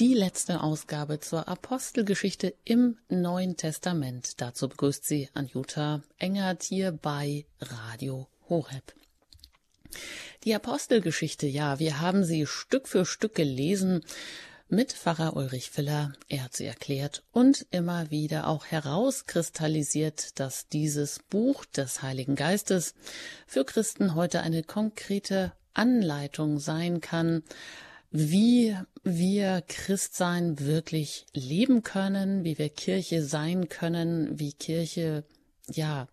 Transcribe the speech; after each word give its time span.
die 0.00 0.14
letzte 0.14 0.62
Ausgabe 0.62 1.20
zur 1.20 1.46
Apostelgeschichte 1.46 2.54
im 2.64 2.96
Neuen 3.10 3.58
Testament. 3.58 4.40
Dazu 4.40 4.66
begrüßt 4.70 5.04
sie 5.04 5.28
Anjuta 5.34 6.02
Engert 6.16 6.62
hier 6.62 6.92
bei 6.92 7.44
Radio 7.60 8.26
Horeb. 8.48 8.94
Die 10.44 10.54
Apostelgeschichte, 10.54 11.46
ja, 11.46 11.78
wir 11.80 12.00
haben 12.00 12.24
sie 12.24 12.46
Stück 12.46 12.88
für 12.88 13.04
Stück 13.04 13.34
gelesen 13.34 14.02
mit 14.70 14.94
Pfarrer 14.94 15.36
Ulrich 15.36 15.70
Filler. 15.70 16.14
Er 16.30 16.44
hat 16.44 16.56
sie 16.56 16.64
erklärt 16.64 17.22
und 17.32 17.66
immer 17.70 18.10
wieder 18.10 18.48
auch 18.48 18.64
herauskristallisiert, 18.64 20.40
dass 20.40 20.66
dieses 20.68 21.18
Buch 21.28 21.66
des 21.66 22.00
Heiligen 22.00 22.36
Geistes 22.36 22.94
für 23.46 23.66
Christen 23.66 24.14
heute 24.14 24.40
eine 24.40 24.62
konkrete 24.62 25.52
Anleitung 25.74 26.58
sein 26.58 27.02
kann, 27.02 27.42
wie 28.10 28.76
wir 29.04 29.62
Christsein 29.66 30.58
wirklich 30.58 31.26
leben 31.32 31.82
können, 31.82 32.44
wie 32.44 32.58
wir 32.58 32.68
Kirche 32.68 33.22
sein 33.22 33.68
können, 33.68 34.38
wie 34.38 34.52
Kirche, 34.52 35.24
ja, 35.68 36.08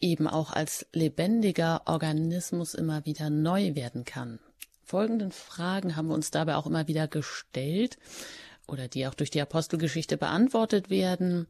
eben 0.00 0.26
auch 0.26 0.52
als 0.52 0.86
lebendiger 0.92 1.82
Organismus 1.86 2.74
immer 2.74 3.04
wieder 3.06 3.30
neu 3.30 3.74
werden 3.74 4.04
kann. 4.04 4.40
Folgenden 4.82 5.32
Fragen 5.32 5.96
haben 5.96 6.08
wir 6.08 6.14
uns 6.14 6.30
dabei 6.30 6.56
auch 6.56 6.66
immer 6.66 6.88
wieder 6.88 7.06
gestellt 7.08 7.98
oder 8.66 8.88
die 8.88 9.06
auch 9.06 9.14
durch 9.14 9.30
die 9.30 9.40
Apostelgeschichte 9.40 10.16
beantwortet 10.16 10.90
werden 10.90 11.46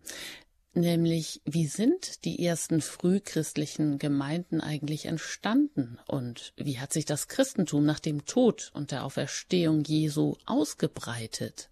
nämlich 0.75 1.41
wie 1.45 1.67
sind 1.67 2.25
die 2.25 2.45
ersten 2.45 2.81
frühchristlichen 2.81 3.99
Gemeinden 3.99 4.61
eigentlich 4.61 5.07
entstanden 5.07 5.99
und 6.07 6.53
wie 6.57 6.79
hat 6.79 6.93
sich 6.93 7.05
das 7.05 7.29
Christentum 7.29 7.85
nach 7.85 8.01
dem 8.01 8.25
Tod 8.25 8.71
und 8.75 8.91
der 8.91 9.05
Auferstehung 9.05 9.85
Jesu 9.85 10.37
ausgebreitet? 10.47 11.69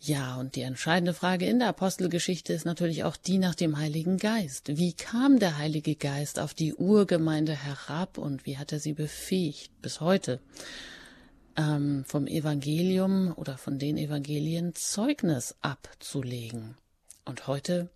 Ja, 0.00 0.36
und 0.36 0.54
die 0.54 0.62
entscheidende 0.62 1.12
Frage 1.12 1.46
in 1.46 1.58
der 1.58 1.68
Apostelgeschichte 1.68 2.52
ist 2.52 2.64
natürlich 2.64 3.02
auch 3.02 3.16
die 3.16 3.38
nach 3.38 3.56
dem 3.56 3.78
Heiligen 3.78 4.16
Geist. 4.16 4.76
Wie 4.76 4.92
kam 4.92 5.40
der 5.40 5.58
Heilige 5.58 5.96
Geist 5.96 6.38
auf 6.38 6.54
die 6.54 6.74
Urgemeinde 6.74 7.52
herab 7.52 8.16
und 8.16 8.46
wie 8.46 8.58
hat 8.58 8.72
er 8.72 8.78
sie 8.78 8.92
befähigt 8.92 9.72
bis 9.82 10.00
heute? 10.00 10.40
Ähm, 11.56 12.04
vom 12.06 12.28
Evangelium 12.28 13.32
oder 13.34 13.58
von 13.58 13.80
den 13.80 13.96
Evangelien 13.96 14.76
Zeugnis 14.76 15.56
abzulegen. 15.62 16.76
Und 17.28 17.46
heute 17.46 17.90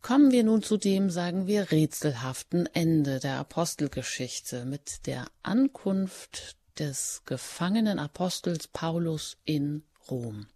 kommen 0.00 0.32
wir 0.32 0.44
nun 0.44 0.62
zu 0.62 0.78
dem, 0.78 1.10
sagen 1.10 1.46
wir, 1.46 1.70
rätselhaften 1.72 2.66
Ende 2.72 3.20
der 3.20 3.36
Apostelgeschichte 3.36 4.64
mit 4.64 5.06
der 5.06 5.26
Ankunft 5.42 6.56
des 6.78 7.20
gefangenen 7.26 7.98
Apostels 7.98 8.68
Paulus 8.68 9.36
in 9.44 9.82
Rom. 10.10 10.46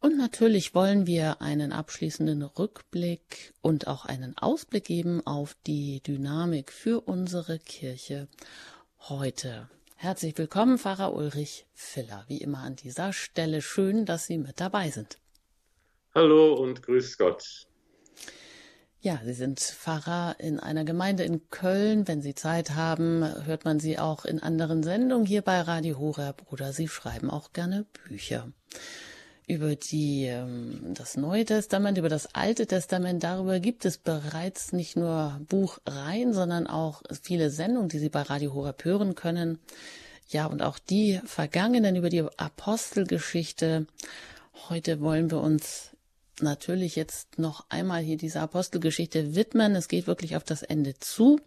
Und 0.00 0.16
natürlich 0.16 0.74
wollen 0.74 1.06
wir 1.06 1.42
einen 1.42 1.74
abschließenden 1.74 2.40
Rückblick 2.44 3.52
und 3.60 3.88
auch 3.88 4.06
einen 4.06 4.38
Ausblick 4.38 4.84
geben 4.84 5.20
auf 5.26 5.54
die 5.66 6.00
Dynamik 6.00 6.72
für 6.72 7.02
unsere 7.02 7.58
Kirche 7.58 8.26
heute. 9.10 9.68
Herzlich 9.96 10.38
willkommen, 10.38 10.78
Pfarrer 10.78 11.12
Ulrich 11.12 11.66
Filler. 11.74 12.24
Wie 12.26 12.38
immer 12.38 12.60
an 12.60 12.76
dieser 12.76 13.12
Stelle 13.12 13.60
schön, 13.60 14.06
dass 14.06 14.24
Sie 14.24 14.38
mit 14.38 14.60
dabei 14.60 14.90
sind. 14.90 15.18
Hallo 16.16 16.54
und 16.54 16.80
grüß 16.84 17.18
Gott. 17.18 17.66
Ja, 19.00 19.20
Sie 19.24 19.32
sind 19.32 19.58
Pfarrer 19.58 20.36
in 20.38 20.60
einer 20.60 20.84
Gemeinde 20.84 21.24
in 21.24 21.50
Köln. 21.50 22.06
Wenn 22.06 22.22
Sie 22.22 22.36
Zeit 22.36 22.76
haben, 22.76 23.24
hört 23.46 23.64
man 23.64 23.80
Sie 23.80 23.98
auch 23.98 24.24
in 24.24 24.40
anderen 24.40 24.84
Sendungen 24.84 25.26
hier 25.26 25.42
bei 25.42 25.60
Radio 25.60 25.98
Horeb 25.98 26.44
oder 26.52 26.72
Sie 26.72 26.86
schreiben 26.86 27.30
auch 27.30 27.52
gerne 27.52 27.84
Bücher. 28.06 28.52
Über 29.48 29.74
die, 29.74 30.26
ähm, 30.26 30.94
das 30.94 31.16
Neue 31.16 31.46
Testament, 31.46 31.98
über 31.98 32.08
das 32.08 32.32
Alte 32.32 32.68
Testament, 32.68 33.24
darüber 33.24 33.58
gibt 33.58 33.84
es 33.84 33.98
bereits 33.98 34.72
nicht 34.72 34.96
nur 34.96 35.40
Buchreihen, 35.48 36.32
sondern 36.32 36.68
auch 36.68 37.02
viele 37.22 37.50
Sendungen, 37.50 37.88
die 37.88 37.98
Sie 37.98 38.08
bei 38.08 38.22
Radio 38.22 38.54
Horeb 38.54 38.84
hören 38.84 39.16
können. 39.16 39.58
Ja, 40.28 40.46
und 40.46 40.62
auch 40.62 40.78
die 40.78 41.20
vergangenen 41.24 41.96
über 41.96 42.08
die 42.08 42.22
Apostelgeschichte. 42.22 43.88
Heute 44.68 45.00
wollen 45.00 45.32
wir 45.32 45.40
uns 45.40 45.93
natürlich 46.42 46.96
jetzt 46.96 47.38
noch 47.38 47.66
einmal 47.68 48.02
hier 48.02 48.16
dieser 48.16 48.42
Apostelgeschichte 48.42 49.34
widmen. 49.34 49.74
Es 49.74 49.88
geht 49.88 50.06
wirklich 50.06 50.36
auf 50.36 50.44
das 50.44 50.62
Ende 50.62 50.94
zu. 50.98 51.40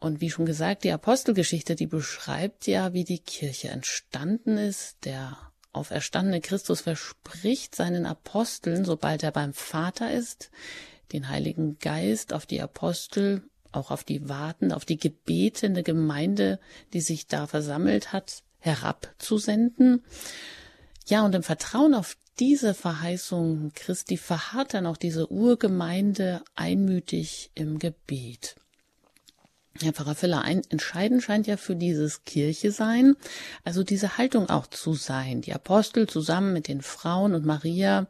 Und 0.00 0.20
wie 0.20 0.30
schon 0.30 0.46
gesagt, 0.46 0.84
die 0.84 0.92
Apostelgeschichte, 0.92 1.74
die 1.74 1.86
beschreibt 1.86 2.66
ja, 2.66 2.92
wie 2.92 3.04
die 3.04 3.20
Kirche 3.20 3.68
entstanden 3.68 4.58
ist. 4.58 5.04
Der 5.04 5.38
auferstandene 5.72 6.40
Christus 6.40 6.82
verspricht 6.82 7.74
seinen 7.74 8.06
Aposteln, 8.06 8.84
sobald 8.84 9.22
er 9.22 9.32
beim 9.32 9.52
Vater 9.52 10.12
ist, 10.12 10.50
den 11.12 11.28
Heiligen 11.28 11.78
Geist 11.78 12.32
auf 12.32 12.46
die 12.46 12.60
Apostel, 12.60 13.42
auch 13.72 13.90
auf 13.90 14.04
die 14.04 14.28
warten, 14.28 14.72
auf 14.72 14.84
die 14.84 14.98
gebetende 14.98 15.82
Gemeinde, 15.82 16.60
die 16.92 17.00
sich 17.00 17.26
da 17.26 17.46
versammelt 17.46 18.12
hat, 18.12 18.42
herabzusenden. 18.58 20.04
Ja, 21.06 21.24
und 21.24 21.34
im 21.34 21.42
Vertrauen 21.42 21.94
auf 21.94 22.16
diese 22.38 22.74
Verheißung 22.74 23.72
Christi 23.74 24.16
verharrt 24.16 24.74
dann 24.74 24.86
auch 24.86 24.96
diese 24.96 25.30
Urgemeinde 25.30 26.42
einmütig 26.54 27.50
im 27.54 27.78
Gebet. 27.78 28.56
Herr 29.80 29.92
Pfarrer 29.92 30.14
Filler, 30.14 30.42
ein, 30.42 30.62
entscheidend 30.68 31.22
scheint 31.22 31.48
ja 31.48 31.56
für 31.56 31.74
dieses 31.74 32.24
Kirche 32.24 32.70
sein, 32.70 33.16
also 33.64 33.82
diese 33.82 34.18
Haltung 34.18 34.48
auch 34.48 34.68
zu 34.68 34.94
sein. 34.94 35.40
Die 35.40 35.52
Apostel 35.52 36.06
zusammen 36.06 36.52
mit 36.52 36.68
den 36.68 36.80
Frauen 36.80 37.34
und 37.34 37.44
Maria, 37.44 38.06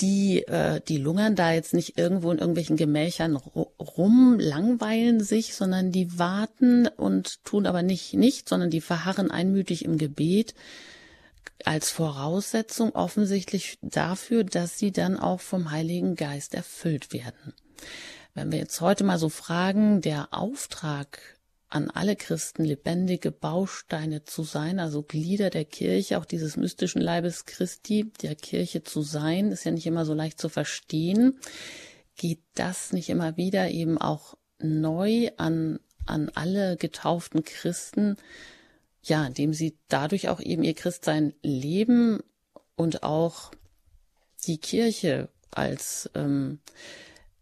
die, 0.00 0.42
äh, 0.46 0.80
die 0.80 0.96
lungern 0.96 1.36
da 1.36 1.52
jetzt 1.52 1.74
nicht 1.74 1.98
irgendwo 1.98 2.30
in 2.32 2.38
irgendwelchen 2.38 2.76
Gemächern 2.76 3.36
rum, 3.36 4.38
langweilen 4.40 5.20
sich, 5.22 5.54
sondern 5.54 5.92
die 5.92 6.18
warten 6.18 6.88
und 6.88 7.44
tun 7.44 7.66
aber 7.66 7.82
nicht 7.82 8.14
nicht, 8.14 8.48
sondern 8.48 8.70
die 8.70 8.80
verharren 8.80 9.30
einmütig 9.30 9.84
im 9.84 9.98
Gebet 9.98 10.54
als 11.64 11.90
Voraussetzung 11.90 12.94
offensichtlich 12.94 13.78
dafür, 13.82 14.44
dass 14.44 14.78
sie 14.78 14.92
dann 14.92 15.18
auch 15.18 15.40
vom 15.40 15.70
Heiligen 15.70 16.16
Geist 16.16 16.54
erfüllt 16.54 17.12
werden. 17.12 17.54
Wenn 18.34 18.50
wir 18.50 18.58
jetzt 18.58 18.80
heute 18.80 19.04
mal 19.04 19.18
so 19.18 19.28
fragen, 19.28 20.00
der 20.00 20.28
Auftrag 20.32 21.20
an 21.68 21.90
alle 21.90 22.16
Christen 22.16 22.64
lebendige 22.64 23.30
Bausteine 23.30 24.24
zu 24.24 24.42
sein, 24.42 24.78
also 24.78 25.02
Glieder 25.02 25.50
der 25.50 25.64
Kirche, 25.64 26.18
auch 26.18 26.24
dieses 26.24 26.56
mystischen 26.56 27.00
Leibes 27.00 27.46
Christi, 27.46 28.12
der 28.22 28.34
Kirche 28.34 28.82
zu 28.82 29.02
sein, 29.02 29.52
ist 29.52 29.64
ja 29.64 29.70
nicht 29.70 29.86
immer 29.86 30.04
so 30.04 30.12
leicht 30.12 30.40
zu 30.40 30.48
verstehen. 30.48 31.38
Geht 32.16 32.42
das 32.54 32.92
nicht 32.92 33.08
immer 33.08 33.36
wieder 33.36 33.70
eben 33.70 33.96
auch 33.98 34.36
neu 34.58 35.30
an, 35.38 35.80
an 36.06 36.30
alle 36.34 36.76
getauften 36.76 37.42
Christen, 37.42 38.16
ja, 39.02 39.26
indem 39.26 39.52
sie 39.52 39.76
dadurch 39.88 40.28
auch 40.28 40.40
eben 40.40 40.62
ihr 40.62 40.74
Christsein 40.74 41.34
leben 41.42 42.20
und 42.76 43.02
auch 43.02 43.50
die 44.46 44.58
Kirche 44.58 45.28
als 45.50 46.10
ähm, 46.14 46.60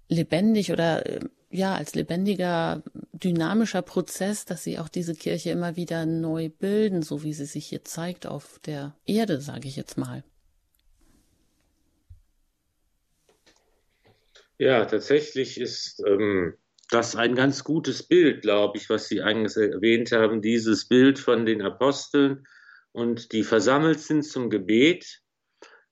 lebendig 0.09 0.73
oder 0.73 1.07
äh, 1.07 1.21
ja 1.51 1.75
als 1.75 1.95
lebendiger 1.95 2.83
dynamischer 3.13 3.83
Prozess, 3.83 4.45
dass 4.45 4.65
sie 4.65 4.79
auch 4.79 4.89
diese 4.89 5.15
Kirche 5.15 5.51
immer 5.51 5.77
wieder 5.77 6.07
neu 6.07 6.49
bilden, 6.49 7.03
so 7.03 7.23
wie 7.23 7.35
sie 7.35 7.47
sich 7.47 7.67
hier 7.67 7.85
zeigt 7.85 8.27
auf 8.27 8.59
der 8.65 8.97
Erde, 9.07 9.41
sage 9.41 9.69
ich 9.69 9.77
jetzt 9.77 9.99
mal. 9.99 10.25
Ja, 14.59 14.85
tatsächlich 14.85 15.59
ist 15.59 16.03
ähm, 16.07 16.55
das 16.91 17.11
ist 17.11 17.17
ein 17.17 17.35
ganz 17.35 17.65
gutes 17.65 18.03
Bild, 18.03 18.43
glaube 18.43 18.79
ich, 18.79 18.91
was 18.91 19.09
Sie 19.09 19.23
eigentlich 19.23 19.57
erwähnt 19.57 20.13
haben, 20.13 20.43
dieses 20.43 20.89
Bild 20.89 21.19
von 21.19 21.47
den 21.47 21.63
Aposteln 21.63 22.45
und 22.93 23.33
die 23.33 23.45
versammelt 23.45 24.01
sind 24.01 24.25
zum 24.25 24.51
Gebet, 24.51 25.23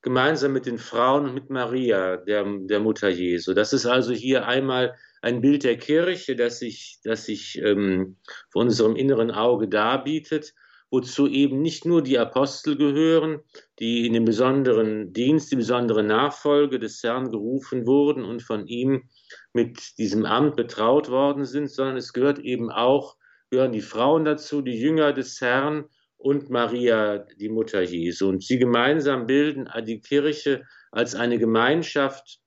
gemeinsam 0.03 0.53
mit 0.53 0.67
den 0.67 0.79
Frauen 0.79 1.27
und 1.27 1.35
mit 1.35 1.51
Maria, 1.51 2.17
der, 2.17 2.45
der 2.45 2.81
Mutter 2.81 3.09
Jesu. 3.09 3.55
Das 3.55 3.73
ist 3.73 3.87
also 3.87 4.13
hier 4.13 4.47
einmal 4.47 4.97
ein 5.23 5.41
Bild 5.41 5.65
der 5.65 5.77
Kirche, 5.77 6.37
das 6.37 6.61
sich, 6.61 7.01
das 7.03 7.25
sich 7.25 7.59
ähm, 7.59 8.17
vor 8.51 8.63
unserem 8.63 8.97
inneren 8.97 9.31
Auge 9.31 9.69
darbietet, 9.69 10.55
wozu 10.91 11.27
eben 11.27 11.61
nicht 11.61 11.85
nur 11.85 12.03
die 12.03 12.19
Apostel 12.19 12.77
gehören, 12.77 13.41
die 13.79 14.07
in 14.07 14.15
den 14.15 14.25
besonderen 14.25 15.13
Dienst, 15.13 15.53
die 15.53 15.57
besondere 15.57 16.03
Nachfolge 16.03 16.79
des 16.79 17.03
Herrn 17.03 17.31
gerufen 17.31 17.87
wurden 17.87 18.25
und 18.25 18.43
von 18.43 18.67
ihm 18.67 19.09
mit 19.53 19.99
diesem 19.99 20.25
Amt 20.25 20.57
betraut 20.57 21.11
worden 21.11 21.45
sind, 21.45 21.71
sondern 21.71 21.97
es 21.97 22.13
gehört 22.13 22.39
eben 22.39 22.71
auch, 22.71 23.17
gehören 23.51 23.73
die 23.73 23.83
Frauen 23.83 24.25
dazu, 24.25 24.63
die 24.63 24.79
Jünger 24.79 25.13
des 25.13 25.41
Herrn 25.41 25.85
und 26.17 26.51
Maria, 26.51 27.19
die 27.39 27.49
Mutter 27.49 27.83
Jesu. 27.83 28.29
Und 28.29 28.43
sie 28.43 28.59
gemeinsam 28.59 29.27
bilden 29.27 29.69
die 29.87 30.01
Kirche 30.01 30.65
als 30.91 31.15
eine 31.15 31.39
Gemeinschaft, 31.39 32.41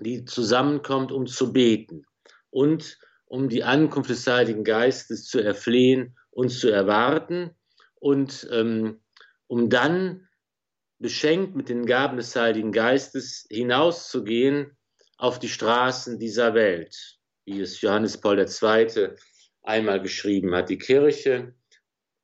die 0.00 0.24
zusammenkommt, 0.24 1.10
um 1.10 1.26
zu 1.26 1.52
beten 1.52 2.04
und 2.50 2.98
um 3.26 3.48
die 3.48 3.64
Ankunft 3.64 4.10
des 4.10 4.26
Heiligen 4.26 4.64
Geistes 4.64 5.24
zu 5.24 5.40
erflehen 5.40 6.16
und 6.38 6.50
zu 6.50 6.70
erwarten 6.70 7.50
und 7.96 8.46
ähm, 8.52 9.00
um 9.48 9.68
dann 9.70 10.28
beschenkt 11.00 11.56
mit 11.56 11.68
den 11.68 11.84
Gaben 11.84 12.16
des 12.16 12.36
Heiligen 12.36 12.70
Geistes, 12.70 13.44
hinauszugehen 13.50 14.76
auf 15.16 15.40
die 15.40 15.48
Straßen 15.48 16.20
dieser 16.20 16.54
Welt, 16.54 17.18
wie 17.44 17.60
es 17.60 17.80
Johannes 17.80 18.20
Paul 18.20 18.38
II. 18.38 19.08
einmal 19.64 20.00
geschrieben 20.00 20.54
hat. 20.54 20.68
Die 20.70 20.78
Kirche 20.78 21.56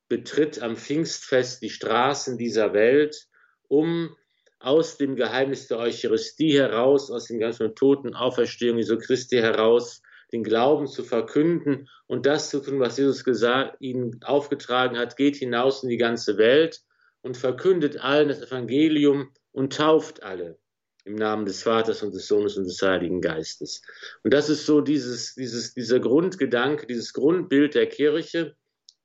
betritt 0.07 0.61
am 0.61 0.77
Pfingstfest 0.77 1.61
die 1.61 1.69
Straßen 1.69 2.37
dieser 2.37 2.71
Welt, 2.71 3.27
um 3.67 4.15
aus 4.59 4.95
dem 4.95 5.17
Geheimnis 5.17 5.67
der 5.67 5.79
Eucharistie 5.79 6.57
heraus, 6.57 7.11
aus 7.11 7.25
dem 7.25 7.39
ganzen 7.39 7.75
Toten 7.75 8.15
Auferstehung 8.15 8.77
Jesu 8.77 8.97
Christi 8.97 9.39
heraus, 9.39 10.01
den 10.35 10.43
Glauben 10.43 10.87
zu 10.87 11.03
verkünden 11.03 11.87
und 12.07 12.25
das 12.25 12.49
zu 12.49 12.59
tun, 12.59 12.79
was 12.79 12.97
Jesus 12.97 13.23
gesagt, 13.23 13.77
ihnen 13.79 14.19
aufgetragen 14.23 14.97
hat, 14.97 15.15
geht 15.15 15.37
hinaus 15.37 15.81
in 15.81 15.89
die 15.89 15.97
ganze 15.97 16.37
Welt 16.37 16.81
und 17.21 17.37
verkündet 17.37 17.97
allen 17.97 18.27
das 18.27 18.41
Evangelium 18.41 19.31
und 19.51 19.73
tauft 19.73 20.23
alle 20.23 20.59
im 21.05 21.15
Namen 21.15 21.45
des 21.45 21.63
Vaters 21.63 22.03
und 22.03 22.13
des 22.13 22.27
Sohnes 22.27 22.57
und 22.57 22.65
des 22.65 22.81
Heiligen 22.81 23.21
Geistes. 23.21 23.81
Und 24.23 24.33
das 24.33 24.49
ist 24.49 24.65
so 24.65 24.81
dieses, 24.81 25.35
dieses, 25.35 25.73
dieser 25.73 25.99
Grundgedanke, 25.99 26.85
dieses 26.85 27.13
Grundbild 27.13 27.75
der 27.75 27.87
Kirche, 27.87 28.55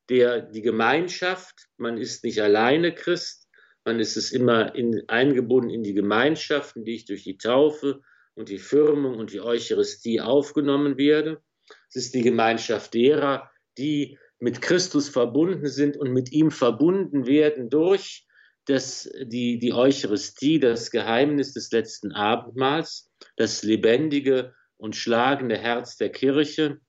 der 0.09 0.41
die 0.41 0.63
Gemeinschaft, 0.63 1.69
man 1.77 1.97
ist 1.97 2.25
nicht 2.25 2.43
alleine 2.43 2.93
Christ, 2.93 3.49
man 3.85 4.01
ist 4.01 4.17
es 4.17 4.33
immer 4.33 4.75
in, 4.75 5.09
eingebunden 5.09 5.71
in 5.71 5.83
die 5.83 5.95
Gemeinschaft, 5.95 6.77
in 6.77 6.85
die 6.85 6.97
ich 6.97 7.05
durch 7.05 7.23
die 7.23 7.39
Taufe 7.39 8.01
und 8.41 8.49
die 8.49 8.59
Firmung 8.59 9.19
und 9.19 9.33
die 9.33 9.41
Eucharistie 9.43 10.21
aufgenommen 10.21 10.97
werde. 10.97 11.43
Es 11.91 11.97
ist 11.97 12.15
die 12.15 12.23
Gemeinschaft 12.23 12.95
derer, 12.95 13.51
die 13.77 14.19
mit 14.39 14.63
Christus 14.63 15.11
verbunden 15.11 15.69
sind 15.69 15.99
und 15.99 16.11
mit 16.11 16.33
ihm 16.33 16.51
verbunden 16.51 17.27
werden 17.27 17.69
durch 17.69 18.27
das, 18.65 19.11
die, 19.23 19.59
die 19.59 19.75
Eucharistie, 19.75 20.59
das 20.59 20.91
Geheimnis 20.91 21.53
des 21.53 21.71
letzten 21.71 22.13
Abendmahls, 22.13 23.11
das 23.37 23.63
lebendige 23.63 24.55
und 24.79 24.97
schlagende 24.97 25.59
Herz 25.59 25.99
der 25.99 26.11
Kirche, 26.11 26.81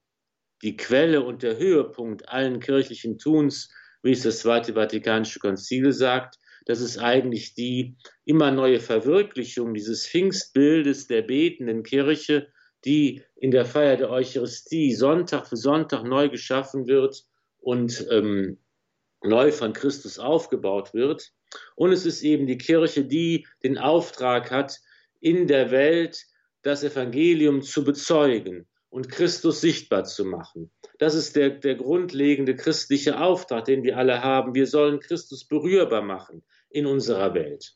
die 0.63 0.77
Quelle 0.77 1.21
und 1.21 1.43
der 1.43 1.57
Höhepunkt 1.57 2.29
allen 2.29 2.61
kirchlichen 2.61 3.17
Tuns, 3.17 3.73
wie 4.03 4.11
es 4.11 4.23
das 4.23 4.39
Zweite 4.39 4.75
Vatikanische 4.75 5.39
Konzil 5.39 5.91
sagt, 5.91 6.37
das 6.71 6.79
ist 6.79 6.99
eigentlich 6.99 7.53
die 7.53 7.97
immer 8.23 8.49
neue 8.49 8.79
Verwirklichung 8.79 9.73
dieses 9.73 10.07
Pfingstbildes 10.07 11.05
der 11.05 11.21
betenden 11.21 11.83
Kirche, 11.83 12.47
die 12.85 13.23
in 13.35 13.51
der 13.51 13.65
Feier 13.65 13.97
der 13.97 14.09
Eucharistie 14.09 14.95
Sonntag 14.95 15.47
für 15.47 15.57
Sonntag 15.57 16.05
neu 16.05 16.29
geschaffen 16.29 16.87
wird 16.87 17.25
und 17.59 18.07
ähm, 18.09 18.57
neu 19.21 19.51
von 19.51 19.73
Christus 19.73 20.17
aufgebaut 20.17 20.93
wird. 20.93 21.33
Und 21.75 21.91
es 21.91 22.05
ist 22.05 22.23
eben 22.23 22.47
die 22.47 22.57
Kirche, 22.57 23.03
die 23.03 23.45
den 23.63 23.77
Auftrag 23.77 24.49
hat, 24.49 24.79
in 25.19 25.47
der 25.47 25.71
Welt 25.71 26.25
das 26.61 26.85
Evangelium 26.85 27.63
zu 27.63 27.83
bezeugen 27.83 28.65
und 28.89 29.09
Christus 29.09 29.59
sichtbar 29.59 30.05
zu 30.05 30.23
machen. 30.23 30.71
Das 30.99 31.15
ist 31.15 31.35
der, 31.35 31.49
der 31.49 31.75
grundlegende 31.75 32.55
christliche 32.55 33.19
Auftrag, 33.19 33.65
den 33.65 33.83
wir 33.83 33.97
alle 33.97 34.23
haben. 34.23 34.55
Wir 34.55 34.67
sollen 34.67 35.01
Christus 35.01 35.45
berührbar 35.45 36.01
machen 36.01 36.41
in 36.71 36.85
unserer 36.85 37.33
Welt. 37.33 37.73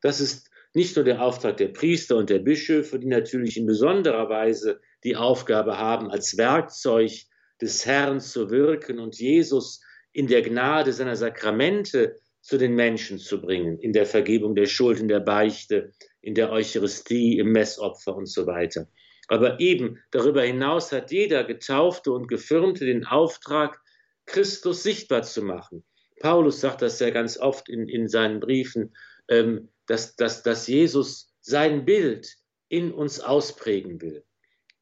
Das 0.00 0.20
ist 0.20 0.50
nicht 0.74 0.96
nur 0.96 1.04
der 1.04 1.22
Auftrag 1.22 1.56
der 1.56 1.68
Priester 1.68 2.16
und 2.16 2.30
der 2.30 2.40
Bischöfe, 2.40 2.98
die 2.98 3.06
natürlich 3.06 3.56
in 3.56 3.66
besonderer 3.66 4.28
Weise 4.28 4.80
die 5.04 5.16
Aufgabe 5.16 5.78
haben, 5.78 6.10
als 6.10 6.36
Werkzeug 6.36 7.12
des 7.60 7.86
Herrn 7.86 8.20
zu 8.20 8.50
wirken 8.50 8.98
und 8.98 9.18
Jesus 9.18 9.80
in 10.12 10.26
der 10.26 10.42
Gnade 10.42 10.92
seiner 10.92 11.16
Sakramente 11.16 12.18
zu 12.40 12.58
den 12.58 12.74
Menschen 12.74 13.18
zu 13.18 13.40
bringen, 13.40 13.78
in 13.78 13.92
der 13.92 14.04
Vergebung 14.04 14.54
der 14.54 14.66
Schuld, 14.66 15.00
in 15.00 15.08
der 15.08 15.20
Beichte, 15.20 15.92
in 16.20 16.34
der 16.34 16.50
Eucharistie, 16.50 17.38
im 17.38 17.52
Messopfer 17.52 18.14
und 18.14 18.26
so 18.26 18.46
weiter. 18.46 18.88
Aber 19.28 19.60
eben 19.60 20.02
darüber 20.10 20.42
hinaus 20.42 20.92
hat 20.92 21.10
jeder 21.10 21.44
Getaufte 21.44 22.12
und 22.12 22.28
Gefirmte 22.28 22.84
den 22.84 23.06
Auftrag, 23.06 23.80
Christus 24.26 24.82
sichtbar 24.82 25.22
zu 25.22 25.42
machen. 25.42 25.84
Paulus 26.24 26.62
sagt 26.62 26.80
das 26.80 27.00
ja 27.00 27.10
ganz 27.10 27.36
oft 27.36 27.68
in, 27.68 27.86
in 27.86 28.08
seinen 28.08 28.40
Briefen, 28.40 28.94
ähm, 29.28 29.68
dass, 29.86 30.16
dass, 30.16 30.42
dass 30.42 30.66
Jesus 30.66 31.28
sein 31.42 31.84
Bild 31.84 32.34
in 32.70 32.92
uns 32.92 33.20
ausprägen 33.20 34.00
will. 34.00 34.24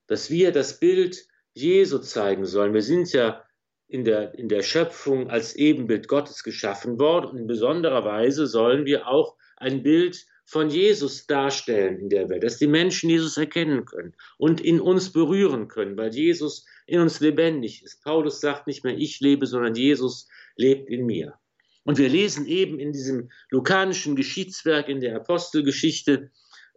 Dass 0.07 0.31
wir 0.31 0.53
das 0.53 0.79
Bild 0.79 1.27
Jesu 1.53 1.99
zeigen 1.99 2.47
sollen. 2.47 2.75
Wir 2.75 2.83
sind 2.83 3.13
ja 3.13 3.43
in 3.89 4.05
der, 4.05 4.39
in 4.39 4.49
der 4.49 4.63
Schöpfung 4.63 5.31
als 5.31 5.57
Ebenbild 5.57 6.07
Gottes 6.07 6.45
geschaffen 6.45 7.01
worden 7.01 7.31
und 7.31 7.39
in 7.39 7.47
besonderer 7.49 8.05
Weise 8.05 8.47
sollen 8.47 8.87
wir 8.87 9.09
auch 9.09 9.37
ein 9.57 9.83
Bild 9.83 10.25
von 10.45 10.71
Jesus 10.71 11.27
darstellen 11.27 11.99
in 11.99 12.09
der 12.09 12.29
Welt, 12.29 12.45
dass 12.45 12.59
die 12.59 12.69
Menschen 12.69 13.11
Jesus 13.11 13.37
erkennen 13.37 13.85
können 13.85 14.15
und 14.39 14.61
in 14.61 14.81
uns 14.81 15.13
berühren 15.13 15.67
können, 15.67 15.97
weil 15.97 16.15
Jesus 16.15 16.65
in 16.87 17.01
uns 17.01 17.19
lebendig 17.19 17.83
ist. 17.83 18.05
Paulus 18.05 18.41
sagt 18.41 18.69
nicht 18.69 18.85
mehr, 18.85 18.97
ich 18.97 19.19
lebe, 19.19 19.47
sondern 19.47 19.75
Jesus 19.75 20.29
lebt 20.57 20.89
in 20.89 21.07
mir. 21.07 21.39
Und 21.85 21.99
wir 21.99 22.09
lesen 22.09 22.47
eben 22.47 22.79
in 22.79 22.93
diesem 22.93 23.31
lukanischen 23.51 24.15
Geschichtswerk, 24.15 24.89
in 24.89 25.01
der 25.01 25.17
Apostelgeschichte, 25.17 26.31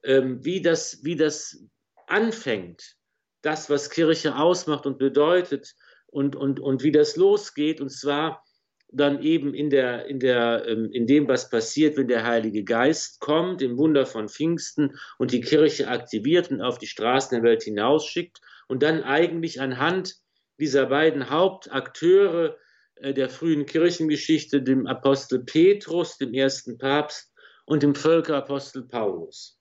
ähm, 0.03 0.43
wie, 0.43 0.61
das, 0.61 1.03
wie 1.03 1.15
das 1.15 1.63
anfängt, 2.07 2.95
das, 3.41 3.69
was 3.69 3.89
Kirche 3.89 4.35
ausmacht 4.35 4.85
und 4.85 4.97
bedeutet 4.97 5.75
und, 6.07 6.35
und, 6.35 6.59
und 6.59 6.83
wie 6.83 6.91
das 6.91 7.15
losgeht. 7.15 7.81
Und 7.81 7.89
zwar 7.89 8.43
dann 8.91 9.21
eben 9.21 9.53
in, 9.53 9.69
der, 9.69 10.05
in, 10.07 10.19
der, 10.19 10.65
ähm, 10.67 10.89
in 10.91 11.05
dem, 11.05 11.27
was 11.27 11.49
passiert, 11.49 11.97
wenn 11.97 12.07
der 12.07 12.25
Heilige 12.25 12.63
Geist 12.63 13.19
kommt, 13.19 13.61
im 13.61 13.77
Wunder 13.77 14.05
von 14.05 14.29
Pfingsten 14.29 14.97
und 15.17 15.31
die 15.31 15.41
Kirche 15.41 15.87
aktiviert 15.87 16.49
und 16.49 16.61
auf 16.61 16.77
die 16.77 16.87
Straßen 16.87 17.35
der 17.35 17.43
Welt 17.43 17.63
hinausschickt 17.63 18.41
und 18.67 18.81
dann 18.81 19.03
eigentlich 19.03 19.61
anhand 19.61 20.15
dieser 20.59 20.85
beiden 20.85 21.29
Hauptakteure 21.29 22.57
der 23.01 23.29
frühen 23.29 23.65
Kirchengeschichte, 23.65 24.61
dem 24.61 24.87
Apostel 24.87 25.43
Petrus, 25.43 26.17
dem 26.17 26.33
ersten 26.33 26.77
Papst 26.77 27.31
und 27.65 27.83
dem 27.83 27.95
Völkerapostel 27.95 28.83
Paulus. 28.83 29.59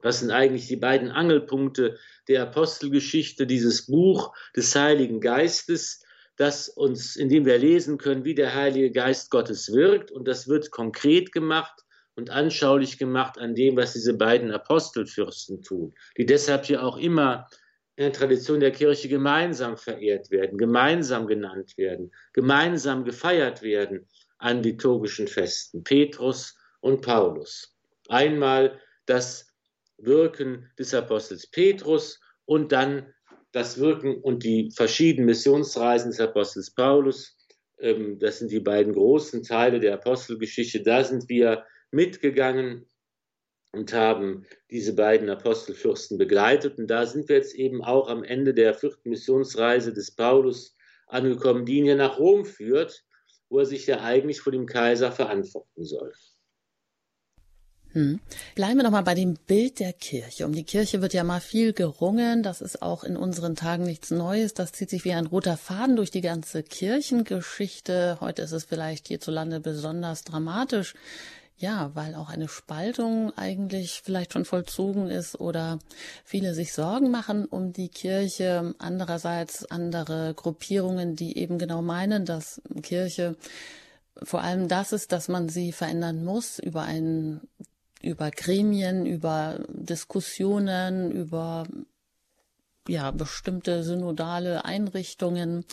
Das 0.00 0.20
sind 0.20 0.30
eigentlich 0.30 0.66
die 0.68 0.76
beiden 0.76 1.10
Angelpunkte 1.10 1.98
der 2.28 2.42
Apostelgeschichte, 2.42 3.46
dieses 3.46 3.86
Buch 3.86 4.34
des 4.54 4.74
Heiligen 4.74 5.20
Geistes, 5.20 6.02
das 6.36 6.68
uns, 6.68 7.16
in 7.16 7.28
dem 7.28 7.46
wir 7.46 7.58
lesen 7.58 7.96
können, 7.96 8.24
wie 8.24 8.34
der 8.34 8.54
Heilige 8.54 8.90
Geist 8.90 9.30
Gottes 9.30 9.72
wirkt. 9.72 10.10
Und 10.10 10.28
das 10.28 10.48
wird 10.48 10.70
konkret 10.70 11.32
gemacht 11.32 11.84
und 12.16 12.30
anschaulich 12.30 12.98
gemacht 12.98 13.38
an 13.38 13.54
dem, 13.54 13.76
was 13.76 13.92
diese 13.92 14.14
beiden 14.14 14.50
Apostelfürsten 14.50 15.62
tun, 15.62 15.94
die 16.16 16.26
deshalb 16.26 16.68
ja 16.68 16.82
auch 16.82 16.96
immer 16.96 17.48
in 17.96 18.04
der 18.04 18.12
Tradition 18.12 18.60
der 18.60 18.72
Kirche 18.72 19.08
gemeinsam 19.08 19.76
verehrt 19.76 20.30
werden, 20.30 20.58
gemeinsam 20.58 21.26
genannt 21.26 21.76
werden, 21.76 22.12
gemeinsam 22.32 23.04
gefeiert 23.04 23.62
werden 23.62 24.08
an 24.38 24.62
liturgischen 24.62 25.28
Festen, 25.28 25.84
Petrus 25.84 26.56
und 26.80 27.02
Paulus. 27.02 27.76
Einmal 28.08 28.80
das 29.06 29.46
Wirken 29.98 30.70
des 30.78 30.92
Apostels 30.92 31.46
Petrus 31.46 32.20
und 32.44 32.72
dann 32.72 33.12
das 33.52 33.78
Wirken 33.78 34.20
und 34.20 34.42
die 34.42 34.70
verschiedenen 34.74 35.26
Missionsreisen 35.26 36.10
des 36.10 36.20
Apostels 36.20 36.74
Paulus. 36.74 37.36
Ähm, 37.78 38.18
das 38.18 38.40
sind 38.40 38.50
die 38.50 38.60
beiden 38.60 38.92
großen 38.92 39.44
Teile 39.44 39.78
der 39.78 39.94
Apostelgeschichte. 39.94 40.82
Da 40.82 41.04
sind 41.04 41.28
wir 41.28 41.64
mitgegangen 41.92 42.86
und 43.74 43.92
haben 43.92 44.46
diese 44.70 44.94
beiden 44.94 45.28
Apostelfürsten 45.28 46.18
begleitet. 46.18 46.78
Und 46.78 46.86
da 46.86 47.06
sind 47.06 47.28
wir 47.28 47.36
jetzt 47.36 47.54
eben 47.54 47.82
auch 47.82 48.08
am 48.08 48.24
Ende 48.24 48.54
der 48.54 48.74
vierten 48.74 49.10
Missionsreise 49.10 49.92
des 49.92 50.12
Paulus 50.12 50.76
angekommen, 51.06 51.66
die 51.66 51.78
ihn 51.78 51.86
ja 51.86 51.94
nach 51.94 52.18
Rom 52.18 52.44
führt, 52.44 53.04
wo 53.48 53.58
er 53.58 53.66
sich 53.66 53.86
ja 53.86 54.00
eigentlich 54.00 54.40
vor 54.40 54.52
dem 54.52 54.66
Kaiser 54.66 55.12
verantworten 55.12 55.84
soll. 55.84 56.12
Hm. 57.94 58.18
Bleiben 58.56 58.76
wir 58.76 58.82
noch 58.82 58.90
mal 58.90 59.02
bei 59.02 59.14
dem 59.14 59.34
Bild 59.34 59.78
der 59.78 59.92
Kirche. 59.92 60.46
Um 60.46 60.52
die 60.52 60.64
Kirche 60.64 61.00
wird 61.00 61.14
ja 61.14 61.22
mal 61.22 61.40
viel 61.40 61.72
gerungen. 61.72 62.42
Das 62.42 62.60
ist 62.60 62.82
auch 62.82 63.04
in 63.04 63.16
unseren 63.16 63.54
Tagen 63.54 63.84
nichts 63.84 64.10
Neues. 64.10 64.52
Das 64.52 64.72
zieht 64.72 64.90
sich 64.90 65.04
wie 65.04 65.12
ein 65.12 65.26
roter 65.26 65.56
Faden 65.56 65.94
durch 65.94 66.10
die 66.10 66.20
ganze 66.20 66.64
Kirchengeschichte. 66.64 68.18
Heute 68.20 68.42
ist 68.42 68.50
es 68.50 68.64
vielleicht 68.64 69.06
hierzulande 69.06 69.60
besonders 69.60 70.24
dramatisch. 70.24 70.94
Ja, 71.56 71.92
weil 71.94 72.14
auch 72.16 72.30
eine 72.30 72.48
Spaltung 72.48 73.32
eigentlich 73.36 74.02
vielleicht 74.04 74.32
schon 74.32 74.44
vollzogen 74.44 75.08
ist 75.08 75.38
oder 75.40 75.78
viele 76.24 76.52
sich 76.52 76.72
Sorgen 76.72 77.10
machen 77.10 77.46
um 77.46 77.72
die 77.72 77.88
Kirche. 77.88 78.74
Andererseits 78.78 79.64
andere 79.64 80.34
Gruppierungen, 80.34 81.14
die 81.14 81.38
eben 81.38 81.58
genau 81.58 81.80
meinen, 81.80 82.24
dass 82.24 82.60
Kirche 82.82 83.36
vor 84.22 84.42
allem 84.42 84.68
das 84.68 84.92
ist, 84.92 85.12
dass 85.12 85.28
man 85.28 85.48
sie 85.48 85.72
verändern 85.72 86.24
muss 86.24 86.58
über 86.58 86.82
einen 86.82 87.40
über 88.04 88.30
Gremien, 88.30 89.06
über 89.06 89.64
Diskussionen, 89.68 91.10
über 91.10 91.66
ja, 92.86 93.10
bestimmte 93.10 93.82
synodale 93.82 94.64
Einrichtungen. 94.64 95.64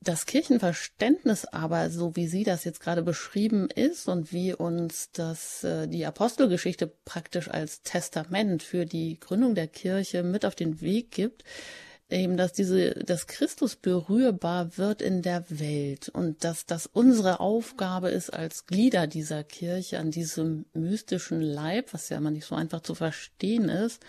Das 0.00 0.26
Kirchenverständnis 0.26 1.46
aber, 1.46 1.90
so 1.90 2.14
wie 2.14 2.28
Sie 2.28 2.44
das 2.44 2.64
jetzt 2.64 2.80
gerade 2.80 3.02
beschrieben 3.02 3.68
ist 3.70 4.08
und 4.08 4.32
wie 4.32 4.54
uns 4.54 5.10
das 5.12 5.64
äh, 5.64 5.88
die 5.88 6.06
Apostelgeschichte 6.06 6.86
praktisch 7.04 7.48
als 7.48 7.82
Testament 7.82 8.62
für 8.62 8.84
die 8.84 9.18
Gründung 9.18 9.54
der 9.54 9.66
Kirche 9.66 10.22
mit 10.22 10.44
auf 10.44 10.54
den 10.54 10.80
Weg 10.80 11.10
gibt, 11.10 11.44
eben, 12.08 12.36
dass 12.36 12.52
diese, 12.52 12.90
dass 12.90 13.26
Christus 13.26 13.76
berührbar 13.76 14.76
wird 14.78 15.02
in 15.02 15.22
der 15.22 15.44
Welt 15.48 16.08
und 16.08 16.44
dass 16.44 16.66
das 16.66 16.86
unsere 16.86 17.40
Aufgabe 17.40 18.10
ist 18.10 18.30
als 18.30 18.66
Glieder 18.66 19.06
dieser 19.06 19.42
Kirche 19.44 19.98
an 19.98 20.10
diesem 20.10 20.66
mystischen 20.72 21.40
Leib, 21.40 21.92
was 21.92 22.08
ja 22.10 22.18
immer 22.18 22.30
nicht 22.30 22.46
so 22.46 22.54
einfach 22.54 22.82
zu 22.82 22.94
verstehen 22.94 23.68
ist, 23.68 24.02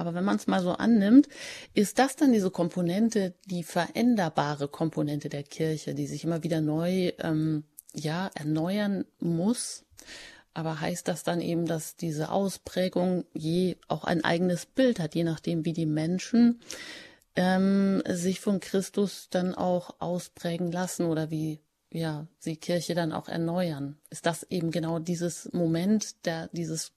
aber 0.00 0.14
wenn 0.14 0.24
man 0.24 0.36
es 0.36 0.46
mal 0.46 0.62
so 0.62 0.72
annimmt, 0.72 1.28
ist 1.74 1.98
das 1.98 2.16
dann 2.16 2.32
diese 2.32 2.50
Komponente, 2.50 3.34
die 3.44 3.62
veränderbare 3.62 4.66
Komponente 4.66 5.28
der 5.28 5.42
Kirche, 5.42 5.94
die 5.94 6.06
sich 6.06 6.24
immer 6.24 6.42
wieder 6.42 6.62
neu 6.62 7.12
ähm, 7.18 7.64
ja 7.94 8.30
erneuern 8.34 9.04
muss. 9.18 9.84
Aber 10.54 10.80
heißt 10.80 11.06
das 11.06 11.22
dann 11.22 11.42
eben, 11.42 11.66
dass 11.66 11.96
diese 11.96 12.30
Ausprägung 12.30 13.26
je 13.34 13.76
auch 13.88 14.04
ein 14.04 14.24
eigenes 14.24 14.64
Bild 14.64 14.98
hat, 14.98 15.14
je 15.14 15.22
nachdem, 15.22 15.66
wie 15.66 15.74
die 15.74 15.86
Menschen 15.86 16.60
ähm, 17.36 18.02
sich 18.08 18.40
von 18.40 18.58
Christus 18.58 19.28
dann 19.30 19.54
auch 19.54 19.96
ausprägen 20.00 20.72
lassen 20.72 21.04
oder 21.04 21.30
wie 21.30 21.60
ja 21.92 22.26
sie 22.38 22.56
Kirche 22.56 22.94
dann 22.94 23.12
auch 23.12 23.28
erneuern? 23.28 23.98
Ist 24.08 24.24
das 24.24 24.44
eben 24.44 24.70
genau 24.70 24.98
dieses 24.98 25.52
Moment, 25.52 26.24
der 26.24 26.48
dieses 26.48 26.92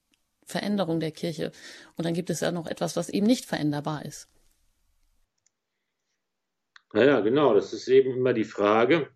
Veränderung 0.45 0.99
der 0.99 1.11
Kirche. 1.11 1.51
Und 1.95 2.05
dann 2.05 2.13
gibt 2.13 2.29
es 2.29 2.39
ja 2.39 2.51
noch 2.51 2.67
etwas, 2.67 2.95
was 2.95 3.09
eben 3.09 3.27
nicht 3.27 3.45
veränderbar 3.45 4.05
ist. 4.05 4.27
Naja, 6.93 7.21
genau, 7.21 7.53
das 7.53 7.73
ist 7.73 7.87
eben 7.87 8.11
immer 8.11 8.33
die 8.33 8.43
Frage, 8.43 9.09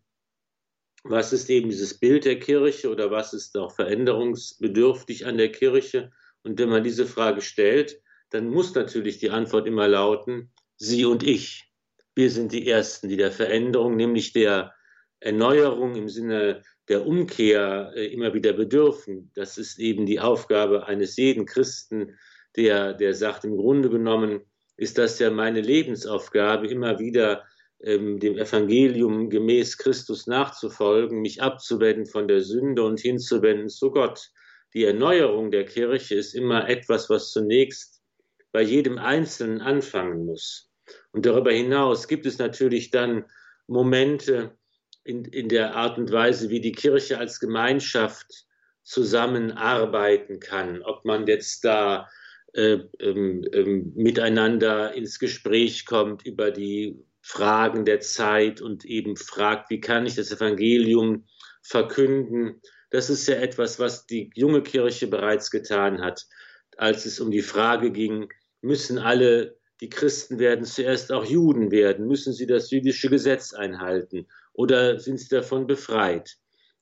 was 1.03 1.31
ist 1.31 1.49
eben 1.49 1.69
dieses 1.69 1.99
Bild 1.99 2.25
der 2.25 2.39
Kirche 2.39 2.89
oder 2.89 3.11
was 3.11 3.33
ist 3.33 3.55
auch 3.57 3.73
veränderungsbedürftig 3.73 5.25
an 5.25 5.37
der 5.37 5.51
Kirche? 5.51 6.11
Und 6.43 6.59
wenn 6.59 6.69
man 6.69 6.83
diese 6.83 7.05
Frage 7.05 7.41
stellt, 7.41 8.01
dann 8.29 8.49
muss 8.49 8.73
natürlich 8.73 9.19
die 9.19 9.29
Antwort 9.29 9.67
immer 9.67 9.87
lauten, 9.87 10.51
Sie 10.75 11.05
und 11.05 11.23
ich. 11.23 11.71
Wir 12.15 12.29
sind 12.31 12.51
die 12.51 12.67
Ersten, 12.67 13.09
die 13.09 13.17
der 13.17 13.31
Veränderung, 13.31 13.95
nämlich 13.95 14.33
der 14.33 14.73
Erneuerung 15.19 15.95
im 15.95 16.09
Sinne 16.09 16.63
der 16.89 17.05
Umkehr 17.05 17.91
äh, 17.95 18.07
immer 18.07 18.33
wieder 18.33 18.53
bedürfen. 18.53 19.31
Das 19.35 19.57
ist 19.57 19.79
eben 19.79 20.05
die 20.05 20.19
Aufgabe 20.19 20.87
eines 20.87 21.17
jeden 21.17 21.45
Christen, 21.45 22.17
der, 22.55 22.93
der 22.93 23.13
sagt, 23.13 23.45
im 23.45 23.57
Grunde 23.57 23.89
genommen 23.89 24.41
ist 24.77 24.97
das 24.97 25.19
ja 25.19 25.29
meine 25.29 25.61
Lebensaufgabe, 25.61 26.67
immer 26.67 26.99
wieder 26.99 27.43
ähm, 27.81 28.19
dem 28.19 28.37
Evangelium 28.37 29.29
gemäß 29.29 29.77
Christus 29.77 30.27
nachzufolgen, 30.27 31.21
mich 31.21 31.41
abzuwenden 31.41 32.05
von 32.05 32.27
der 32.27 32.41
Sünde 32.41 32.83
und 32.83 32.99
hinzuwenden 32.99 33.69
zu 33.69 33.91
Gott. 33.91 34.29
Die 34.73 34.83
Erneuerung 34.83 35.51
der 35.51 35.65
Kirche 35.65 36.15
ist 36.15 36.33
immer 36.33 36.69
etwas, 36.69 37.09
was 37.09 37.31
zunächst 37.31 38.01
bei 38.51 38.61
jedem 38.61 38.97
Einzelnen 38.97 39.61
anfangen 39.61 40.25
muss. 40.25 40.71
Und 41.11 41.25
darüber 41.25 41.51
hinaus 41.51 42.07
gibt 42.07 42.25
es 42.25 42.37
natürlich 42.37 42.91
dann 42.91 43.25
Momente, 43.67 44.56
in, 45.07 45.25
in 45.25 45.47
der 45.49 45.75
Art 45.75 45.97
und 45.97 46.11
Weise, 46.11 46.49
wie 46.49 46.59
die 46.59 46.73
Kirche 46.73 47.17
als 47.17 47.39
Gemeinschaft 47.39 48.45
zusammenarbeiten 48.83 50.39
kann, 50.39 50.81
ob 50.83 51.05
man 51.05 51.27
jetzt 51.27 51.63
da 51.63 52.09
äh, 52.53 52.79
ähm, 52.99 53.45
ähm, 53.53 53.93
miteinander 53.95 54.93
ins 54.93 55.19
Gespräch 55.19 55.85
kommt 55.85 56.25
über 56.25 56.51
die 56.51 57.03
Fragen 57.21 57.85
der 57.85 57.99
Zeit 57.99 58.61
und 58.61 58.85
eben 58.85 59.17
fragt, 59.17 59.69
wie 59.69 59.81
kann 59.81 60.05
ich 60.05 60.15
das 60.15 60.31
Evangelium 60.31 61.25
verkünden. 61.61 62.61
Das 62.89 63.09
ist 63.09 63.27
ja 63.27 63.35
etwas, 63.35 63.79
was 63.79 64.05
die 64.05 64.31
junge 64.33 64.63
Kirche 64.63 65.07
bereits 65.07 65.51
getan 65.51 66.01
hat, 66.01 66.25
als 66.77 67.05
es 67.05 67.19
um 67.19 67.31
die 67.31 67.41
Frage 67.41 67.91
ging, 67.91 68.29
müssen 68.61 68.97
alle 68.97 69.56
die 69.81 69.89
Christen 69.89 70.39
werden 70.39 70.65
zuerst 70.65 71.11
auch 71.11 71.25
Juden 71.25 71.71
werden, 71.71 72.07
müssen 72.07 72.33
sie 72.33 72.47
das 72.47 72.71
jüdische 72.71 73.09
Gesetz 73.09 73.53
einhalten 73.53 74.27
oder 74.53 74.99
sind 74.99 75.19
sie 75.19 75.29
davon 75.29 75.67
befreit? 75.67 76.37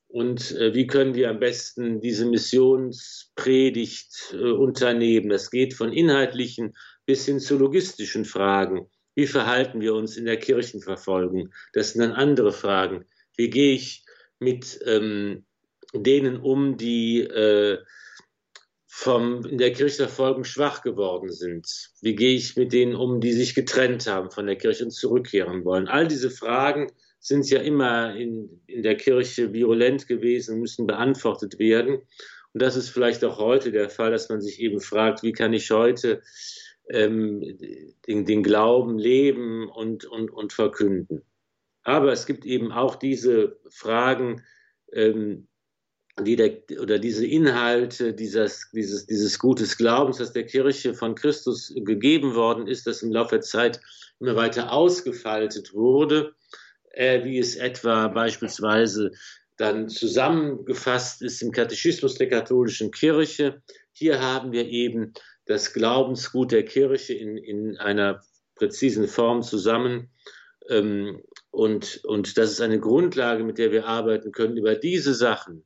Und 0.08 0.52
äh, 0.54 0.74
wie 0.74 0.88
können 0.88 1.14
wir 1.14 1.30
am 1.30 1.40
besten 1.40 2.00
diese 2.00 2.26
Missionspredigt 2.26 4.34
äh, 4.34 4.52
unternehmen? 4.52 5.30
Das 5.30 5.52
geht 5.52 5.74
von 5.74 5.92
inhaltlichen 5.92 6.74
bis 7.06 7.26
hin 7.26 7.40
zu 7.40 7.58
logistischen 7.58 8.24
Fragen. 8.24 8.88
Wie 9.16 9.28
verhalten 9.28 9.82
wir 9.82 9.94
uns 9.94 10.16
in 10.16 10.26
der 10.26 10.38
Kirchenverfolgung? 10.38 11.54
Das 11.74 11.92
sind 11.92 12.02
dann 12.02 12.14
andere 12.14 12.54
Fragen. 12.54 13.06
Wie 13.36 13.50
gehe 13.50 13.74
ich 13.74 14.06
mit 14.40 14.80
ähm, 14.86 15.46
denen 15.94 16.38
um, 16.38 16.78
die 16.78 17.22
äh, 17.22 17.80
vom, 18.98 19.44
in 19.44 19.58
der 19.58 19.74
Kirchenverfolgung 19.74 20.46
schwach 20.46 20.82
geworden 20.82 21.30
sind? 21.30 21.92
Wie 22.02 22.16
gehe 22.16 22.34
ich 22.34 22.56
mit 22.56 22.72
denen 22.72 22.96
um, 22.96 23.20
die 23.20 23.34
sich 23.34 23.54
getrennt 23.54 24.08
haben 24.08 24.32
von 24.32 24.46
der 24.46 24.56
Kirche 24.56 24.86
und 24.86 24.92
zurückkehren 24.92 25.66
wollen? 25.66 25.90
All 25.90 26.08
diese 26.08 26.30
Fragen 26.32 26.88
sind 27.20 27.50
ja 27.50 27.60
immer 27.60 28.16
in, 28.16 28.62
in 28.68 28.84
der 28.84 28.96
Kirche 28.96 29.52
virulent 29.52 30.08
gewesen, 30.08 30.62
müssen 30.62 30.88
beantwortet 30.88 31.60
werden. 31.60 31.96
Und 32.54 32.62
das 32.62 32.78
ist 32.78 32.88
vielleicht 32.88 33.26
auch 33.26 33.38
heute 33.38 33.74
der 33.74 33.90
Fall, 33.90 34.12
dass 34.12 34.30
man 34.30 34.40
sich 34.40 34.62
eben 34.62 34.80
fragt, 34.80 35.24
wie 35.24 35.34
kann 35.34 35.52
ich 35.52 35.70
heute 35.72 36.22
ähm, 36.90 37.42
den, 38.08 38.26
den, 38.26 38.44
Glauben 38.44 38.98
leben 38.98 39.68
und, 39.68 40.06
und, 40.06 40.32
und 40.32 40.54
verkünden. 40.54 41.22
Aber 41.84 42.14
es 42.14 42.26
gibt 42.26 42.46
eben 42.46 42.72
auch 42.72 42.96
diese 42.96 43.60
Fragen, 43.70 44.42
ähm, 44.94 45.48
die 46.22 46.36
der, 46.36 46.62
oder 46.80 46.98
diese 46.98 47.26
Inhalte 47.26 48.14
dieses, 48.14 48.70
dieses, 48.74 49.06
dieses 49.06 49.38
Gutes 49.38 49.78
Glaubens, 49.78 50.18
das 50.18 50.32
der 50.32 50.46
Kirche 50.46 50.94
von 50.94 51.16
Christus 51.16 51.74
gegeben 51.76 52.36
worden 52.36 52.68
ist, 52.68 52.88
das 52.88 53.04
im 53.04 53.12
Laufe 53.12 53.36
der 53.36 53.42
Zeit 53.42 53.82
immer 54.20 54.36
weiter 54.36 54.72
ausgefaltet 54.72 55.74
wurde 55.74 56.34
äh, 56.96 57.24
wie 57.24 57.40
es 57.40 57.56
etwa 57.56 58.08
beispielsweise 58.08 59.12
dann 59.58 59.88
zusammengefasst 59.90 61.22
ist 61.22 61.42
im 61.42 61.52
Katechismus 61.52 62.16
der 62.16 62.30
katholischen 62.30 62.92
Kirche. 62.92 63.62
Hier 63.94 64.22
haben 64.22 64.52
wir 64.52 64.68
eben 64.68 65.14
das 65.46 65.74
Glaubensgut 65.74 66.52
der 66.52 66.66
Kirche 66.66 67.14
in, 67.14 67.38
in 67.38 67.78
einer 67.78 68.22
präzisen 68.56 69.08
Form 69.08 69.44
zusammen. 69.44 70.10
Ähm, 70.70 71.22
und, 71.52 72.04
und 72.04 72.38
das 72.38 72.52
ist 72.52 72.62
eine 72.62 72.80
Grundlage, 72.80 73.44
mit 73.44 73.58
der 73.58 73.72
wir 73.72 73.86
arbeiten 73.86 74.32
können. 74.32 74.58
Über 74.58 74.76
diese 74.76 75.14
Sachen 75.14 75.64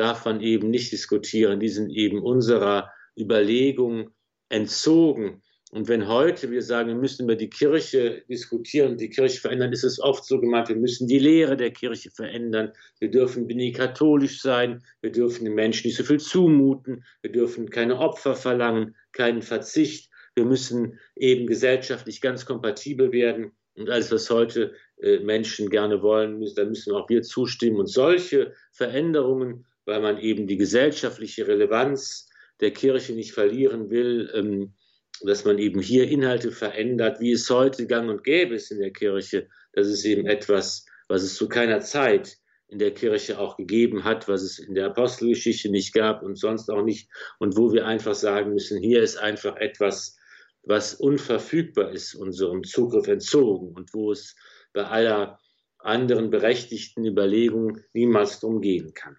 darf 0.00 0.24
man 0.24 0.40
eben 0.40 0.70
nicht 0.70 0.92
diskutieren. 0.92 1.60
Die 1.60 1.68
sind 1.68 1.90
eben 1.90 2.22
unserer 2.22 2.90
Überlegung 3.18 4.10
entzogen. 4.48 5.42
Und 5.72 5.86
wenn 5.86 6.08
heute 6.08 6.50
wir 6.50 6.62
sagen, 6.62 6.88
wir 6.88 6.96
müssen 6.96 7.24
über 7.24 7.36
die 7.36 7.50
Kirche 7.50 8.24
diskutieren, 8.28 8.96
die 8.96 9.10
Kirche 9.10 9.40
verändern, 9.40 9.72
ist 9.72 9.84
es 9.84 10.00
oft 10.00 10.24
so 10.24 10.40
gemeint, 10.40 10.68
wir 10.68 10.76
müssen 10.76 11.06
die 11.06 11.20
Lehre 11.20 11.56
der 11.56 11.70
Kirche 11.70 12.10
verändern. 12.10 12.72
Wir 12.98 13.10
dürfen 13.10 13.48
wenig 13.48 13.74
katholisch 13.74 14.40
sein. 14.40 14.82
Wir 15.02 15.12
dürfen 15.12 15.44
den 15.44 15.54
Menschen 15.54 15.86
nicht 15.86 15.96
so 15.96 16.02
viel 16.02 16.18
zumuten. 16.18 17.04
Wir 17.22 17.30
dürfen 17.30 17.70
keine 17.70 17.98
Opfer 17.98 18.34
verlangen, 18.34 18.96
keinen 19.12 19.42
Verzicht. 19.42 20.10
Wir 20.34 20.44
müssen 20.44 20.98
eben 21.14 21.46
gesellschaftlich 21.46 22.20
ganz 22.20 22.46
kompatibel 22.46 23.12
werden. 23.12 23.52
Und 23.76 23.90
alles, 23.90 24.10
was 24.10 24.28
heute 24.30 24.74
äh, 25.00 25.20
Menschen 25.20 25.70
gerne 25.70 26.02
wollen, 26.02 26.44
da 26.56 26.64
müssen 26.64 26.94
auch 26.94 27.08
wir 27.08 27.22
zustimmen. 27.22 27.78
Und 27.78 27.86
solche 27.86 28.54
Veränderungen, 28.72 29.66
weil 29.84 30.00
man 30.00 30.18
eben 30.18 30.46
die 30.46 30.56
gesellschaftliche 30.56 31.46
Relevanz 31.46 32.28
der 32.60 32.72
Kirche 32.72 33.14
nicht 33.14 33.32
verlieren 33.32 33.90
will, 33.90 34.30
ähm, 34.34 34.74
dass 35.22 35.44
man 35.44 35.58
eben 35.58 35.80
hier 35.80 36.08
Inhalte 36.08 36.50
verändert, 36.50 37.20
wie 37.20 37.32
es 37.32 37.48
heute 37.50 37.86
gang 37.86 38.08
und 38.08 38.24
gäbe 38.24 38.54
ist 38.54 38.70
in 38.70 38.80
der 38.80 38.92
Kirche. 38.92 39.48
Das 39.72 39.86
ist 39.86 40.04
eben 40.04 40.26
etwas, 40.26 40.86
was 41.08 41.22
es 41.22 41.34
zu 41.34 41.48
keiner 41.48 41.80
Zeit 41.80 42.36
in 42.68 42.78
der 42.78 42.94
Kirche 42.94 43.38
auch 43.38 43.56
gegeben 43.56 44.04
hat, 44.04 44.28
was 44.28 44.42
es 44.42 44.58
in 44.58 44.74
der 44.74 44.86
Apostelgeschichte 44.86 45.70
nicht 45.70 45.92
gab 45.92 46.22
und 46.22 46.36
sonst 46.36 46.70
auch 46.70 46.82
nicht. 46.82 47.10
Und 47.38 47.56
wo 47.56 47.72
wir 47.72 47.86
einfach 47.86 48.14
sagen 48.14 48.52
müssen, 48.54 48.80
hier 48.80 49.02
ist 49.02 49.16
einfach 49.16 49.56
etwas, 49.56 50.16
was 50.62 50.94
unverfügbar 50.94 51.90
ist, 51.90 52.14
unserem 52.14 52.62
Zugriff 52.64 53.08
entzogen 53.08 53.74
und 53.74 53.92
wo 53.92 54.12
es 54.12 54.36
bei 54.72 54.84
aller 54.84 55.38
anderen 55.78 56.30
berechtigten 56.30 57.04
Überlegung 57.04 57.78
niemals 57.92 58.40
drum 58.40 58.60
gehen 58.60 58.92
kann. 58.94 59.16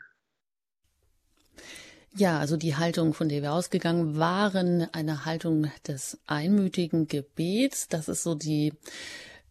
Ja, 2.16 2.40
also 2.40 2.58
die 2.58 2.76
Haltung, 2.76 3.14
von 3.14 3.30
der 3.30 3.42
wir 3.42 3.54
ausgegangen 3.54 4.18
waren, 4.18 4.88
eine 4.94 5.24
Haltung 5.24 5.72
des 5.88 6.20
einmütigen 6.28 7.08
Gebets. 7.08 7.88
Das 7.88 8.10
ist 8.10 8.24
so 8.24 8.36
die 8.36 8.74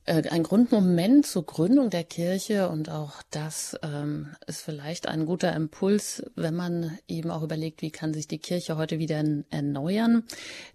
äh, 0.04 0.28
ein 0.28 0.42
Grundmoment 0.42 1.24
zur 1.24 1.46
Gründung 1.46 1.88
der 1.88 2.04
Kirche 2.04 2.68
und 2.68 2.90
auch 2.90 3.22
das 3.30 3.78
ähm, 3.82 4.28
ist 4.46 4.60
vielleicht 4.60 5.08
ein 5.08 5.24
guter 5.24 5.54
Impuls, 5.54 6.22
wenn 6.36 6.54
man 6.54 6.98
eben 7.08 7.30
auch 7.30 7.42
überlegt, 7.42 7.80
wie 7.80 7.90
kann 7.90 8.12
sich 8.12 8.28
die 8.28 8.38
Kirche 8.38 8.76
heute 8.76 8.98
wieder 8.98 9.24
erneuern. 9.50 10.24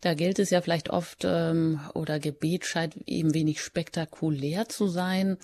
Da 0.01 0.15
gilt 0.15 0.39
es 0.39 0.49
ja 0.49 0.61
vielleicht 0.61 0.89
oft 0.89 1.23
ähm, 1.23 1.81
oder 1.93 2.19
Gebet 2.19 2.65
scheint 2.65 2.95
eben 3.05 3.35
wenig 3.35 3.61
spektakulär 3.61 4.69
zu 4.69 4.87
sein. 4.87 5.37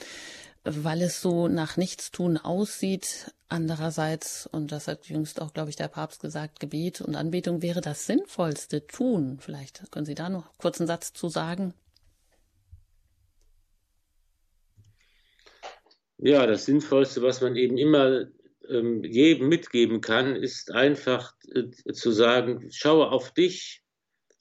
weil 0.64 1.02
es 1.02 1.22
so 1.22 1.48
nach 1.48 1.76
Nichtstun 1.76 2.38
aussieht. 2.38 3.32
Andererseits, 3.52 4.48
und 4.48 4.72
das 4.72 4.88
hat 4.88 5.08
jüngst 5.08 5.42
auch, 5.42 5.52
glaube 5.52 5.70
ich, 5.70 5.76
der 5.76 5.90
Papst 5.90 6.22
gesagt, 6.22 6.62
Gebet 6.62 7.02
und 7.02 7.18
Anbetung 7.18 7.62
wäre 7.62 7.82
das 7.82 8.06
sinnvollste 8.06 8.88
Tun. 8.88 9.40
Vielleicht 9.42 9.92
können 9.92 10.06
Sie 10.06 10.16
da 10.16 10.30
noch 10.30 10.54
einen 10.64 10.88
Satz 10.88 11.12
zu 11.12 11.28
sagen. 11.28 11.74
Ja, 16.18 16.48
das 16.48 16.64
Sinnvollste, 16.64 17.22
was 17.24 17.42
man 17.42 17.58
eben 17.58 17.78
immer 17.78 18.28
ähm, 18.70 19.04
jedem 19.04 19.50
mitgeben 19.50 20.00
kann, 20.00 20.38
ist 20.38 20.72
einfach 20.72 21.34
äh, 21.54 21.92
zu 21.92 22.12
sagen, 22.12 22.72
schaue 22.72 23.12
auf 23.12 23.34
dich 23.34 23.84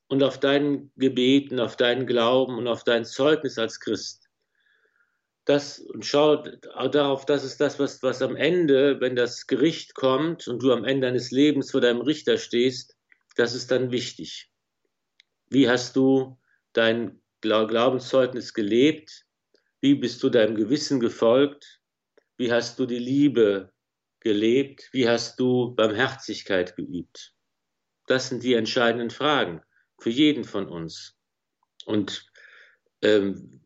und 0.06 0.22
auf 0.22 0.38
dein 0.38 0.92
Gebet 0.94 1.50
und 1.50 1.58
auf 1.58 1.74
deinen 1.76 2.06
Glauben 2.06 2.58
und 2.58 2.68
auf 2.68 2.84
dein 2.84 3.04
Zeugnis 3.04 3.58
als 3.58 3.80
Christ. 3.80 4.19
Das, 5.44 5.78
und 5.78 6.04
schau 6.04 6.36
darauf, 6.36 7.24
das 7.26 7.44
ist 7.44 7.60
das, 7.60 7.78
was, 7.78 8.02
was 8.02 8.22
am 8.22 8.36
Ende, 8.36 9.00
wenn 9.00 9.16
das 9.16 9.46
Gericht 9.46 9.94
kommt 9.94 10.46
und 10.46 10.62
du 10.62 10.72
am 10.72 10.84
Ende 10.84 11.06
deines 11.06 11.30
Lebens 11.30 11.70
vor 11.70 11.80
deinem 11.80 12.02
Richter 12.02 12.38
stehst, 12.38 12.96
das 13.36 13.54
ist 13.54 13.70
dann 13.70 13.90
wichtig. 13.90 14.50
Wie 15.48 15.68
hast 15.68 15.96
du 15.96 16.38
dein 16.72 17.20
Glaubenszeugnis 17.40 18.54
gelebt? 18.54 19.24
Wie 19.80 19.94
bist 19.94 20.22
du 20.22 20.28
deinem 20.28 20.54
Gewissen 20.54 21.00
gefolgt? 21.00 21.80
Wie 22.36 22.52
hast 22.52 22.78
du 22.78 22.86
die 22.86 22.98
Liebe 22.98 23.72
gelebt? 24.20 24.88
Wie 24.92 25.08
hast 25.08 25.40
du 25.40 25.74
Barmherzigkeit 25.74 26.76
geübt? 26.76 27.34
Das 28.06 28.28
sind 28.28 28.42
die 28.42 28.54
entscheidenden 28.54 29.10
Fragen 29.10 29.62
für 29.98 30.10
jeden 30.10 30.44
von 30.44 30.68
uns. 30.68 31.16
Und 31.86 32.30
ähm, 33.02 33.60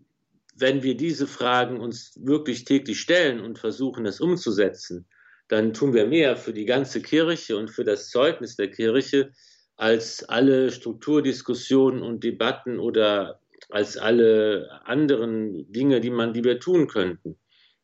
wenn 0.56 0.82
wir 0.82 0.96
diese 0.96 1.26
Fragen 1.26 1.80
uns 1.80 2.18
wirklich 2.22 2.64
täglich 2.64 3.00
stellen 3.00 3.40
und 3.40 3.58
versuchen, 3.58 4.04
das 4.04 4.20
umzusetzen, 4.20 5.06
dann 5.48 5.74
tun 5.74 5.92
wir 5.92 6.06
mehr 6.06 6.36
für 6.36 6.52
die 6.52 6.64
ganze 6.64 7.02
Kirche 7.02 7.56
und 7.56 7.70
für 7.70 7.84
das 7.84 8.10
Zeugnis 8.10 8.56
der 8.56 8.70
Kirche 8.70 9.32
als 9.76 10.24
alle 10.24 10.70
Strukturdiskussionen 10.70 12.02
und 12.02 12.24
Debatten 12.24 12.78
oder 12.78 13.40
als 13.70 13.96
alle 13.96 14.80
anderen 14.84 15.70
Dinge, 15.72 16.00
die 16.00 16.10
man, 16.10 16.32
die 16.32 16.44
wir 16.44 16.60
tun 16.60 16.86
könnten. 16.86 17.38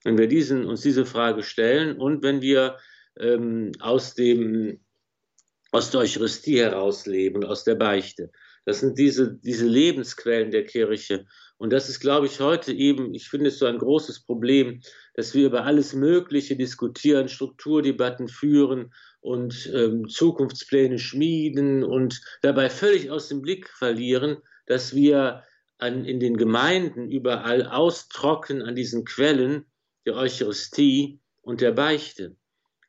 Wenn 0.05 0.17
wir 0.17 0.29
diesen, 0.29 0.65
uns 0.65 0.83
diese 0.83 1.05
Frage 1.05 1.43
stellen 1.43 1.99
und 1.99 2.23
wenn 2.23 2.41
wir 2.41 2.79
ähm, 3.19 3.73
aus 3.81 4.15
dem, 4.15 4.81
aus 5.73 5.91
der 5.91 6.00
Eucharistie 6.00 6.61
herausleben, 6.61 7.45
aus 7.45 7.65
der 7.65 7.75
Beichte. 7.75 8.31
Das 8.65 8.81
sind 8.81 8.99
diese, 8.99 9.35
diese 9.35 9.67
Lebensquellen 9.67 10.50
der 10.50 10.65
Kirche. 10.65 11.27
Und 11.61 11.75
das 11.75 11.90
ist, 11.90 12.00
glaube 12.00 12.25
ich, 12.25 12.40
heute 12.40 12.73
eben, 12.73 13.12
ich 13.12 13.29
finde 13.29 13.49
es 13.49 13.59
so 13.59 13.67
ein 13.67 13.76
großes 13.76 14.21
Problem, 14.21 14.81
dass 15.12 15.35
wir 15.35 15.45
über 15.45 15.67
alles 15.67 15.93
Mögliche 15.93 16.57
diskutieren, 16.57 17.29
Strukturdebatten 17.29 18.29
führen 18.29 18.95
und 19.21 19.71
ähm, 19.75 20.09
Zukunftspläne 20.09 20.99
schmieden 20.99 21.85
und 21.85 22.23
dabei 22.40 22.71
völlig 22.71 23.11
aus 23.11 23.29
dem 23.29 23.43
Blick 23.43 23.69
verlieren, 23.69 24.38
dass 24.64 24.95
wir 24.95 25.45
an, 25.76 26.07
in 26.07 26.19
den 26.19 26.38
Gemeinden 26.38 27.11
überall 27.11 27.67
austrocknen 27.67 28.62
an 28.62 28.75
diesen 28.75 29.05
Quellen 29.05 29.67
der 30.07 30.14
Eucharistie 30.14 31.21
und 31.43 31.61
der 31.61 31.73
Beichte. 31.73 32.37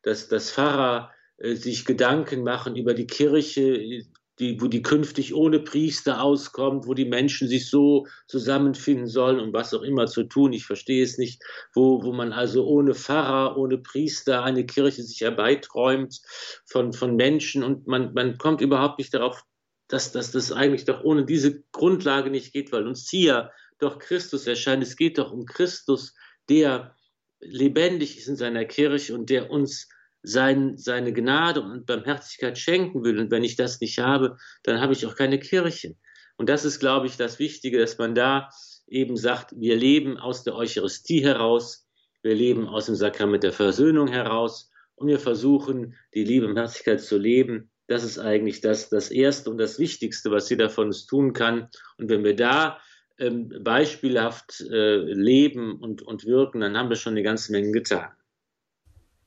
Dass, 0.02 0.28
dass 0.28 0.50
Pfarrer 0.50 1.12
äh, 1.36 1.56
sich 1.56 1.84
Gedanken 1.84 2.42
machen 2.42 2.76
über 2.76 2.94
die 2.94 3.06
Kirche, 3.06 4.02
die, 4.38 4.60
wo 4.60 4.66
die 4.66 4.82
künftig 4.82 5.34
ohne 5.34 5.60
Priester 5.60 6.22
auskommt, 6.22 6.86
wo 6.86 6.94
die 6.94 7.04
Menschen 7.04 7.48
sich 7.48 7.68
so 7.68 8.06
zusammenfinden 8.26 9.06
sollen, 9.06 9.40
um 9.40 9.52
was 9.52 9.74
auch 9.74 9.82
immer 9.82 10.06
zu 10.06 10.24
tun. 10.24 10.52
Ich 10.52 10.64
verstehe 10.64 11.02
es 11.02 11.18
nicht, 11.18 11.42
wo, 11.74 12.02
wo 12.02 12.12
man 12.12 12.32
also 12.32 12.66
ohne 12.66 12.94
Pfarrer, 12.94 13.56
ohne 13.56 13.78
Priester 13.78 14.42
eine 14.42 14.64
Kirche 14.64 15.02
sich 15.02 15.20
herbeiträumt 15.20 16.20
von, 16.64 16.92
von 16.92 17.16
Menschen 17.16 17.62
und 17.62 17.86
man, 17.86 18.14
man 18.14 18.38
kommt 18.38 18.60
überhaupt 18.60 18.98
nicht 18.98 19.12
darauf 19.12 19.44
dass, 19.92 20.10
dass 20.10 20.30
das 20.30 20.52
eigentlich 20.52 20.86
doch 20.86 21.04
ohne 21.04 21.26
diese 21.26 21.62
Grundlage 21.70 22.30
nicht 22.30 22.54
geht, 22.54 22.72
weil 22.72 22.86
uns 22.86 23.10
hier 23.10 23.50
doch 23.78 23.98
Christus 23.98 24.46
erscheint. 24.46 24.82
Es 24.82 24.96
geht 24.96 25.18
doch 25.18 25.32
um 25.32 25.44
Christus, 25.44 26.14
der 26.48 26.96
lebendig 27.40 28.16
ist 28.16 28.28
in 28.28 28.36
seiner 28.36 28.64
Kirche 28.64 29.14
und 29.14 29.28
der 29.28 29.50
uns 29.50 29.88
sein, 30.22 30.76
seine 30.76 31.12
Gnade 31.12 31.60
und 31.60 31.86
Barmherzigkeit 31.86 32.58
schenken 32.58 33.04
will. 33.04 33.18
Und 33.18 33.30
wenn 33.30 33.44
ich 33.44 33.56
das 33.56 33.80
nicht 33.80 33.98
habe, 33.98 34.36
dann 34.62 34.80
habe 34.80 34.92
ich 34.92 35.06
auch 35.06 35.16
keine 35.16 35.38
Kirche. 35.38 35.96
Und 36.36 36.48
das 36.48 36.64
ist, 36.64 36.80
glaube 36.80 37.06
ich, 37.06 37.16
das 37.16 37.38
Wichtige, 37.38 37.78
dass 37.78 37.98
man 37.98 38.14
da 38.14 38.48
eben 38.86 39.16
sagt, 39.16 39.54
wir 39.56 39.76
leben 39.76 40.18
aus 40.18 40.44
der 40.44 40.54
Eucharistie 40.54 41.22
heraus, 41.22 41.88
wir 42.22 42.34
leben 42.34 42.68
aus 42.68 42.86
dem 42.86 42.94
Sakrament 42.94 43.42
der 43.42 43.52
Versöhnung 43.52 44.08
heraus 44.08 44.70
und 44.94 45.08
wir 45.08 45.18
versuchen, 45.18 45.96
die 46.14 46.24
Liebe 46.24 46.46
und 46.46 46.56
Herzlichkeit 46.56 47.00
zu 47.00 47.18
leben 47.18 47.72
das 47.92 48.04
ist 48.04 48.18
eigentlich 48.18 48.60
das, 48.60 48.88
das 48.88 49.10
Erste 49.10 49.50
und 49.50 49.58
das 49.58 49.78
Wichtigste, 49.78 50.30
was 50.30 50.48
jeder 50.48 50.70
von 50.70 50.86
uns 50.86 51.06
tun 51.06 51.32
kann. 51.32 51.68
Und 51.98 52.08
wenn 52.08 52.24
wir 52.24 52.34
da 52.34 52.80
ähm, 53.18 53.52
beispielhaft 53.62 54.60
äh, 54.62 54.96
leben 54.96 55.78
und, 55.78 56.02
und 56.02 56.24
wirken, 56.24 56.60
dann 56.60 56.76
haben 56.76 56.88
wir 56.88 56.96
schon 56.96 57.12
eine 57.12 57.22
ganze 57.22 57.52
Menge 57.52 57.72
getan. 57.72 58.10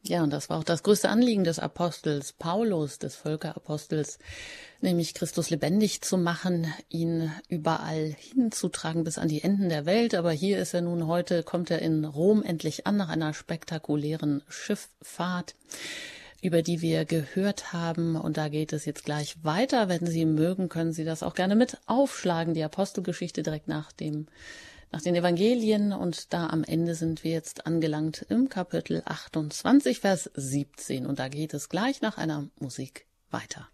Ja, 0.08 0.22
und 0.22 0.32
das 0.32 0.50
war 0.50 0.60
auch 0.60 0.64
das 0.64 0.84
größte 0.84 1.10
Anliegen 1.10 1.44
des 1.44 1.58
Apostels 1.58 2.34
Paulus, 2.34 3.00
des 3.00 3.16
Völkerapostels, 3.16 4.20
nämlich 4.80 5.16
Christus 5.16 5.50
lebendig 5.50 6.02
zu 6.02 6.20
machen, 6.20 6.72
ihn 6.90 7.32
überall 7.50 8.16
hinzutragen 8.20 9.04
bis 9.04 9.18
an 9.18 9.30
die 9.30 9.44
Enden 9.44 9.68
der 9.68 9.88
Welt. 9.88 10.14
Aber 10.14 10.32
hier 10.32 10.60
ist 10.60 10.76
er 10.76 10.82
nun 10.82 11.08
heute, 11.08 11.42
kommt 11.42 11.72
er 11.72 11.80
in 11.82 12.06
Rom 12.06 12.44
endlich 12.44 12.86
an 12.86 12.98
nach 12.98 13.10
einer 13.10 13.34
spektakulären 13.34 14.44
Schifffahrt 14.48 15.56
über 16.42 16.62
die 16.62 16.82
wir 16.82 17.06
gehört 17.06 17.74
haben. 17.74 18.16
Und 18.16 18.38
da 18.38 18.50
geht 18.50 18.72
es 18.72 18.86
jetzt 18.86 19.04
gleich 19.04 19.44
weiter. 19.44 19.90
Wenn 19.90 20.06
Sie 20.06 20.26
mögen, 20.26 20.70
können 20.70 20.94
Sie 20.94 21.04
das 21.04 21.24
auch 21.24 21.34
gerne 21.34 21.56
mit 21.56 21.80
aufschlagen. 21.88 22.54
Die 22.54 22.64
Apostelgeschichte 22.64 23.42
direkt 23.42 23.68
nach 23.68 23.92
dem, 23.92 24.28
nach 24.92 25.02
den 25.02 25.16
Evangelien. 25.16 25.94
Und 25.94 26.34
da 26.34 26.48
am 26.48 26.64
Ende 26.64 26.96
sind 26.96 27.24
wir 27.24 27.32
jetzt 27.32 27.66
angelangt 27.66 28.26
im 28.30 28.50
Kapitel 28.50 29.02
28, 29.06 30.00
Vers 30.00 30.30
17. 30.34 31.06
Und 31.06 31.20
da 31.20 31.28
geht 31.28 31.54
es 31.54 31.70
gleich 31.70 32.02
nach 32.02 32.18
einer 32.18 32.50
Musik 32.60 33.06
weiter. 33.30 33.68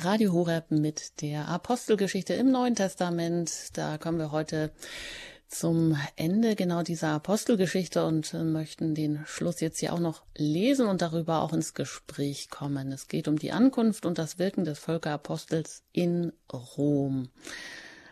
Radio 0.00 0.32
Horeb 0.32 0.70
mit 0.70 1.22
der 1.22 1.48
Apostelgeschichte 1.48 2.32
im 2.34 2.52
Neuen 2.52 2.76
Testament. 2.76 3.76
Da 3.76 3.98
kommen 3.98 4.18
wir 4.18 4.30
heute 4.30 4.70
zum 5.48 5.98
Ende 6.16 6.54
genau 6.54 6.82
dieser 6.82 7.08
Apostelgeschichte 7.08 8.04
und 8.04 8.32
möchten 8.34 8.94
den 8.94 9.24
Schluss 9.26 9.60
jetzt 9.60 9.78
hier 9.80 9.92
auch 9.92 9.98
noch 9.98 10.22
lesen 10.36 10.86
und 10.86 11.02
darüber 11.02 11.40
auch 11.42 11.52
ins 11.52 11.74
Gespräch 11.74 12.50
kommen. 12.50 12.92
Es 12.92 13.08
geht 13.08 13.28
um 13.28 13.38
die 13.38 13.52
Ankunft 13.52 14.04
und 14.04 14.18
das 14.18 14.38
Wirken 14.38 14.64
des 14.64 14.78
Völkerapostels 14.78 15.82
in 15.92 16.32
Rom. 16.52 17.30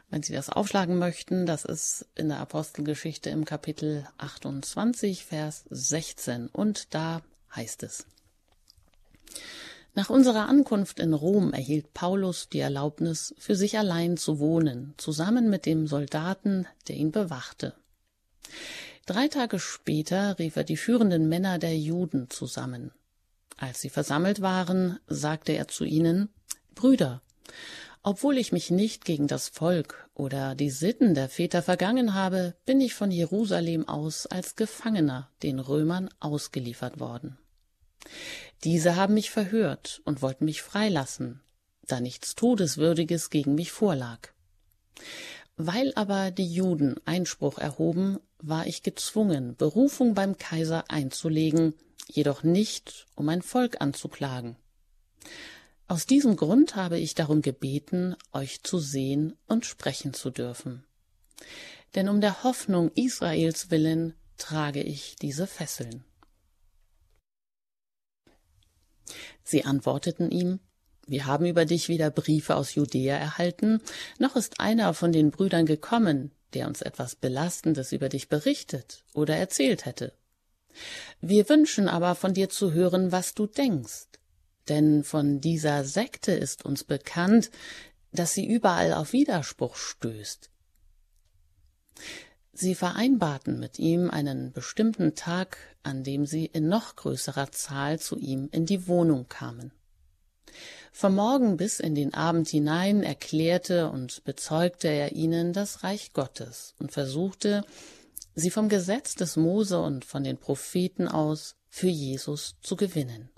Wenn 0.08 0.22
Sie 0.22 0.32
das 0.32 0.48
aufschlagen 0.48 0.98
möchten, 0.98 1.46
das 1.46 1.64
ist 1.64 2.06
in 2.14 2.28
der 2.28 2.38
Apostelgeschichte 2.38 3.28
im 3.30 3.44
Kapitel 3.44 4.06
28, 4.18 5.24
Vers 5.24 5.64
16 5.68 6.48
und 6.48 6.94
da 6.94 7.22
heißt 7.54 7.82
es. 7.82 8.06
Nach 9.96 10.10
unserer 10.10 10.46
Ankunft 10.46 11.00
in 11.00 11.14
Rom 11.14 11.54
erhielt 11.54 11.94
Paulus 11.94 12.50
die 12.50 12.58
Erlaubnis, 12.58 13.34
für 13.38 13.56
sich 13.56 13.78
allein 13.78 14.18
zu 14.18 14.38
wohnen, 14.38 14.92
zusammen 14.98 15.48
mit 15.48 15.64
dem 15.64 15.86
Soldaten, 15.86 16.66
der 16.86 16.96
ihn 16.96 17.12
bewachte. 17.12 17.72
Drei 19.06 19.28
Tage 19.28 19.58
später 19.58 20.38
rief 20.38 20.54
er 20.56 20.64
die 20.64 20.76
führenden 20.76 21.30
Männer 21.30 21.58
der 21.58 21.78
Juden 21.78 22.28
zusammen. 22.28 22.92
Als 23.56 23.80
sie 23.80 23.88
versammelt 23.88 24.42
waren, 24.42 24.98
sagte 25.06 25.52
er 25.52 25.66
zu 25.66 25.84
ihnen 25.84 26.28
Brüder, 26.74 27.22
obwohl 28.02 28.36
ich 28.36 28.52
mich 28.52 28.70
nicht 28.70 29.06
gegen 29.06 29.28
das 29.28 29.48
Volk 29.48 30.10
oder 30.12 30.54
die 30.54 30.68
Sitten 30.68 31.14
der 31.14 31.30
Väter 31.30 31.62
vergangen 31.62 32.12
habe, 32.12 32.54
bin 32.66 32.82
ich 32.82 32.92
von 32.92 33.10
Jerusalem 33.10 33.88
aus 33.88 34.26
als 34.26 34.56
Gefangener 34.56 35.30
den 35.42 35.58
Römern 35.58 36.10
ausgeliefert 36.20 37.00
worden. 37.00 37.38
Diese 38.64 38.96
haben 38.96 39.14
mich 39.14 39.30
verhört 39.30 40.00
und 40.04 40.22
wollten 40.22 40.44
mich 40.44 40.62
freilassen, 40.62 41.40
da 41.86 42.00
nichts 42.00 42.34
Todeswürdiges 42.34 43.30
gegen 43.30 43.54
mich 43.54 43.72
vorlag. 43.72 44.30
Weil 45.56 45.92
aber 45.94 46.30
die 46.30 46.52
Juden 46.52 46.96
Einspruch 47.04 47.58
erhoben, 47.58 48.18
war 48.38 48.66
ich 48.66 48.82
gezwungen, 48.82 49.56
Berufung 49.56 50.14
beim 50.14 50.36
Kaiser 50.36 50.84
einzulegen, 50.88 51.74
jedoch 52.08 52.42
nicht, 52.42 53.06
um 53.14 53.28
ein 53.28 53.42
Volk 53.42 53.80
anzuklagen. 53.80 54.56
Aus 55.88 56.06
diesem 56.06 56.36
Grund 56.36 56.76
habe 56.76 56.98
ich 56.98 57.14
darum 57.14 57.42
gebeten, 57.42 58.16
euch 58.32 58.62
zu 58.62 58.78
sehen 58.78 59.36
und 59.46 59.64
sprechen 59.66 60.12
zu 60.14 60.30
dürfen. 60.30 60.84
Denn 61.94 62.08
um 62.08 62.20
der 62.20 62.42
Hoffnung 62.42 62.90
Israels 62.94 63.70
willen 63.70 64.14
trage 64.36 64.82
ich 64.82 65.16
diese 65.16 65.46
Fesseln. 65.46 66.04
Sie 69.42 69.64
antworteten 69.64 70.30
ihm, 70.30 70.60
wir 71.06 71.26
haben 71.26 71.46
über 71.46 71.64
dich 71.64 71.88
weder 71.88 72.10
Briefe 72.10 72.56
aus 72.56 72.74
Judäa 72.74 73.16
erhalten, 73.16 73.80
noch 74.18 74.34
ist 74.34 74.60
einer 74.60 74.92
von 74.92 75.12
den 75.12 75.30
Brüdern 75.30 75.64
gekommen, 75.64 76.32
der 76.52 76.66
uns 76.66 76.82
etwas 76.82 77.14
Belastendes 77.14 77.92
über 77.92 78.08
dich 78.08 78.28
berichtet 78.28 79.04
oder 79.14 79.36
erzählt 79.36 79.84
hätte. 79.84 80.12
Wir 81.20 81.48
wünschen 81.48 81.88
aber 81.88 82.14
von 82.14 82.34
dir 82.34 82.48
zu 82.48 82.72
hören, 82.72 83.12
was 83.12 83.34
du 83.34 83.46
denkst. 83.46 84.08
Denn 84.68 85.04
von 85.04 85.40
dieser 85.40 85.84
Sekte 85.84 86.32
ist 86.32 86.64
uns 86.64 86.82
bekannt, 86.82 87.50
dass 88.12 88.34
sie 88.34 88.46
überall 88.46 88.92
auf 88.92 89.12
Widerspruch 89.12 89.76
stößt. 89.76 90.50
Sie 92.58 92.74
vereinbarten 92.74 93.60
mit 93.60 93.78
ihm 93.78 94.10
einen 94.10 94.50
bestimmten 94.50 95.14
Tag, 95.14 95.58
an 95.82 96.04
dem 96.04 96.24
sie 96.24 96.46
in 96.46 96.68
noch 96.68 96.96
größerer 96.96 97.52
Zahl 97.52 97.98
zu 98.00 98.16
ihm 98.16 98.48
in 98.50 98.64
die 98.64 98.88
Wohnung 98.88 99.28
kamen. 99.28 99.72
Vom 100.90 101.16
Morgen 101.16 101.58
bis 101.58 101.80
in 101.80 101.94
den 101.94 102.14
Abend 102.14 102.48
hinein 102.48 103.02
erklärte 103.02 103.90
und 103.90 104.24
bezeugte 104.24 104.88
er 104.88 105.12
ihnen 105.12 105.52
das 105.52 105.82
Reich 105.82 106.14
Gottes 106.14 106.74
und 106.78 106.92
versuchte, 106.92 107.62
sie 108.34 108.50
vom 108.50 108.70
Gesetz 108.70 109.16
des 109.16 109.36
Mose 109.36 109.78
und 109.78 110.06
von 110.06 110.24
den 110.24 110.38
Propheten 110.38 111.08
aus 111.08 111.56
für 111.68 111.88
Jesus 111.88 112.56
zu 112.62 112.74
gewinnen. 112.74 113.28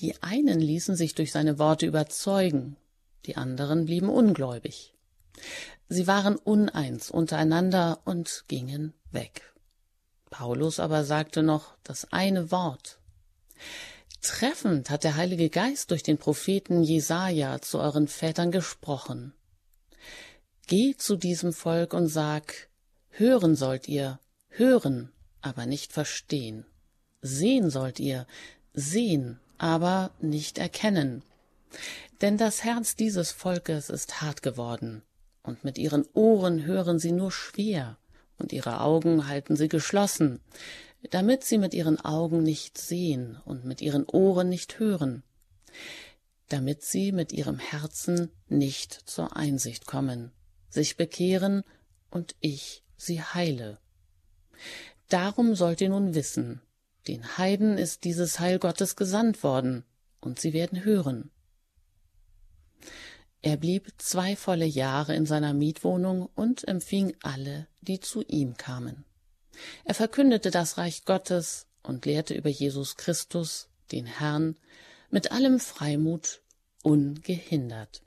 Die 0.00 0.22
einen 0.22 0.60
ließen 0.60 0.94
sich 0.94 1.14
durch 1.14 1.32
seine 1.32 1.58
Worte 1.58 1.86
überzeugen, 1.86 2.76
die 3.24 3.38
anderen 3.38 3.86
blieben 3.86 4.10
ungläubig. 4.10 4.92
Sie 5.88 6.06
waren 6.06 6.36
uneins 6.36 7.10
untereinander 7.10 8.00
und 8.04 8.44
gingen 8.48 8.94
weg. 9.10 9.42
Paulus 10.30 10.78
aber 10.78 11.04
sagte 11.04 11.42
noch 11.42 11.74
das 11.82 12.12
eine 12.12 12.50
Wort. 12.50 13.00
Treffend 14.22 14.90
hat 14.90 15.04
der 15.04 15.16
Heilige 15.16 15.50
Geist 15.50 15.90
durch 15.90 16.02
den 16.02 16.18
Propheten 16.18 16.82
Jesaja 16.82 17.60
zu 17.60 17.78
euren 17.78 18.06
Vätern 18.06 18.50
gesprochen. 18.50 19.34
Geh 20.66 20.94
zu 20.96 21.16
diesem 21.16 21.52
Volk 21.52 21.94
und 21.94 22.06
sag, 22.06 22.68
hören 23.08 23.56
sollt 23.56 23.88
ihr, 23.88 24.20
hören, 24.48 25.10
aber 25.40 25.66
nicht 25.66 25.92
verstehen. 25.92 26.66
Sehen 27.22 27.70
sollt 27.70 27.98
ihr, 27.98 28.26
sehen, 28.72 29.40
aber 29.58 30.12
nicht 30.20 30.58
erkennen. 30.58 31.22
Denn 32.20 32.36
das 32.36 32.62
Herz 32.62 32.96
dieses 32.96 33.32
Volkes 33.32 33.90
ist 33.90 34.20
hart 34.20 34.42
geworden, 34.42 35.02
und 35.42 35.64
mit 35.64 35.78
ihren 35.78 36.06
Ohren 36.14 36.64
hören 36.64 36.98
sie 36.98 37.12
nur 37.12 37.32
schwer, 37.32 37.98
und 38.38 38.52
ihre 38.52 38.80
Augen 38.80 39.28
halten 39.28 39.56
sie 39.56 39.68
geschlossen, 39.68 40.40
damit 41.10 41.44
sie 41.44 41.58
mit 41.58 41.74
ihren 41.74 42.00
Augen 42.00 42.42
nicht 42.42 42.78
sehen 42.78 43.38
und 43.44 43.64
mit 43.64 43.80
ihren 43.80 44.04
Ohren 44.04 44.48
nicht 44.48 44.78
hören, 44.78 45.22
damit 46.48 46.82
sie 46.82 47.12
mit 47.12 47.32
ihrem 47.32 47.58
Herzen 47.58 48.30
nicht 48.48 48.92
zur 48.92 49.36
Einsicht 49.36 49.86
kommen, 49.86 50.32
sich 50.68 50.96
bekehren 50.96 51.62
und 52.10 52.34
ich 52.40 52.82
sie 52.96 53.22
heile. 53.22 53.78
Darum 55.08 55.54
sollt 55.54 55.80
ihr 55.80 55.88
nun 55.88 56.14
wissen, 56.14 56.60
den 57.08 57.38
Heiden 57.38 57.78
ist 57.78 58.04
dieses 58.04 58.40
Heil 58.40 58.58
Gottes 58.58 58.94
gesandt 58.94 59.42
worden, 59.42 59.84
und 60.20 60.38
sie 60.38 60.52
werden 60.52 60.84
hören. 60.84 61.30
Er 63.42 63.56
blieb 63.56 63.92
zwei 63.98 64.36
volle 64.36 64.66
Jahre 64.66 65.14
in 65.14 65.24
seiner 65.24 65.54
Mietwohnung 65.54 66.28
und 66.34 66.68
empfing 66.68 67.16
alle, 67.22 67.66
die 67.80 68.00
zu 68.00 68.22
ihm 68.22 68.56
kamen. 68.56 69.04
Er 69.84 69.94
verkündete 69.94 70.50
das 70.50 70.78
Reich 70.78 71.04
Gottes 71.04 71.66
und 71.82 72.04
lehrte 72.04 72.34
über 72.34 72.50
Jesus 72.50 72.96
Christus, 72.96 73.68
den 73.92 74.06
Herrn, 74.06 74.56
mit 75.10 75.32
allem 75.32 75.58
Freimut 75.58 76.42
ungehindert. 76.82 78.02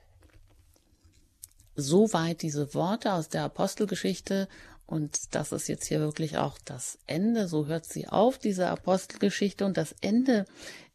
Soweit 1.76 2.42
diese 2.42 2.72
Worte 2.74 3.12
aus 3.12 3.28
der 3.28 3.42
Apostelgeschichte 3.42 4.48
und 4.86 5.34
das 5.34 5.52
ist 5.52 5.68
jetzt 5.68 5.86
hier 5.86 6.00
wirklich 6.00 6.36
auch 6.36 6.58
das 6.64 6.98
Ende. 7.06 7.48
So 7.48 7.66
hört 7.66 7.86
sie 7.86 8.06
auf, 8.06 8.38
diese 8.38 8.68
Apostelgeschichte. 8.68 9.64
Und 9.64 9.76
das 9.76 9.94
Ende 10.02 10.44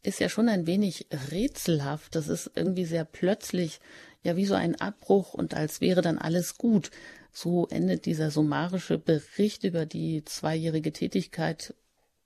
ist 0.02 0.20
ja 0.20 0.28
schon 0.28 0.48
ein 0.48 0.66
wenig 0.66 1.06
rätselhaft. 1.30 2.14
Das 2.14 2.28
ist 2.28 2.52
irgendwie 2.54 2.84
sehr 2.84 3.04
plötzlich, 3.04 3.80
ja, 4.22 4.36
wie 4.36 4.46
so 4.46 4.54
ein 4.54 4.80
Abbruch 4.80 5.34
und 5.34 5.54
als 5.54 5.80
wäre 5.80 6.02
dann 6.02 6.18
alles 6.18 6.56
gut. 6.56 6.90
So 7.32 7.68
endet 7.68 8.06
dieser 8.06 8.30
summarische 8.30 8.98
Bericht 8.98 9.64
über 9.64 9.86
die 9.86 10.24
zweijährige 10.24 10.92
Tätigkeit 10.92 11.74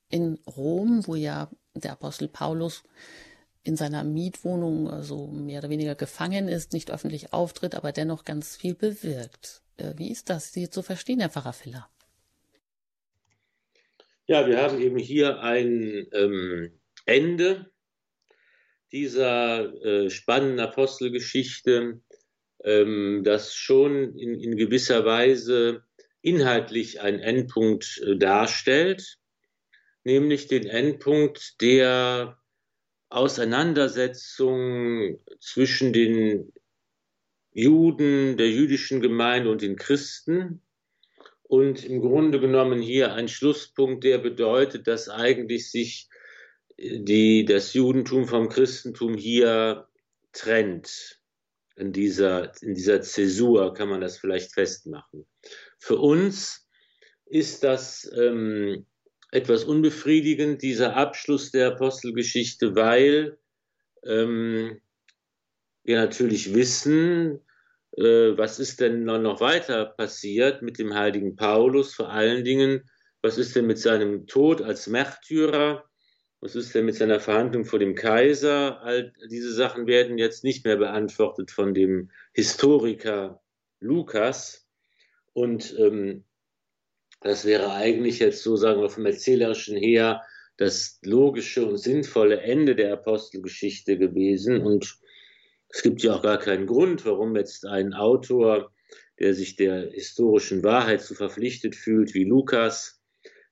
in 0.09 0.39
Rom, 0.47 1.07
wo 1.07 1.15
ja 1.15 1.51
der 1.75 1.93
Apostel 1.93 2.29
Paulus 2.29 2.85
in 3.63 3.77
seiner 3.77 4.05
Mietwohnung 4.05 4.87
so 4.87 4.93
also 4.93 5.27
mehr 5.27 5.61
oder 5.61 5.71
weniger 5.71 5.95
gefangen 5.95 6.49
ist, 6.49 6.73
nicht 6.73 6.91
öffentlich 6.91 7.33
auftritt, 7.33 7.75
aber 7.75 7.93
dennoch 7.93 8.25
ganz 8.25 8.57
viel 8.57 8.75
bewirkt. 8.75 9.63
Äh, 9.77 9.95
wie 9.97 10.11
ist 10.11 10.31
das, 10.31 10.53
Sie 10.53 10.69
zu 10.71 10.83
verstehen, 10.83 11.21
Herr 11.21 11.31
Pfarrer 11.31 11.53
Filler? 11.53 11.89
Ja, 14.27 14.47
wir 14.47 14.61
haben 14.63 14.81
eben 14.81 14.99
hier 14.99 15.41
ein 15.41 16.07
ähm, 16.13 16.73
Ende 17.05 17.71
dieser 18.95 19.75
äh, 19.85 20.09
spannenden 20.09 20.61
Apostelgeschichte, 20.61 22.01
ähm, 22.63 23.23
das 23.25 23.57
schon 23.57 24.17
in, 24.17 24.39
in, 24.39 24.57
gewisser 24.57 25.05
Weise 25.05 25.83
inhaltlich 26.23 27.01
einen 27.01 27.19
Endpunkt 27.19 28.01
äh, 28.07 28.17
darstellt, 28.17 29.19
nämlich 30.05 30.47
den 30.47 30.67
Endpunkt 30.67 31.61
der 31.61 32.39
Auseinandersetzung 33.09 35.19
zwischen 35.41 35.93
den 35.93 36.53
Juden, 37.53 38.37
der 38.37 38.49
jüdischen 38.49 39.01
Gemeinde 39.01 39.51
und 39.51 39.63
den 39.63 39.75
Christen. 39.75 40.63
Und 41.43 41.85
im 41.85 42.01
Grunde 42.01 42.39
genommen 42.39 42.81
hier 42.81 43.15
ein 43.15 43.27
Schlusspunkt, 43.27 44.05
der 44.05 44.19
bedeutet, 44.19 44.87
dass 44.87 45.09
eigentlich 45.09 45.73
sich 45.73 46.09
die, 46.79 47.45
das 47.45 47.75
Judentum 47.75 48.27
vom 48.27 48.49
Christentum 48.49 49.15
hier 49.15 49.89
trennt. 50.33 51.21
In 51.77 51.93
dieser, 51.93 52.53
in 52.63 52.75
dieser 52.75 53.01
Zäsur 53.01 53.75
kann 53.75 53.89
man 53.89 54.01
das 54.01 54.19
vielleicht 54.19 54.53
festmachen. 54.53 55.27
Für 55.79 55.97
uns 55.97 56.69
ist 57.27 57.65
das 57.65 58.11
ähm, 58.17 58.87
etwas 59.33 59.65
unbefriedigend, 59.65 60.63
dieser 60.63 60.97
Abschluss 60.97 61.51
der 61.51 61.69
Apostelgeschichte, 61.69 62.77
weil 62.77 63.39
ähm, 64.05 64.81
wir 65.83 65.97
natürlich 65.97 66.55
wissen, 66.55 67.41
äh, 67.97 68.37
was 68.37 68.61
ist 68.61 68.81
denn 68.81 69.05
noch 69.05 69.41
weiter 69.41 69.87
passiert 69.87 70.63
mit 70.63 70.79
dem 70.79 70.95
heiligen 70.95 71.35
Paulus, 71.35 71.95
vor 71.95 72.11
allen 72.11 72.45
Dingen, 72.45 72.89
was 73.23 73.39
ist 73.39 73.57
denn 73.57 73.67
mit 73.67 73.79
seinem 73.79 74.27
Tod 74.27 74.63
als 74.63 74.87
Märtyrer, 74.87 75.85
was 76.45 76.55
ist 76.55 76.75
denn 76.75 76.85
mit 76.85 76.95
seiner 76.95 77.21
Verhandlung 77.21 77.65
vor 77.65 77.79
dem 77.79 77.95
Kaiser, 77.95 78.83
all 78.83 79.15
diese 79.31 79.51
Sachen 79.51 79.87
werden 79.87 80.19
jetzt 80.19 80.45
nicht 80.45 80.63
mehr 80.67 80.77
beantwortet 80.77 81.51
von 81.51 81.73
dem 81.73 82.11
Historiker 82.35 83.41
Lukas. 83.81 84.69
Und 85.33 85.75
ähm, 85.79 86.25
das 87.23 87.47
wäre 87.47 87.73
eigentlich 87.73 88.19
jetzt 88.19 88.43
so, 88.43 88.57
sagen 88.57 88.83
wir, 88.83 88.91
vom 88.91 89.07
Erzählerischen 89.07 89.79
her 89.79 90.21
das 90.59 90.99
logische 91.03 91.65
und 91.65 91.79
sinnvolle 91.79 92.43
Ende 92.43 92.77
der 92.77 92.93
Apostelgeschichte 92.93 93.97
gewesen. 93.97 94.61
Und 94.61 94.99
es 95.71 95.83
gibt 95.83 96.03
ja 96.03 96.15
auch 96.15 96.23
gar 96.23 96.39
keinen 96.39 96.67
Grund, 96.67 97.07
warum 97.07 97.35
jetzt 97.37 97.65
ein 97.65 97.95
Autor, 97.95 98.71
der 99.19 99.33
sich 99.33 99.57
der 99.57 99.93
historischen 99.93 100.63
Wahrheit 100.63 101.01
zu 101.01 101.15
verpflichtet 101.15 101.75
fühlt, 101.75 102.13
wie 102.13 102.25
Lukas, 102.25 103.03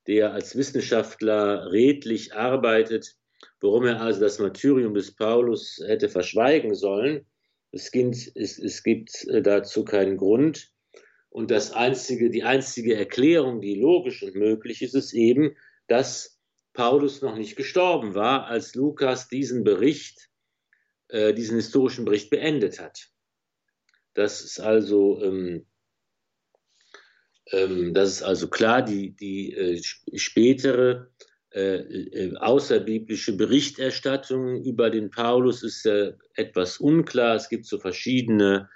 der 0.06 0.32
als 0.32 0.56
Wissenschaftler 0.56 1.70
redlich 1.70 2.34
arbeitet, 2.34 3.16
warum 3.60 3.84
er 3.86 4.00
also 4.00 4.20
das 4.20 4.38
Martyrium 4.38 4.94
des 4.94 5.14
Paulus 5.14 5.80
hätte 5.86 6.08
verschweigen 6.08 6.74
sollen. 6.74 7.26
Es 7.70 7.90
gibt, 7.90 8.16
es, 8.34 8.58
es 8.58 8.82
gibt 8.82 9.24
äh, 9.28 9.42
dazu 9.42 9.84
keinen 9.84 10.16
Grund. 10.16 10.70
Und 11.30 11.50
das 11.50 11.72
einzige, 11.72 12.30
die 12.30 12.42
einzige 12.42 12.94
Erklärung, 12.94 13.60
die 13.60 13.74
logisch 13.74 14.22
und 14.22 14.34
möglich 14.34 14.82
ist, 14.82 14.94
ist 14.94 15.14
eben, 15.14 15.56
dass 15.86 16.38
Paulus 16.74 17.22
noch 17.22 17.36
nicht 17.36 17.56
gestorben 17.56 18.14
war, 18.14 18.46
als 18.46 18.74
Lukas 18.74 19.28
diesen 19.28 19.64
Bericht 19.64 20.30
äh, 21.12 21.34
diesen 21.34 21.56
historischen 21.56 22.06
Bericht 22.06 22.30
beendet 22.30 22.80
hat. 22.80 23.10
Das 24.14 24.40
ist 24.40 24.60
also, 24.60 25.22
ähm, 25.22 25.66
ähm, 27.50 27.94
das 27.94 28.10
ist 28.10 28.22
also 28.22 28.48
klar, 28.48 28.82
die, 28.82 29.16
die 29.16 29.52
äh, 29.52 29.82
spätere 30.14 31.10
äh, 31.54 31.76
äh, 31.76 32.36
außerbiblische 32.36 33.36
Berichterstattung 33.36 34.62
über 34.62 34.88
den 34.88 35.10
Paulus 35.10 35.62
ist 35.62 35.84
äh, 35.84 36.14
etwas 36.34 36.78
unklar. 36.78 37.36
Es 37.36 37.48
gibt 37.50 37.66
so 37.66 37.78
verschiedene 37.78 38.70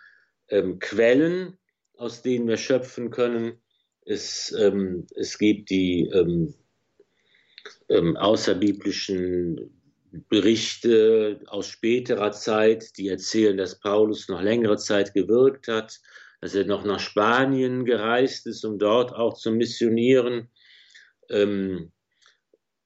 ähm, 0.49 0.79
Quellen, 0.79 1.57
aus 1.97 2.21
denen 2.21 2.49
wir 2.49 2.59
schöpfen 2.59 3.11
können. 3.11 3.63
Es, 4.05 4.55
ähm, 4.59 5.07
es 5.15 5.39
gibt 5.39 5.71
die 5.71 6.11
ähm, 6.13 6.55
ähm, 7.89 8.17
außerbiblischen 8.17 9.71
Berichte 10.29 11.41
aus 11.47 11.69
späterer 11.69 12.33
Zeit, 12.33 12.97
die 12.99 13.09
erzählen, 13.09 13.57
dass 13.57 13.81
Paulus 13.81 14.29
noch 14.29 14.43
längere 14.43 14.77
Zeit 14.77 15.15
gewirkt 15.15 15.69
hat, 15.69 15.99
dass 16.41 16.55
er 16.55 16.65
noch 16.67 16.85
nach 16.85 17.01
Spanien 17.01 17.85
gereist 17.85 18.47
ist, 18.47 18.65
um 18.65 18.79
dort 18.79 19.13
auch 19.13 19.35
zu 19.35 19.51
missionieren. 19.51 20.51
Ähm, 21.31 21.93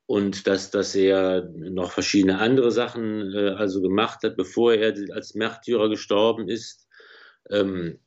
und 0.06 0.48
dass, 0.48 0.72
dass 0.72 0.96
er 0.96 1.48
noch 1.54 1.92
verschiedene 1.92 2.38
andere 2.38 2.72
Sachen 2.72 3.32
äh, 3.32 3.50
also 3.50 3.80
gemacht 3.80 4.24
hat, 4.24 4.36
bevor 4.36 4.74
er 4.74 4.94
als 5.14 5.34
Märtyrer 5.34 5.88
gestorben 5.88 6.48
ist. 6.48 6.88
Ähm, 7.48 8.00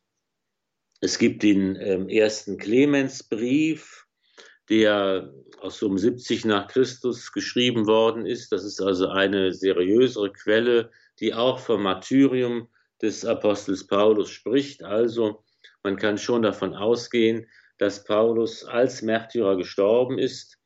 es 0.99 1.17
gibt 1.17 1.43
den 1.43 1.77
ähm, 1.77 2.09
ersten 2.09 2.57
Clemensbrief, 2.57 4.05
der 4.69 5.33
aus 5.59 5.81
um 5.81 5.97
70 5.97 6.45
nach 6.45 6.67
Christus 6.67 7.31
geschrieben 7.31 7.87
worden 7.87 8.25
ist. 8.25 8.51
Das 8.51 8.65
ist 8.65 8.81
also 8.81 9.07
eine 9.07 9.53
seriösere 9.53 10.31
Quelle, 10.31 10.91
die 11.19 11.33
auch 11.33 11.59
vom 11.59 11.83
Martyrium 11.83 12.67
des 13.03 13.25
Apostels 13.25 13.85
Paulus 13.85 14.31
spricht. 14.31 14.83
Also 14.83 15.43
man 15.83 15.97
kann 15.97 16.17
schon 16.17 16.41
davon 16.41 16.73
ausgehen, 16.73 17.47
dass 17.77 18.05
Paulus 18.05 18.63
als 18.63 19.01
Märtyrer 19.01 19.57
gestorben 19.57 20.17
ist. 20.17 20.57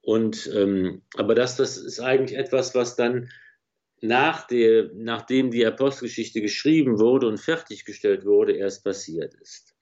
Und 0.00 0.50
ähm, 0.54 1.02
aber 1.16 1.34
das, 1.34 1.56
das 1.56 1.76
ist 1.76 2.00
eigentlich 2.00 2.38
etwas, 2.38 2.74
was 2.74 2.96
dann 2.96 3.28
nach 4.00 4.46
der, 4.46 4.90
nachdem 4.94 5.50
die 5.50 5.66
Apostelgeschichte 5.66 6.40
geschrieben 6.40 6.98
wurde 6.98 7.28
und 7.28 7.38
fertiggestellt 7.38 8.24
wurde, 8.24 8.52
erst 8.52 8.84
passiert 8.84 9.34
ist. 9.34 9.74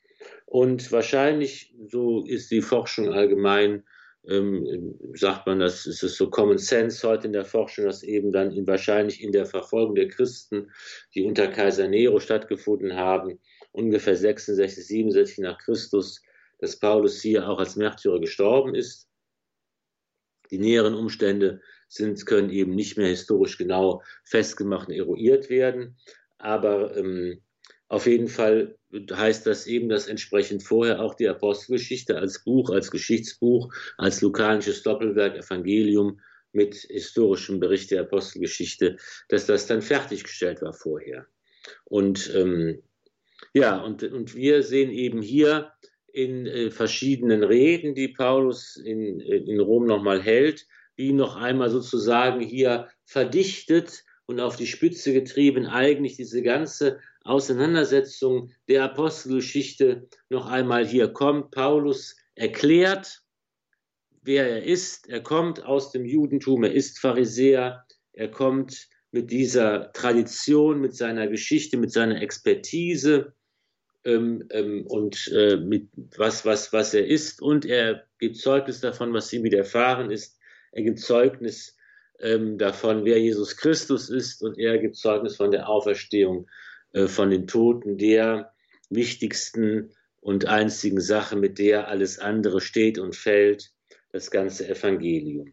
Und 0.44 0.90
wahrscheinlich, 0.92 1.74
so 1.88 2.24
ist 2.24 2.50
die 2.50 2.60
Forschung 2.60 3.12
allgemein, 3.12 3.84
ähm, 4.26 4.98
sagt 5.14 5.46
man, 5.46 5.61
das 5.61 5.87
ist 5.87 6.00
so 6.00 6.28
Common 6.28 6.59
Sense 6.59 7.06
heute 7.06 7.26
in 7.26 7.33
der 7.33 7.44
Forschung, 7.44 7.87
dass 7.87 8.02
eben 8.02 8.33
dann 8.33 8.50
in, 8.50 8.66
wahrscheinlich 8.66 9.22
in 9.22 9.33
der 9.33 9.46
Verfolgung 9.46 9.94
der 9.94 10.09
Christen, 10.09 10.70
die 11.14 11.22
unter 11.22 11.48
Kaiser 11.48 11.88
Nero 11.88 12.20
stattgefunden 12.20 12.96
haben, 12.96 13.38
ungefähr 13.72 14.16
66, 14.16 14.87
67 14.87 15.38
nach 15.38 15.59
Christus, 15.59 16.20
dass 16.59 16.78
Paulus 16.78 17.20
hier 17.22 17.48
auch 17.48 17.59
als 17.59 17.76
Märtyrer 17.76 18.20
gestorben 18.20 18.74
ist. 18.74 19.09
Die 20.50 20.59
näheren 20.59 20.94
Umstände 20.94 21.61
sind, 21.88 22.26
können 22.26 22.50
eben 22.50 22.74
nicht 22.74 22.98
mehr 22.98 23.09
historisch 23.09 23.56
genau 23.56 24.02
festgemacht 24.24 24.88
und 24.88 24.94
eruiert 24.94 25.48
werden. 25.48 25.96
Aber 26.38 26.96
ähm, 26.96 27.42
auf 27.88 28.06
jeden 28.06 28.28
Fall 28.28 28.76
heißt 28.92 29.46
das 29.46 29.66
eben, 29.66 29.88
dass 29.88 30.09
entsprechend 30.09 30.62
vorher 30.62 31.00
auch 31.00 31.14
die 31.14 31.29
Apostelgeschichte 31.29 32.16
als 32.16 32.42
Buch, 32.42 32.70
als 32.70 32.90
Geschichtsbuch, 32.90 33.72
als 33.98 34.20
lukanisches 34.20 34.83
Doppelwerk 34.83 35.37
Evangelium 35.37 36.20
mit 36.53 36.74
historischem 36.74 37.61
Bericht 37.61 37.90
der 37.92 38.03
Apostelgeschichte, 38.03 38.96
dass 39.29 39.46
das 39.46 39.66
dann 39.66 39.83
fertiggestellt 39.83 40.62
war 40.62 40.72
vorher. 40.72 41.26
Und 41.85 42.33
ähm, 42.35 42.83
ja, 43.53 43.81
und, 43.81 44.03
und 44.03 44.35
wir 44.35 44.62
sehen 44.62 44.90
eben 44.90 45.22
hier 45.22 45.72
in 46.12 46.46
äh, 46.46 46.70
verschiedenen 46.70 47.44
Reden, 47.44 47.94
die 47.94 48.09
Paulus 48.09 48.76
in, 48.76 49.20
in 49.20 49.61
Rom 49.61 49.87
nochmal 49.87 50.20
hält, 50.20 50.66
wie 50.96 51.12
noch 51.12 51.37
einmal 51.37 51.70
sozusagen 51.70 52.40
hier 52.40 52.88
verdichtet 53.05 54.05
und 54.26 54.40
auf 54.40 54.57
die 54.57 54.66
Spitze 54.66 55.12
getrieben 55.12 55.66
eigentlich 55.66 56.16
diese 56.16 56.42
ganze 56.42 56.98
Auseinandersetzung 57.24 58.50
der 58.68 58.85
Apostelgeschichte 58.85 60.09
noch 60.28 60.46
einmal 60.46 60.87
hier 60.87 61.09
kommt. 61.09 61.50
Paulus 61.50 62.16
erklärt, 62.35 63.22
wer 64.22 64.48
er 64.48 64.64
ist. 64.64 65.09
Er 65.09 65.22
kommt 65.22 65.64
aus 65.64 65.92
dem 65.92 66.04
Judentum, 66.04 66.64
er 66.64 66.72
ist 66.72 66.98
Pharisäer, 66.98 67.85
er 68.12 68.30
kommt 68.30 68.88
mit 69.12 69.30
dieser 69.30 69.92
Tradition, 69.92 70.80
mit 70.80 70.94
seiner 70.94 71.28
Geschichte, 71.28 71.76
mit 71.76 71.92
seiner 71.92 72.22
Expertise 72.22 73.35
ähm, 74.04 74.46
ähm, 74.50 74.87
und 74.87 75.28
äh, 75.35 75.56
mit 75.56 75.88
was, 76.16 76.44
was, 76.44 76.72
was 76.72 76.94
er 76.94 77.06
ist. 77.06 77.42
Und 77.42 77.66
er 77.66 78.04
gibt 78.18 78.37
Zeugnis 78.37 78.80
davon, 78.80 79.12
was 79.12 79.33
ihm 79.33 79.42
widerfahren 79.42 80.11
ist. 80.11 80.38
Er 80.72 80.83
gibt 80.83 81.00
Zeugnis 81.00 81.76
ähm, 82.20 82.56
davon, 82.56 83.04
wer 83.04 83.18
Jesus 83.18 83.56
Christus 83.56 84.09
ist. 84.09 84.42
Und 84.42 84.59
er 84.59 84.78
gibt 84.78 84.96
Zeugnis 84.96 85.37
von 85.37 85.50
der 85.50 85.68
Auferstehung 85.68 86.48
von 87.07 87.31
den 87.31 87.46
Toten, 87.46 87.98
der 87.98 88.53
wichtigsten 88.88 89.92
und 90.20 90.46
einzigen 90.46 91.00
Sache, 91.00 91.37
mit 91.37 91.59
der 91.59 91.88
alles 91.88 92.18
andere 92.18 92.61
steht 92.61 92.98
und 92.98 93.16
fällt, 93.16 93.72
das 94.12 94.31
ganze 94.31 94.68
Evangelium. 94.68 95.53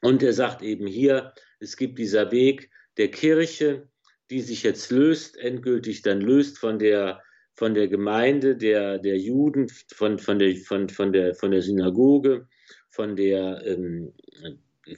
Und 0.00 0.22
er 0.22 0.32
sagt 0.32 0.62
eben 0.62 0.86
hier, 0.86 1.32
es 1.60 1.76
gibt 1.76 1.98
dieser 1.98 2.30
Weg 2.30 2.70
der 2.96 3.10
Kirche, 3.10 3.88
die 4.30 4.40
sich 4.40 4.62
jetzt 4.62 4.90
löst, 4.90 5.36
endgültig 5.38 6.02
dann 6.02 6.20
löst 6.20 6.58
von 6.58 6.78
der, 6.78 7.22
von 7.54 7.74
der 7.74 7.88
Gemeinde 7.88 8.56
der, 8.56 8.98
der 8.98 9.18
Juden, 9.18 9.68
von, 9.94 10.18
von, 10.18 10.38
der, 10.38 10.54
von, 10.56 10.88
von, 10.88 11.12
der, 11.12 11.34
von 11.34 11.50
der 11.50 11.62
Synagoge, 11.62 12.46
von 12.90 13.16
der, 13.16 13.64
ähm, 13.64 14.12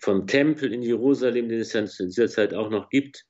vom 0.00 0.26
Tempel 0.26 0.72
in 0.72 0.82
Jerusalem, 0.82 1.48
den 1.48 1.60
es 1.60 1.72
ja 1.72 1.80
in 1.80 2.08
dieser 2.08 2.28
Zeit 2.28 2.54
auch 2.54 2.70
noch 2.70 2.88
gibt, 2.90 3.24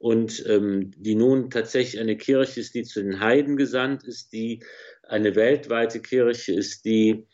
und 0.00 0.42
ähm, 0.48 0.92
die 0.96 1.14
nun 1.14 1.50
tatsächlich 1.50 2.00
eine 2.00 2.16
Kirche 2.16 2.60
ist, 2.60 2.74
die 2.74 2.84
zu 2.84 3.02
den 3.02 3.20
Heiden 3.20 3.58
gesandt 3.58 4.04
ist, 4.04 4.32
die 4.32 4.64
eine 5.06 5.34
weltweite 5.34 6.00
Kirche 6.00 6.54
ist, 6.54 6.86
die 6.86 7.26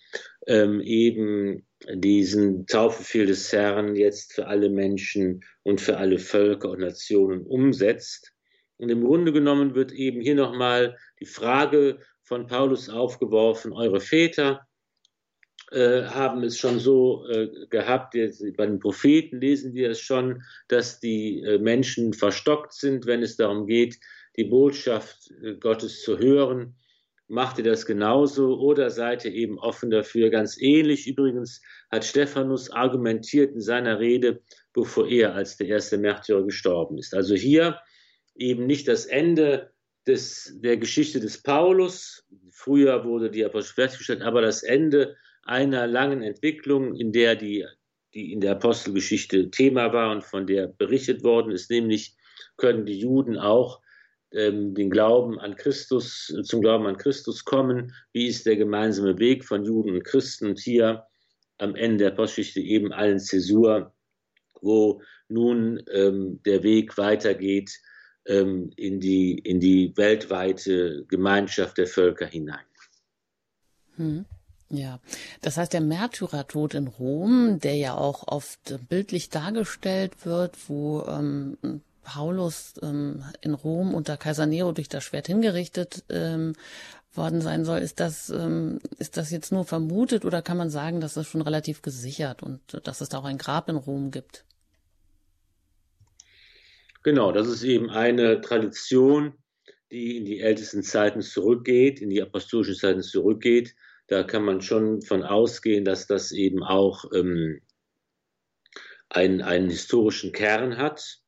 ähm, 0.48 0.80
eben 0.80 1.64
diesen 1.94 2.66
Taufbefehl 2.66 3.26
des 3.26 3.52
Herrn 3.52 3.94
jetzt 3.94 4.32
für 4.32 4.48
alle 4.48 4.68
Menschen 4.68 5.44
und 5.62 5.80
für 5.80 5.98
alle 5.98 6.18
Völker 6.18 6.70
und 6.70 6.80
Nationen 6.80 7.46
umsetzt. 7.46 8.32
Und 8.78 8.88
im 8.88 9.04
Grunde 9.04 9.32
genommen 9.32 9.76
wird 9.76 9.92
eben 9.92 10.20
hier 10.20 10.34
nochmal 10.34 10.96
die 11.20 11.26
Frage 11.26 12.00
von 12.22 12.48
Paulus 12.48 12.88
aufgeworfen, 12.88 13.72
eure 13.72 14.00
Väter 14.00 14.65
äh, 15.72 16.04
haben 16.04 16.44
es 16.44 16.58
schon 16.58 16.78
so 16.78 17.26
äh, 17.28 17.48
gehabt, 17.68 18.14
jetzt, 18.14 18.44
bei 18.56 18.66
den 18.66 18.78
Propheten 18.78 19.40
lesen 19.40 19.74
wir 19.74 19.90
es 19.90 20.00
schon, 20.00 20.42
dass 20.68 21.00
die 21.00 21.40
äh, 21.40 21.58
Menschen 21.58 22.12
verstockt 22.12 22.72
sind, 22.72 23.06
wenn 23.06 23.22
es 23.22 23.36
darum 23.36 23.66
geht, 23.66 23.98
die 24.36 24.44
Botschaft 24.44 25.32
äh, 25.42 25.54
Gottes 25.54 26.02
zu 26.02 26.18
hören. 26.18 26.76
Macht 27.28 27.58
ihr 27.58 27.64
das 27.64 27.86
genauso 27.86 28.60
oder 28.60 28.90
seid 28.90 29.24
ihr 29.24 29.32
eben 29.32 29.58
offen 29.58 29.90
dafür? 29.90 30.30
Ganz 30.30 30.56
ähnlich 30.60 31.08
übrigens 31.08 31.60
hat 31.90 32.04
Stephanus 32.04 32.70
argumentiert 32.70 33.52
in 33.52 33.60
seiner 33.60 33.98
Rede, 33.98 34.42
bevor 34.72 35.08
er 35.08 35.34
als 35.34 35.56
der 35.56 35.66
erste 35.66 35.98
Märtyrer 35.98 36.44
gestorben 36.44 36.98
ist. 36.98 37.12
Also 37.14 37.34
hier 37.34 37.80
eben 38.36 38.66
nicht 38.66 38.86
das 38.86 39.06
Ende 39.06 39.72
des, 40.06 40.56
der 40.60 40.76
Geschichte 40.76 41.18
des 41.18 41.42
Paulus. 41.42 42.24
Früher 42.52 43.04
wurde 43.04 43.30
die 43.30 43.44
Apostel 43.44 43.74
fertiggestellt, 43.74 44.22
aber 44.22 44.40
das 44.40 44.62
Ende 44.62 45.16
einer 45.46 45.86
langen 45.86 46.22
Entwicklung, 46.22 46.94
in 46.94 47.12
der 47.12 47.36
die, 47.36 47.64
die 48.14 48.32
in 48.32 48.40
der 48.40 48.52
Apostelgeschichte 48.52 49.50
Thema 49.50 49.92
war 49.92 50.10
und 50.10 50.24
von 50.24 50.46
der 50.46 50.68
berichtet 50.68 51.22
worden 51.22 51.52
ist, 51.52 51.70
nämlich 51.70 52.16
können 52.56 52.84
die 52.84 52.98
Juden 52.98 53.38
auch 53.38 53.80
ähm, 54.32 54.74
den 54.74 54.90
Glauben 54.90 55.38
an 55.38 55.56
Christus, 55.56 56.34
zum 56.42 56.60
Glauben 56.60 56.86
an 56.86 56.98
Christus 56.98 57.44
kommen. 57.44 57.92
Wie 58.12 58.26
ist 58.26 58.44
der 58.46 58.56
gemeinsame 58.56 59.18
Weg 59.18 59.44
von 59.44 59.64
Juden 59.64 59.94
und 59.94 60.04
Christen? 60.04 60.48
Und 60.48 60.58
hier 60.58 61.04
am 61.58 61.74
Ende 61.74 62.04
der 62.04 62.10
Postgeschichte 62.10 62.60
eben 62.60 62.92
allen 62.92 63.20
Zäsur, 63.20 63.94
wo 64.60 65.00
nun 65.28 65.82
ähm, 65.92 66.40
der 66.44 66.62
Weg 66.62 66.98
weitergeht 66.98 67.70
ähm, 68.26 68.70
in, 68.76 69.00
die, 69.00 69.38
in 69.38 69.60
die 69.60 69.92
weltweite 69.96 71.04
Gemeinschaft 71.08 71.78
der 71.78 71.86
Völker 71.86 72.26
hinein. 72.26 72.64
Hm. 73.96 74.26
Ja, 74.68 74.98
das 75.42 75.56
heißt, 75.56 75.72
der 75.72 75.80
Märtyrertod 75.80 76.74
in 76.74 76.88
Rom, 76.88 77.60
der 77.60 77.76
ja 77.76 77.94
auch 77.94 78.26
oft 78.26 78.88
bildlich 78.88 79.30
dargestellt 79.30 80.26
wird, 80.26 80.56
wo 80.68 81.04
ähm, 81.08 81.56
Paulus 82.02 82.74
ähm, 82.82 83.24
in 83.40 83.54
Rom 83.54 83.94
unter 83.94 84.16
Kaiser 84.16 84.46
Nero 84.46 84.72
durch 84.72 84.88
das 84.88 85.04
Schwert 85.04 85.28
hingerichtet 85.28 86.04
ähm, 86.08 86.54
worden 87.14 87.40
sein 87.40 87.64
soll. 87.64 87.78
Ist 87.78 88.00
das, 88.00 88.28
ähm, 88.30 88.80
ist 88.98 89.16
das 89.16 89.30
jetzt 89.30 89.52
nur 89.52 89.64
vermutet 89.64 90.24
oder 90.24 90.42
kann 90.42 90.56
man 90.56 90.70
sagen, 90.70 91.00
dass 91.00 91.14
das 91.14 91.26
schon 91.26 91.42
relativ 91.42 91.82
gesichert 91.82 92.42
und 92.42 92.60
dass 92.84 93.00
es 93.00 93.08
da 93.08 93.18
auch 93.18 93.24
ein 93.24 93.38
Grab 93.38 93.68
in 93.68 93.76
Rom 93.76 94.10
gibt? 94.10 94.44
Genau, 97.02 97.30
das 97.30 97.46
ist 97.46 97.62
eben 97.62 97.88
eine 97.88 98.40
Tradition, 98.40 99.34
die 99.92 100.16
in 100.16 100.24
die 100.24 100.40
ältesten 100.40 100.82
Zeiten 100.82 101.22
zurückgeht, 101.22 102.00
in 102.00 102.10
die 102.10 102.20
apostolischen 102.20 102.74
Zeiten 102.74 103.02
zurückgeht. 103.02 103.76
Da 104.08 104.22
kann 104.22 104.44
man 104.44 104.60
schon 104.60 105.02
von 105.02 105.22
ausgehen, 105.22 105.84
dass 105.84 106.06
das 106.06 106.32
eben 106.32 106.62
auch 106.62 107.04
ähm, 107.12 107.60
einen, 109.08 109.42
einen 109.42 109.70
historischen 109.70 110.32
Kern 110.32 110.78
hat. 110.78 111.18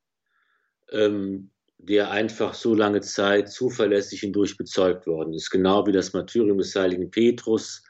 Ähm, 0.90 1.50
der 1.78 2.10
einfach 2.10 2.54
so 2.54 2.74
lange 2.74 3.00
Zeit 3.00 3.50
zuverlässig 3.50 4.20
hindurch 4.20 4.56
bezeugt 4.56 5.06
worden 5.06 5.32
ist. 5.32 5.50
Genau 5.50 5.86
wie 5.86 5.92
das 5.92 6.12
Martyrium 6.12 6.58
des 6.58 6.74
heiligen 6.74 7.10
Petrus 7.10 7.84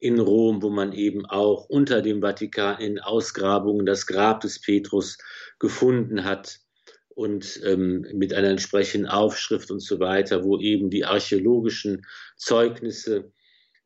in 0.00 0.18
Rom, 0.18 0.62
wo 0.62 0.70
man 0.70 0.92
eben 0.92 1.24
auch 1.26 1.68
unter 1.68 2.02
dem 2.02 2.20
Vatikan 2.20 2.80
in 2.80 2.98
Ausgrabungen 2.98 3.86
das 3.86 4.06
Grab 4.06 4.40
des 4.40 4.60
Petrus 4.60 5.18
gefunden 5.58 6.24
hat 6.24 6.58
und 7.08 7.60
ähm, 7.64 8.06
mit 8.12 8.32
einer 8.34 8.48
entsprechenden 8.48 9.08
Aufschrift 9.08 9.70
und 9.70 9.80
so 9.80 9.98
weiter, 9.98 10.44
wo 10.44 10.58
eben 10.58 10.90
die 10.90 11.04
archäologischen 11.04 12.06
Zeugnisse 12.36 13.32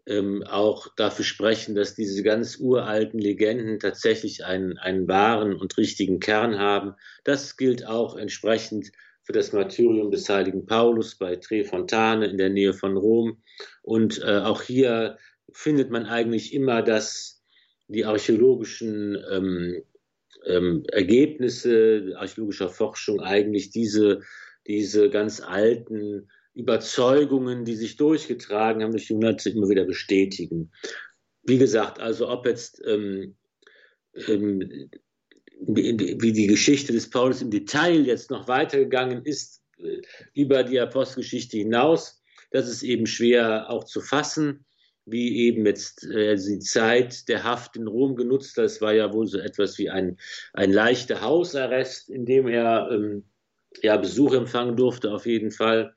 ähm, 0.07 0.43
auch 0.43 0.89
dafür 0.97 1.25
sprechen, 1.25 1.75
dass 1.75 1.95
diese 1.95 2.23
ganz 2.23 2.57
uralten 2.59 3.21
Legenden 3.21 3.79
tatsächlich 3.79 4.45
einen, 4.45 4.79
einen 4.79 5.07
wahren 5.07 5.55
und 5.55 5.77
richtigen 5.79 6.19
Kern 6.21 6.59
haben. 6.59 6.95
Das 7.25 7.57
gilt 7.57 7.87
auch 7.87 8.17
entsprechend 8.17 8.91
für 9.23 9.33
das 9.33 9.53
Martyrium 9.53 10.11
des 10.11 10.29
heiligen 10.29 10.67
Paulus 10.67 11.17
bei 11.17 11.37
Trefontane 11.37 12.27
in 12.27 12.39
der 12.39 12.51
Nähe 12.51 12.75
von 12.75 12.97
Rom. 12.97 13.43
Und 13.83 14.21
äh, 14.21 14.39
auch 14.39 14.63
hier 14.63 15.19
findet 15.53 15.91
man 15.91 16.07
eigentlich 16.07 16.53
immer, 16.53 16.83
dass 16.83 17.43
die 17.87 18.05
archäologischen 18.05 19.23
ähm, 19.31 19.83
ähm, 20.47 20.85
Ergebnisse 20.91 22.15
archäologischer 22.17 22.69
Forschung 22.69 23.21
eigentlich 23.21 23.71
diese, 23.71 24.23
diese 24.67 25.11
ganz 25.11 25.41
alten 25.41 26.29
Überzeugungen, 26.55 27.65
die 27.65 27.77
sich 27.77 27.97
durchgetragen 27.97 28.83
haben 28.83 28.93
durch 28.93 29.09
Jahrhunderte, 29.09 29.51
immer 29.51 29.69
wieder 29.69 29.85
bestätigen. 29.85 30.71
Wie 31.43 31.59
gesagt, 31.59 32.01
also 32.01 32.29
ob 32.29 32.47
jetzt 32.47 32.83
ähm, 32.87 33.37
ähm, 34.29 34.91
wie 35.65 36.33
die 36.33 36.47
Geschichte 36.47 36.93
des 36.93 37.09
Paulus 37.09 37.41
im 37.41 37.51
Detail 37.51 38.05
jetzt 38.05 38.31
noch 38.31 38.49
weitergegangen 38.49 39.25
ist 39.25 39.63
äh, 39.79 40.03
über 40.35 40.65
die 40.65 40.81
Apostelgeschichte 40.81 41.57
hinaus, 41.57 42.23
das 42.51 42.69
ist 42.69 42.83
eben 42.83 43.07
schwer 43.07 43.71
auch 43.71 43.85
zu 43.85 44.01
fassen, 44.01 44.65
wie 45.05 45.47
eben 45.47 45.65
jetzt 45.67 46.05
äh, 46.05 46.37
die 46.37 46.59
Zeit 46.59 47.29
der 47.29 47.45
Haft 47.45 47.77
in 47.77 47.87
Rom 47.87 48.15
genutzt 48.15 48.57
hat. 48.57 48.65
Das 48.65 48.81
war 48.81 48.93
ja 48.93 49.13
wohl 49.13 49.27
so 49.27 49.39
etwas 49.39 49.79
wie 49.79 49.91
ein, 49.91 50.19
ein 50.53 50.73
leichter 50.73 51.23
Hausarrest, 51.23 52.11
in 52.11 52.27
dem 52.27 52.47
er 52.47 52.89
ähm, 52.93 53.25
ja, 53.83 53.97
Besuch 53.97 54.35
empfangen 54.35 54.77
durfte, 54.77 55.13
auf 55.13 55.27
jeden 55.27 55.51
Fall 55.51 55.95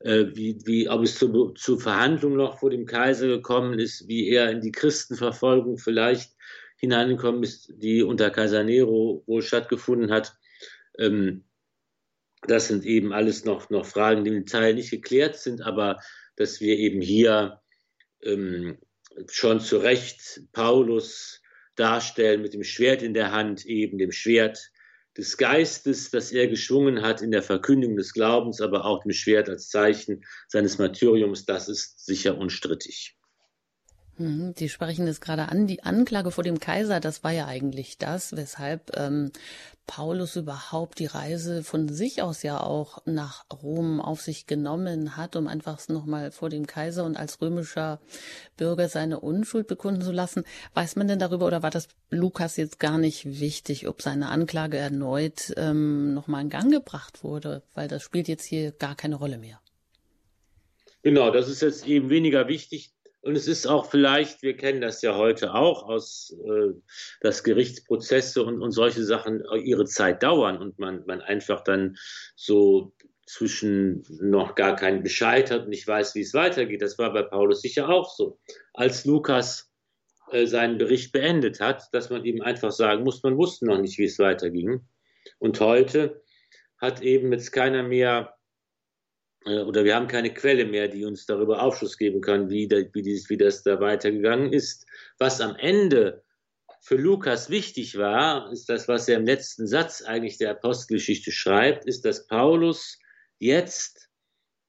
wie, 0.00 0.58
wie, 0.64 0.88
ob 0.88 1.02
es 1.02 1.18
zu, 1.18 1.50
zu 1.50 1.78
Verhandlungen 1.78 2.36
noch 2.36 2.58
vor 2.58 2.70
dem 2.70 2.86
Kaiser 2.86 3.28
gekommen 3.28 3.78
ist, 3.78 4.06
wie 4.08 4.28
er 4.28 4.50
in 4.50 4.60
die 4.60 4.72
Christenverfolgung 4.72 5.78
vielleicht 5.78 6.32
hineingekommen 6.76 7.42
ist, 7.42 7.72
die 7.76 8.02
unter 8.02 8.30
Kaiser 8.30 8.62
Nero 8.62 9.22
wohl 9.26 9.42
stattgefunden 9.42 10.10
hat. 10.10 10.36
Ähm, 10.98 11.44
das 12.42 12.68
sind 12.68 12.84
eben 12.84 13.12
alles 13.12 13.44
noch, 13.44 13.70
noch 13.70 13.86
Fragen, 13.86 14.24
die 14.24 14.30
im 14.30 14.44
Detail 14.44 14.74
nicht 14.74 14.90
geklärt 14.90 15.36
sind, 15.36 15.62
aber 15.62 16.00
dass 16.36 16.60
wir 16.60 16.76
eben 16.76 17.00
hier 17.00 17.60
ähm, 18.22 18.78
schon 19.30 19.60
zu 19.60 19.78
Recht 19.78 20.42
Paulus 20.52 21.42
darstellen 21.74 22.42
mit 22.42 22.54
dem 22.54 22.64
Schwert 22.64 23.02
in 23.02 23.14
der 23.14 23.32
Hand, 23.32 23.64
eben 23.64 23.98
dem 23.98 24.12
Schwert 24.12 24.70
des 25.16 25.36
Geistes, 25.36 26.10
das 26.10 26.32
er 26.32 26.46
geschwungen 26.48 27.02
hat 27.02 27.22
in 27.22 27.30
der 27.30 27.42
Verkündigung 27.42 27.96
des 27.96 28.12
Glaubens, 28.12 28.60
aber 28.60 28.84
auch 28.84 29.02
dem 29.02 29.12
Schwert 29.12 29.48
als 29.48 29.68
Zeichen 29.68 30.24
seines 30.48 30.78
Martyriums, 30.78 31.44
das 31.44 31.68
ist 31.68 32.04
sicher 32.04 32.36
unstrittig. 32.36 33.15
Mhm, 34.18 34.54
die 34.54 34.70
sprechen 34.70 35.06
es 35.08 35.20
gerade 35.20 35.48
an. 35.50 35.66
Die 35.66 35.82
Anklage 35.82 36.30
vor 36.30 36.42
dem 36.42 36.58
Kaiser, 36.58 37.00
das 37.00 37.22
war 37.22 37.32
ja 37.32 37.46
eigentlich 37.46 37.98
das, 37.98 38.34
weshalb 38.34 38.96
ähm, 38.96 39.30
Paulus 39.86 40.36
überhaupt 40.36 40.98
die 40.98 41.06
Reise 41.06 41.62
von 41.62 41.88
sich 41.88 42.22
aus 42.22 42.42
ja 42.42 42.60
auch 42.60 43.02
nach 43.04 43.44
Rom 43.62 44.00
auf 44.00 44.22
sich 44.22 44.46
genommen 44.46 45.18
hat, 45.18 45.36
um 45.36 45.46
einfach 45.46 45.78
nochmal 45.88 46.30
vor 46.30 46.48
dem 46.48 46.66
Kaiser 46.66 47.04
und 47.04 47.18
als 47.18 47.42
römischer 47.42 48.00
Bürger 48.56 48.88
seine 48.88 49.20
Unschuld 49.20 49.66
bekunden 49.66 50.00
zu 50.00 50.12
lassen. 50.12 50.44
Weiß 50.72 50.96
man 50.96 51.08
denn 51.08 51.18
darüber 51.18 51.46
oder 51.46 51.62
war 51.62 51.70
das 51.70 51.88
Lukas 52.08 52.56
jetzt 52.56 52.80
gar 52.80 52.96
nicht 52.96 53.40
wichtig, 53.40 53.86
ob 53.86 54.00
seine 54.00 54.28
Anklage 54.28 54.78
erneut 54.78 55.52
ähm, 55.58 56.14
nochmal 56.14 56.42
in 56.42 56.50
Gang 56.50 56.72
gebracht 56.72 57.22
wurde? 57.22 57.62
Weil 57.74 57.88
das 57.88 58.02
spielt 58.02 58.28
jetzt 58.28 58.44
hier 58.44 58.72
gar 58.72 58.96
keine 58.96 59.16
Rolle 59.16 59.36
mehr. 59.36 59.60
Genau, 61.02 61.30
das 61.30 61.48
ist 61.48 61.62
jetzt 61.62 61.86
eben 61.86 62.08
weniger 62.08 62.48
wichtig. 62.48 62.95
Und 63.26 63.34
es 63.34 63.48
ist 63.48 63.66
auch 63.66 63.90
vielleicht, 63.90 64.42
wir 64.42 64.56
kennen 64.56 64.80
das 64.80 65.02
ja 65.02 65.16
heute 65.16 65.52
auch 65.52 65.82
aus, 65.82 66.32
äh, 66.44 66.72
dass 67.20 67.42
Gerichtsprozesse 67.42 68.44
und, 68.44 68.62
und 68.62 68.70
solche 68.70 69.02
Sachen 69.02 69.42
ihre 69.64 69.84
Zeit 69.84 70.22
dauern 70.22 70.58
und 70.58 70.78
man, 70.78 71.04
man 71.06 71.20
einfach 71.20 71.64
dann 71.64 71.96
so 72.36 72.94
zwischen 73.26 74.04
noch 74.20 74.54
gar 74.54 74.76
keinen 74.76 75.02
Bescheid 75.02 75.50
hat 75.50 75.62
und 75.62 75.70
nicht 75.70 75.88
weiß, 75.88 76.14
wie 76.14 76.20
es 76.20 76.34
weitergeht. 76.34 76.82
Das 76.82 76.98
war 76.98 77.12
bei 77.12 77.22
Paulus 77.22 77.62
sicher 77.62 77.88
auch 77.88 78.14
so. 78.14 78.38
Als 78.72 79.04
Lukas 79.04 79.72
äh, 80.30 80.46
seinen 80.46 80.78
Bericht 80.78 81.10
beendet 81.10 81.58
hat, 81.58 81.88
dass 81.92 82.10
man 82.10 82.24
ihm 82.24 82.40
einfach 82.42 82.70
sagen 82.70 83.02
muss, 83.02 83.24
man 83.24 83.36
wusste 83.36 83.66
noch 83.66 83.80
nicht, 83.80 83.98
wie 83.98 84.04
es 84.04 84.20
weiterging. 84.20 84.86
Und 85.40 85.58
heute 85.58 86.22
hat 86.78 87.02
eben 87.02 87.32
jetzt 87.32 87.50
keiner 87.50 87.82
mehr 87.82 88.35
oder 89.46 89.84
wir 89.84 89.94
haben 89.94 90.08
keine 90.08 90.34
Quelle 90.34 90.64
mehr, 90.64 90.88
die 90.88 91.04
uns 91.04 91.24
darüber 91.24 91.62
Aufschluss 91.62 91.96
geben 91.96 92.20
kann, 92.20 92.50
wie, 92.50 92.66
da, 92.66 92.78
wie, 92.92 93.02
dies, 93.02 93.30
wie 93.30 93.36
das 93.36 93.62
da 93.62 93.80
weitergegangen 93.80 94.52
ist. 94.52 94.86
Was 95.18 95.40
am 95.40 95.54
Ende 95.56 96.24
für 96.80 96.96
Lukas 96.96 97.48
wichtig 97.48 97.96
war, 97.96 98.50
ist 98.52 98.68
das, 98.68 98.88
was 98.88 99.08
er 99.08 99.18
im 99.18 99.26
letzten 99.26 99.66
Satz 99.66 100.02
eigentlich 100.02 100.38
der 100.38 100.50
Apostelgeschichte 100.50 101.30
schreibt, 101.30 101.84
ist, 101.84 102.04
dass 102.04 102.26
Paulus 102.26 102.98
jetzt, 103.38 104.08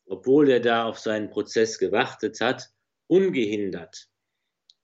obwohl 0.05 0.49
er 0.49 0.59
da 0.59 0.85
auf 0.85 0.99
seinen 0.99 1.29
Prozess 1.29 1.79
gewartet 1.79 2.39
hat, 2.39 2.69
ungehindert 3.07 4.07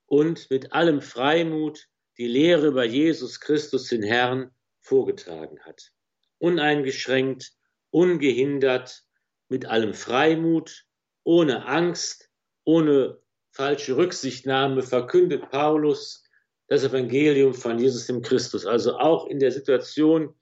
und 0.07 0.49
mit 0.49 0.73
allem 0.73 1.01
Freimut 1.01 1.87
die 2.17 2.27
Lehre 2.27 2.67
über 2.67 2.83
Jesus 2.83 3.39
Christus, 3.39 3.87
den 3.87 4.03
Herrn, 4.03 4.51
vorgetragen 4.81 5.59
hat. 5.61 5.91
Uneingeschränkt, 6.39 7.51
ungehindert, 7.89 9.03
mit 9.49 9.65
allem 9.65 9.93
Freimut, 9.93 10.85
ohne 11.23 11.65
Angst, 11.65 12.29
ohne 12.63 13.19
falsche 13.51 13.97
Rücksichtnahme 13.97 14.81
verkündet 14.81 15.49
Paulus 15.49 16.23
das 16.67 16.83
Evangelium 16.83 17.53
von 17.53 17.77
Jesus 17.77 18.07
dem 18.07 18.21
Christus. 18.21 18.65
Also 18.65 18.97
auch 18.97 19.27
in 19.27 19.39
der 19.39 19.51
Situation, 19.51 20.33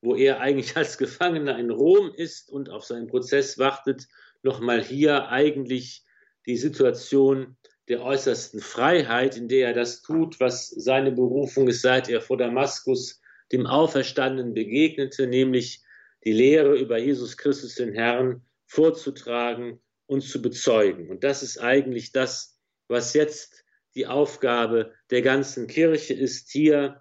wo 0.00 0.14
er 0.14 0.40
eigentlich 0.40 0.76
als 0.76 0.98
Gefangener 0.98 1.58
in 1.58 1.70
Rom 1.70 2.12
ist 2.14 2.50
und 2.50 2.70
auf 2.70 2.84
seinen 2.84 3.08
Prozess 3.08 3.58
wartet, 3.58 4.06
nochmal 4.42 4.82
hier 4.82 5.28
eigentlich 5.28 6.04
die 6.46 6.56
Situation 6.56 7.56
der 7.88 8.02
äußersten 8.02 8.60
Freiheit, 8.60 9.36
in 9.36 9.48
der 9.48 9.68
er 9.68 9.74
das 9.74 10.02
tut, 10.02 10.38
was 10.40 10.68
seine 10.68 11.12
Berufung 11.12 11.68
ist, 11.68 11.82
seit 11.82 12.08
er 12.08 12.20
vor 12.20 12.36
Damaskus 12.36 13.20
dem 13.52 13.66
Auferstandenen 13.66 14.54
begegnete, 14.54 15.26
nämlich 15.26 15.82
die 16.26 16.32
Lehre 16.32 16.76
über 16.76 16.98
Jesus 16.98 17.36
Christus, 17.36 17.76
den 17.76 17.94
Herrn, 17.94 18.42
vorzutragen 18.66 19.80
und 20.06 20.22
zu 20.22 20.42
bezeugen. 20.42 21.08
Und 21.08 21.22
das 21.22 21.44
ist 21.44 21.58
eigentlich 21.58 22.10
das, 22.10 22.58
was 22.88 23.14
jetzt 23.14 23.64
die 23.94 24.08
Aufgabe 24.08 24.92
der 25.10 25.22
ganzen 25.22 25.68
Kirche 25.68 26.14
ist. 26.14 26.50
Hier 26.50 27.00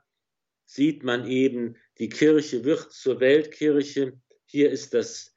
sieht 0.65 1.03
man 1.03 1.25
eben, 1.25 1.75
die 1.97 2.09
Kirche 2.09 2.63
wird 2.65 2.91
zur 2.91 3.19
Weltkirche. 3.19 4.13
Hier 4.45 4.69
ist 4.69 4.93
das 4.93 5.33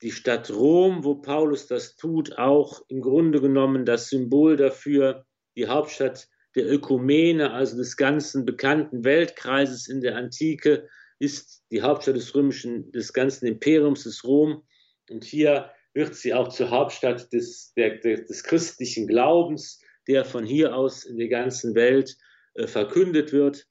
die 0.00 0.12
Stadt 0.12 0.50
Rom, 0.50 1.04
wo 1.04 1.16
Paulus 1.16 1.66
das 1.66 1.96
tut, 1.96 2.38
auch 2.38 2.82
im 2.88 3.02
Grunde 3.02 3.42
genommen 3.42 3.84
das 3.84 4.08
Symbol 4.08 4.56
dafür, 4.56 5.26
die 5.56 5.68
Hauptstadt 5.68 6.28
der 6.54 6.70
Ökumene, 6.70 7.52
also 7.52 7.76
des 7.76 7.98
ganzen 7.98 8.46
bekannten 8.46 9.04
Weltkreises 9.04 9.88
in 9.88 10.00
der 10.00 10.16
Antike, 10.16 10.88
ist 11.18 11.64
die 11.70 11.82
Hauptstadt 11.82 12.16
des 12.16 12.34
römischen, 12.34 12.90
des 12.92 13.12
ganzen 13.12 13.46
Imperiums 13.46 14.04
des 14.04 14.24
Rom. 14.24 14.62
Und 15.08 15.24
hier 15.24 15.70
wird 15.94 16.14
sie 16.14 16.34
auch 16.34 16.48
zur 16.48 16.70
Hauptstadt 16.70 17.32
des, 17.32 17.72
der, 17.74 17.98
des 17.98 18.42
christlichen 18.42 19.06
Glaubens, 19.06 19.80
der 20.06 20.24
von 20.24 20.44
hier 20.44 20.74
aus 20.74 21.04
in 21.04 21.16
der 21.18 21.28
ganzen 21.28 21.74
Welt 21.74 22.16
äh, 22.54 22.66
verkündet 22.66 23.32
wird. 23.32 23.66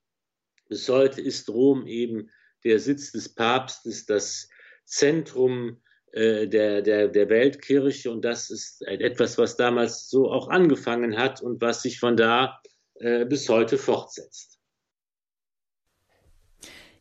Bis 0.68 0.90
heute 0.90 1.22
ist 1.22 1.50
Rom 1.50 1.86
eben 1.86 2.32
der 2.64 2.80
Sitz 2.80 3.12
des 3.12 3.34
Papstes, 3.34 4.06
das 4.06 4.50
Zentrum 4.86 5.82
äh, 6.12 6.48
der, 6.48 6.82
der, 6.82 7.08
der 7.10 7.30
Weltkirche. 7.30 8.10
Und 8.12 8.26
das 8.26 8.50
ist 8.50 8.82
etwas, 8.88 9.38
was 9.38 9.56
damals 9.56 10.10
so 10.10 10.32
auch 10.32 10.48
angefangen 10.48 11.18
hat 11.18 11.42
und 11.42 11.62
was 11.62 11.84
sich 11.84 12.00
von 12.00 12.18
da 12.18 12.60
äh, 12.96 13.26
bis 13.26 13.48
heute 13.50 13.78
fortsetzt. 13.78 14.55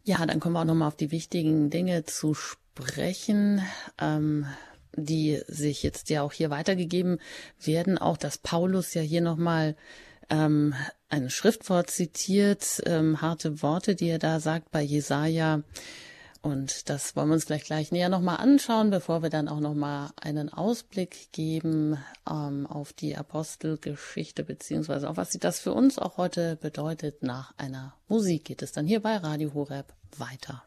Ja, 0.07 0.27
dann 0.27 0.39
kommen 0.39 0.55
wir 0.55 0.61
auch 0.61 0.67
nochmal 0.67 0.89
auf 0.89 0.97
die 0.97 1.11
wichtigen 1.11 1.71
Dinge 1.71 2.05
zu 2.05 2.35
sprechen, 2.35 3.63
ähm, 3.99 4.47
die 4.95 5.41
sich 5.49 5.83
jetzt 5.83 6.11
ja 6.11 6.21
auch 6.21 6.33
hier 6.33 6.51
weitergegeben 6.51 7.21
werden. 7.59 7.97
Auch, 7.97 8.19
dass 8.19 8.37
Paulus 8.37 8.93
ja 8.93 9.01
hier 9.01 9.23
nochmal 9.23 9.77
ähm, 10.29 10.75
ein 11.09 11.31
Schriftwort 11.31 11.89
zitiert, 11.89 12.83
ähm, 12.85 13.23
harte 13.23 13.63
Worte, 13.63 13.95
die 13.95 14.09
er 14.09 14.19
da 14.19 14.41
sagt 14.41 14.71
bei 14.71 14.83
Jesaja. 14.83 15.63
Und 16.45 16.91
das 16.91 17.17
wollen 17.17 17.29
wir 17.29 17.35
uns 17.35 17.47
gleich 17.47 17.65
gleich 17.65 17.91
näher 17.91 18.11
nochmal 18.11 18.37
anschauen, 18.37 18.91
bevor 18.91 19.23
wir 19.23 19.31
dann 19.31 19.49
auch 19.49 19.61
nochmal 19.61 20.11
einen 20.21 20.53
Ausblick 20.53 21.33
geben 21.33 21.97
ähm, 22.31 22.67
auf 22.67 22.93
die 22.93 23.17
Apostelgeschichte, 23.17 24.45
beziehungsweise 24.45 25.09
auch 25.09 25.17
was 25.17 25.33
sie 25.33 25.39
das 25.39 25.59
für 25.59 25.73
uns 25.73 25.99
auch 25.99 26.19
heute 26.19 26.57
bedeutet. 26.57 27.23
Nach 27.23 27.55
einer 27.57 27.95
Musik 28.09 28.45
geht 28.45 28.61
es 28.61 28.73
dann 28.73 28.85
hier 28.85 29.01
bei 29.01 29.17
Radio 29.17 29.55
Horeb 29.55 29.95
weiter. 30.19 30.63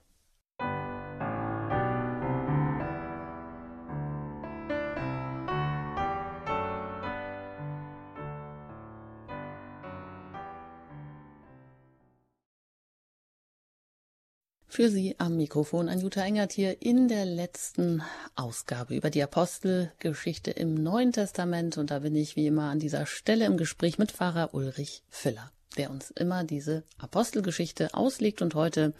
Für 14.78 14.90
Sie 14.90 15.16
am 15.18 15.38
Mikrofon 15.38 15.90
Anjuta 15.90 16.22
Engert 16.22 16.52
hier 16.52 16.84
in 16.84 17.08
der 17.08 17.26
letzten 17.26 18.04
Ausgabe 18.36 18.96
über 18.96 19.10
die 19.10 19.24
Apostelgeschichte 19.24 20.52
im 20.52 20.76
Neuen 20.76 21.12
Testament. 21.12 21.80
Und 21.80 21.90
da 21.90 21.98
bin 21.98 22.16
ich 22.16 22.36
wie 22.36 22.46
immer 22.46 22.70
an 22.70 22.78
dieser 22.78 23.08
Stelle 23.08 23.46
im 23.46 23.58
Gespräch 23.58 23.98
mit 23.98 24.12
Pfarrer 24.12 24.54
Ulrich 24.54 25.02
Filler, 25.10 25.52
der 25.78 25.90
uns 25.90 26.12
immer 26.12 26.44
diese 26.44 26.84
Apostelgeschichte 27.00 27.96
auslegt. 27.96 28.44
Und 28.44 28.54
heute 28.54 28.94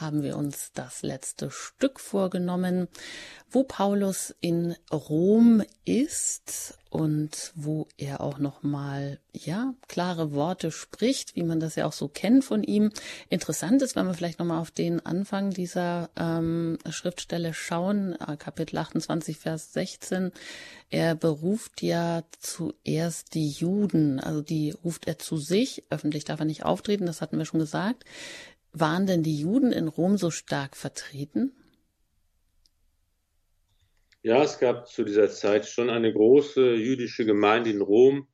haben 0.00 0.22
wir 0.22 0.36
uns 0.36 0.72
das 0.74 1.02
letzte 1.02 1.50
Stück 1.50 2.00
vorgenommen, 2.00 2.88
wo 3.50 3.62
Paulus 3.62 4.34
in 4.40 4.74
Rom 4.90 5.62
ist 5.84 6.78
und 6.90 7.52
wo 7.56 7.88
er 7.96 8.20
auch 8.20 8.38
noch 8.38 8.62
mal 8.62 9.18
ja 9.32 9.74
klare 9.88 10.32
Worte 10.32 10.70
spricht, 10.70 11.34
wie 11.34 11.42
man 11.42 11.58
das 11.58 11.74
ja 11.74 11.86
auch 11.86 11.92
so 11.92 12.08
kennt 12.08 12.44
von 12.44 12.62
ihm. 12.62 12.90
Interessant 13.28 13.82
ist, 13.82 13.96
wenn 13.96 14.06
wir 14.06 14.14
vielleicht 14.14 14.38
noch 14.38 14.46
mal 14.46 14.60
auf 14.60 14.70
den 14.70 15.04
Anfang 15.04 15.50
dieser 15.50 16.10
ähm, 16.16 16.78
Schriftstelle 16.88 17.52
schauen, 17.52 18.14
äh, 18.20 18.36
Kapitel 18.36 18.78
28, 18.78 19.38
Vers 19.38 19.72
16. 19.72 20.30
Er 20.90 21.16
beruft 21.16 21.82
ja 21.82 22.22
zuerst 22.38 23.34
die 23.34 23.50
Juden, 23.50 24.20
also 24.20 24.42
die 24.42 24.70
ruft 24.70 25.08
er 25.08 25.18
zu 25.18 25.36
sich. 25.36 25.82
Öffentlich 25.90 26.24
darf 26.24 26.38
er 26.38 26.46
nicht 26.46 26.64
auftreten, 26.64 27.06
das 27.06 27.20
hatten 27.20 27.38
wir 27.38 27.44
schon 27.44 27.60
gesagt. 27.60 28.04
Waren 28.76 29.06
denn 29.06 29.22
die 29.22 29.38
Juden 29.38 29.70
in 29.70 29.86
Rom 29.86 30.16
so 30.18 30.32
stark 30.32 30.76
vertreten? 30.76 31.52
Ja, 34.22 34.42
es 34.42 34.58
gab 34.58 34.88
zu 34.88 35.04
dieser 35.04 35.30
Zeit 35.30 35.64
schon 35.66 35.90
eine 35.90 36.12
große 36.12 36.74
jüdische 36.74 37.24
Gemeinde 37.24 37.70
in 37.70 37.80
Rom, 37.80 38.26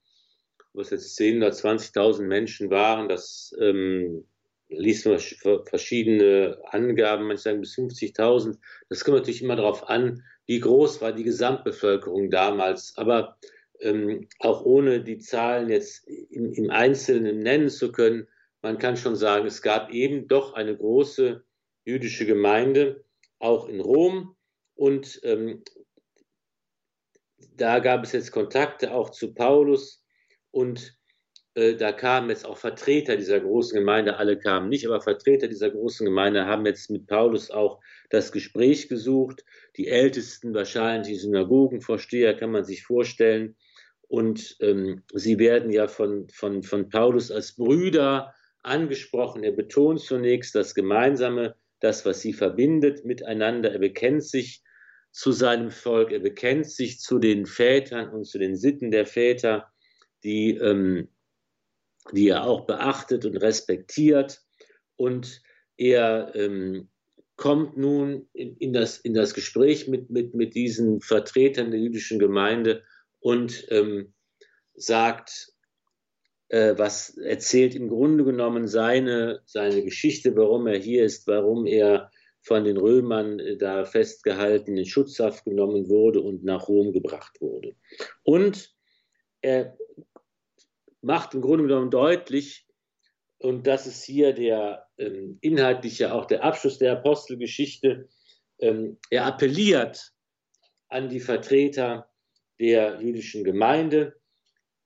wo 0.72 0.80
es 0.80 0.88
jetzt 0.88 1.18
10.000 1.20 1.36
oder 1.36 1.51
20.000 1.51 2.22
Menschen 2.22 2.70
waren. 2.70 3.11
Das 3.11 3.55
ähm, 3.61 4.24
ließ 4.70 5.05
man 5.05 5.18
verschiedene 5.66 6.59
Angaben, 6.70 7.26
manche 7.26 7.43
sagen 7.43 7.61
bis 7.61 7.74
50.000. 7.74 8.57
Das 8.88 9.05
kommt 9.05 9.18
natürlich 9.18 9.43
immer 9.43 9.57
darauf 9.57 9.91
an, 9.91 10.22
wie 10.47 10.61
groß 10.61 11.03
war 11.03 11.12
die 11.12 11.24
Gesamtbevölkerung 11.24 12.30
damals. 12.30 12.97
Aber 12.97 13.36
ähm, 13.80 14.26
auch 14.38 14.64
ohne 14.64 15.03
die 15.03 15.18
Zahlen 15.18 15.68
jetzt 15.68 16.09
im, 16.09 16.51
im 16.55 16.70
Einzelnen 16.70 17.41
nennen 17.41 17.68
zu 17.68 17.93
können, 17.93 18.26
man 18.63 18.79
kann 18.79 18.97
schon 18.97 19.17
sagen, 19.17 19.47
es 19.47 19.63
gab 19.63 19.91
eben 19.91 20.29
doch 20.29 20.55
eine 20.55 20.77
große 20.77 21.45
jüdische 21.85 22.27
Gemeinde, 22.27 23.05
auch 23.39 23.69
in 23.69 23.81
Rom. 23.81 24.37
Und 24.75 25.21
ähm, 25.25 25.63
da 27.57 27.79
gab 27.79 28.05
es 28.05 28.13
jetzt 28.13 28.33
Kontakte 28.33 28.93
auch 28.93 29.11
zu 29.11 29.35
Paulus 29.35 30.03
und 30.51 30.99
äh, 31.55 31.75
da 31.75 31.93
kamen 31.93 32.31
jetzt 32.31 32.47
auch 32.47 32.57
Vertreter 32.57 33.17
dieser 33.17 33.41
großen 33.41 33.79
Gemeinde, 33.79 34.17
alle 34.17 34.39
kamen 34.39 34.69
nicht, 34.69 34.87
aber 34.87 35.01
Vertreter 35.01 35.49
dieser 35.49 35.71
großen 35.71 36.05
Gemeinde 36.07 36.47
haben 36.47 36.65
jetzt 36.67 36.91
mit 36.91 37.07
Paulus 37.07 37.51
auch 37.51 37.81
das 38.09 38.33
Gespräch 38.33 38.89
gesucht. 38.89 39.45
Die 39.77 39.89
Ältesten, 39.89 40.55
wahrscheinlich 40.55 41.09
die 41.09 41.19
Synagogenvorsteher, 41.19 42.37
kann 42.37 42.53
man 42.53 42.65
sich 42.65 42.85
vorstellen. 42.85 43.57
Und 44.09 44.57
ähm, 44.61 45.03
sie 45.13 45.39
werden 45.39 45.71
ja 45.71 45.87
von, 45.87 46.29
von, 46.31 46.63
von 46.63 46.89
Paulus 46.89 47.31
als 47.31 47.55
Brüder 47.55 48.35
angesprochen. 48.63 49.43
Er 49.45 49.53
betont 49.53 50.01
zunächst 50.01 50.55
das 50.55 50.75
Gemeinsame, 50.75 51.57
das, 51.81 52.05
was 52.05 52.21
sie 52.21 52.33
verbindet 52.33 53.05
miteinander. 53.05 53.73
Er 53.73 53.79
bekennt 53.79 54.25
sich 54.25 54.63
zu 55.13 55.33
seinem 55.33 55.71
Volk, 55.71 56.13
er 56.13 56.21
bekennt 56.21 56.71
sich 56.71 57.01
zu 57.01 57.19
den 57.19 57.47
Vätern 57.47 58.11
und 58.11 58.25
zu 58.25 58.39
den 58.39 58.57
Sitten 58.57 58.91
der 58.91 59.07
Väter, 59.07 59.73
die, 60.23 60.51
ähm, 60.51 61.09
die 62.13 62.29
er 62.29 62.45
auch 62.45 62.67
beachtet 62.67 63.25
und 63.25 63.37
respektiert. 63.37 64.43
Und 64.97 65.43
er 65.77 66.33
ähm, 66.35 66.91
kommt 67.37 67.77
nun 67.77 68.29
in, 68.35 68.57
in, 68.59 68.73
das, 68.73 68.99
in 68.99 69.15
das 69.15 69.33
Gespräch 69.35 69.89
mit, 69.89 70.11
mit, 70.11 70.35
mit 70.35 70.55
diesen 70.55 71.01
Vertretern 71.01 71.71
der 71.71 71.81
jüdischen 71.81 72.19
Gemeinde 72.19 72.85
und 73.19 73.67
ähm, 73.71 74.13
sagt, 74.75 75.53
was 76.51 77.16
erzählt 77.16 77.74
im 77.76 77.88
Grunde 77.88 78.24
genommen 78.24 78.66
seine, 78.66 79.40
seine 79.46 79.84
Geschichte, 79.84 80.36
warum 80.36 80.66
er 80.66 80.78
hier 80.78 81.05
ist, 81.05 81.28
warum 81.28 81.64
er 81.66 82.11
von 82.42 82.64
den 82.64 82.76
Römern 82.76 83.38
äh, 83.38 83.57
da 83.57 83.84
festgehalten, 83.84 84.76
in 84.76 84.86
Schutzhaft 84.86 85.44
genommen 85.44 85.88
wurde 85.88 86.20
und 86.20 86.44
nach 86.44 86.68
Rom 86.68 86.92
gebracht 86.92 87.40
wurde. 87.40 87.76
Und 88.22 88.74
er 89.42 89.76
macht 91.03 91.34
im 91.34 91.40
Grunde 91.40 91.66
genommen 91.66 91.90
deutlich, 91.90 92.66
und 93.38 93.66
das 93.66 93.86
ist 93.86 94.05
hier 94.05 94.34
der 94.34 94.86
ähm, 94.98 95.38
inhaltliche, 95.40 96.12
auch 96.12 96.26
der 96.26 96.44
Abschluss 96.44 96.78
der 96.78 96.92
Apostelgeschichte, 96.92 98.09
ähm, 98.59 98.98
er 99.09 99.24
appelliert 99.24 100.12
an 100.88 101.09
die 101.09 101.20
Vertreter 101.20 102.11
der 102.59 103.01
jüdischen 103.01 103.44
Gemeinde, 103.44 104.20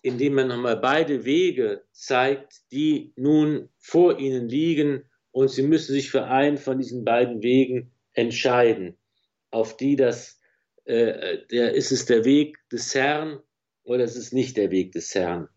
indem 0.05 0.35
man 0.35 0.49
nochmal 0.49 0.77
beide 0.77 1.25
Wege 1.25 1.83
zeigt, 1.93 2.71
die 2.71 3.15
nun 3.17 3.71
vor 3.79 4.19
ihnen 4.19 4.51
liegen 4.51 5.05
und 5.31 5.49
sie 5.49 5.63
müssen 5.63 5.95
sich 5.95 6.11
für 6.11 6.25
einen 6.25 6.59
von 6.59 6.77
diesen 6.77 7.07
beiden 7.07 7.43
Wegen 7.43 7.91
entscheiden, 8.13 8.99
auf 9.51 9.79
die 9.79 9.97
das, 9.97 10.39
äh, 10.85 11.39
der, 11.51 11.73
ist 11.73 11.91
es 11.91 12.05
der 12.05 12.27
Weg 12.27 12.59
des 12.71 12.95
Herrn 12.95 13.41
oder 13.83 14.05
ist 14.05 14.17
es 14.17 14.31
nicht 14.33 14.59
der 14.59 14.71
Weg 14.71 14.93
des 14.93 15.15
Herrn. 15.15 15.49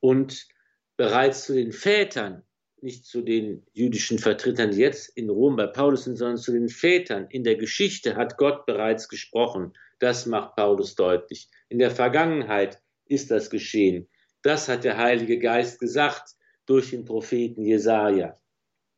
Und 0.00 0.48
bereits 0.96 1.44
zu 1.44 1.54
den 1.54 1.70
Vätern, 1.70 2.42
nicht 2.80 3.06
zu 3.06 3.22
den 3.22 3.64
jüdischen 3.74 4.18
Vertretern, 4.18 4.72
die 4.72 4.80
jetzt 4.80 5.16
in 5.16 5.30
Rom 5.30 5.54
bei 5.54 5.68
Paulus 5.68 6.02
sind, 6.02 6.16
sondern 6.16 6.38
zu 6.38 6.50
den 6.50 6.68
Vätern 6.68 7.28
in 7.30 7.44
der 7.44 7.54
Geschichte 7.54 8.16
hat 8.16 8.38
Gott 8.38 8.66
bereits 8.66 9.08
gesprochen. 9.08 9.72
Das 10.00 10.26
macht 10.26 10.56
Paulus 10.56 10.96
deutlich. 10.96 11.48
In 11.68 11.78
der 11.78 11.92
Vergangenheit 11.92 12.80
ist 13.06 13.30
das 13.30 13.50
geschehen. 13.50 14.08
Das 14.42 14.68
hat 14.68 14.84
der 14.84 14.98
Heilige 14.98 15.38
Geist 15.38 15.80
gesagt 15.80 16.34
durch 16.66 16.90
den 16.90 17.04
Propheten 17.04 17.64
Jesaja. 17.64 18.38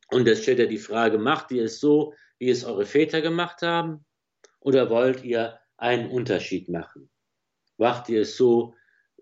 Und 0.09 0.27
jetzt 0.27 0.43
stellt 0.43 0.59
er 0.59 0.67
die 0.67 0.77
Frage, 0.77 1.17
macht 1.17 1.51
ihr 1.51 1.63
es 1.63 1.79
so, 1.79 2.13
wie 2.39 2.49
es 2.49 2.63
eure 2.63 2.85
Väter 2.85 3.21
gemacht 3.21 3.61
haben? 3.61 4.05
Oder 4.59 4.89
wollt 4.89 5.23
ihr 5.23 5.59
einen 5.77 6.09
Unterschied 6.09 6.69
machen? 6.69 7.09
Macht 7.77 8.09
ihr 8.09 8.21
es 8.21 8.37
so, 8.37 8.73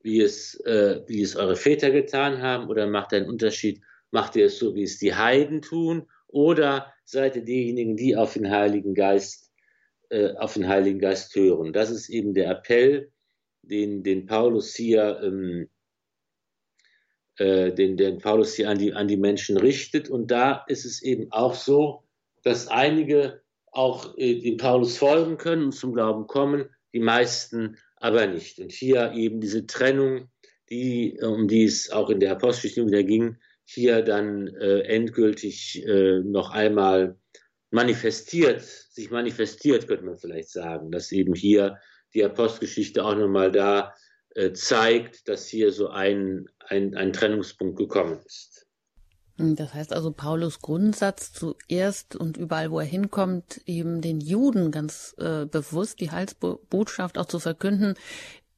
wie 0.01 0.21
es, 0.21 0.55
äh, 0.65 1.01
wie 1.07 1.21
es 1.21 1.35
eure 1.35 1.55
Väter 1.55 1.91
getan 1.91 2.41
haben? 2.41 2.69
Oder 2.69 2.87
macht 2.87 3.11
ihr 3.11 3.19
einen 3.19 3.29
Unterschied? 3.29 3.81
Macht 4.11 4.35
ihr 4.35 4.45
es 4.45 4.59
so, 4.59 4.75
wie 4.75 4.83
es 4.83 4.97
die 4.97 5.15
Heiden 5.15 5.61
tun? 5.61 6.07
Oder 6.27 6.93
seid 7.03 7.35
ihr 7.35 7.43
diejenigen, 7.43 7.97
die 7.97 8.15
auf 8.15 8.33
den 8.33 8.49
Heiligen 8.49 8.93
Geist, 8.93 9.51
äh, 10.09 10.33
auf 10.35 10.53
den 10.53 10.67
Heiligen 10.67 10.99
Geist 10.99 11.35
hören? 11.35 11.73
Das 11.73 11.89
ist 11.89 12.09
eben 12.09 12.33
der 12.33 12.49
Appell, 12.49 13.11
den, 13.67 14.03
den 14.03 14.25
Paulus 14.25 14.75
hier 14.75 15.19
ähm, 15.23 15.69
äh, 17.37 17.73
den, 17.73 17.97
den 17.97 18.19
Paulus 18.19 18.53
hier 18.55 18.69
an 18.69 18.77
die, 18.77 18.93
an 18.93 19.07
die 19.07 19.17
Menschen 19.17 19.57
richtet. 19.57 20.09
Und 20.09 20.31
da 20.31 20.63
ist 20.67 20.85
es 20.85 21.01
eben 21.01 21.31
auch 21.31 21.53
so, 21.53 22.03
dass 22.43 22.67
einige 22.67 23.41
auch 23.71 24.17
äh, 24.17 24.39
dem 24.39 24.57
Paulus 24.57 24.97
folgen 24.97 25.37
können 25.37 25.65
und 25.65 25.71
zum 25.73 25.93
Glauben 25.93 26.27
kommen, 26.27 26.69
die 26.93 26.99
meisten 26.99 27.77
aber 27.97 28.27
nicht. 28.27 28.59
Und 28.59 28.71
hier 28.71 29.11
eben 29.13 29.41
diese 29.41 29.65
Trennung, 29.65 30.29
die, 30.69 31.19
um 31.21 31.47
die 31.47 31.65
es 31.65 31.89
auch 31.91 32.09
in 32.09 32.19
der 32.19 32.31
Apostelgeschichte 32.31 32.87
wieder 32.87 33.03
ging, 33.03 33.37
hier 33.65 34.01
dann 34.01 34.47
äh, 34.47 34.81
endgültig 34.81 35.85
äh, 35.85 36.19
noch 36.19 36.51
einmal 36.51 37.17
manifestiert, 37.71 38.61
sich 38.61 39.11
manifestiert, 39.11 39.87
könnte 39.87 40.05
man 40.05 40.17
vielleicht 40.17 40.49
sagen, 40.49 40.91
dass 40.91 41.11
eben 41.11 41.33
hier 41.33 41.79
die 42.13 42.23
Apostelgeschichte 42.23 43.03
auch 43.03 43.15
nochmal 43.15 43.51
da 43.51 43.93
äh, 44.35 44.51
zeigt, 44.51 45.29
dass 45.29 45.47
hier 45.47 45.71
so 45.71 45.89
ein, 45.89 46.47
ein, 46.67 46.95
ein 46.95 47.13
Trennungspunkt 47.13 47.77
gekommen 47.77 48.19
ist. 48.25 48.67
Das 49.37 49.73
heißt 49.73 49.91
also, 49.91 50.11
Paulus 50.11 50.59
Grundsatz 50.59 51.33
zuerst 51.33 52.15
und 52.15 52.37
überall, 52.37 52.71
wo 52.71 52.79
er 52.79 52.85
hinkommt, 52.85 53.61
eben 53.65 54.01
den 54.01 54.21
Juden 54.21 54.71
ganz 54.71 55.13
äh, 55.17 55.45
bewusst 55.45 55.99
die 55.99 56.11
Heilsbotschaft 56.11 57.17
auch 57.17 57.25
zu 57.25 57.39
verkünden. 57.39 57.95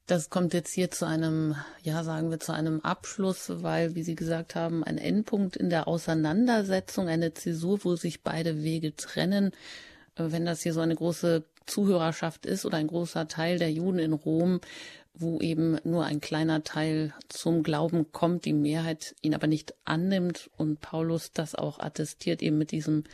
Das 0.06 0.30
kommt 0.30 0.54
jetzt 0.54 0.72
hier 0.72 0.90
zu 0.90 1.04
einem, 1.04 1.56
ja, 1.82 2.02
sagen 2.04 2.30
wir, 2.30 2.40
zu 2.40 2.52
einem 2.52 2.80
Abschluss, 2.80 3.62
weil, 3.62 3.94
wie 3.94 4.02
Sie 4.02 4.14
gesagt 4.14 4.54
haben, 4.54 4.82
ein 4.82 4.98
Endpunkt 4.98 5.56
in 5.56 5.68
der 5.68 5.86
Auseinandersetzung, 5.86 7.08
eine 7.08 7.34
Zäsur, 7.34 7.84
wo 7.84 7.96
sich 7.96 8.22
beide 8.22 8.62
Wege 8.62 8.96
trennen. 8.96 9.52
wenn 10.16 10.46
das 10.46 10.62
hier 10.62 10.72
so 10.72 10.80
eine 10.80 10.94
große 10.96 11.44
Zuhörerschaft 11.68 12.46
ist 12.46 12.64
oder 12.64 12.78
ein 12.78 12.88
großer 12.88 13.28
Teil 13.28 13.58
der 13.58 13.70
Juden 13.70 13.98
in 13.98 14.12
Rom, 14.12 14.60
wo 15.14 15.40
eben 15.40 15.78
nur 15.84 16.04
ein 16.04 16.20
kleiner 16.20 16.62
Teil 16.62 17.12
zum 17.28 17.62
Glauben 17.62 18.12
kommt, 18.12 18.44
die 18.44 18.52
Mehrheit 18.52 19.16
ihn 19.20 19.34
aber 19.34 19.46
nicht 19.46 19.74
annimmt 19.84 20.50
und 20.56 20.80
Paulus 20.80 21.32
das 21.32 21.54
auch 21.54 21.80
attestiert 21.80 22.40
eben 22.42 22.58
mit 22.58 22.70
diesem 22.70 23.04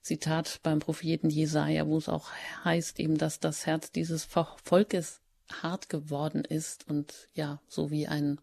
Zitat 0.00 0.60
beim 0.62 0.80
Propheten 0.80 1.30
Jesaja, 1.30 1.86
wo 1.86 1.96
es 1.98 2.08
auch 2.08 2.30
heißt 2.64 2.98
eben, 2.98 3.16
dass 3.16 3.38
das 3.38 3.66
Herz 3.66 3.92
dieses 3.92 4.24
Volkes 4.24 5.20
hart 5.62 5.88
geworden 5.88 6.44
ist 6.44 6.88
und 6.88 7.28
ja, 7.34 7.60
so 7.68 7.90
wie 7.90 8.08
ein, 8.08 8.40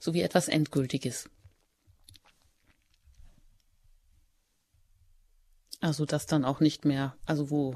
so 0.00 0.14
wie 0.14 0.22
etwas 0.22 0.48
Endgültiges. 0.48 1.28
Also 5.80 6.06
das 6.06 6.26
dann 6.26 6.44
auch 6.44 6.60
nicht 6.60 6.84
mehr, 6.86 7.16
also 7.26 7.50
wo 7.50 7.74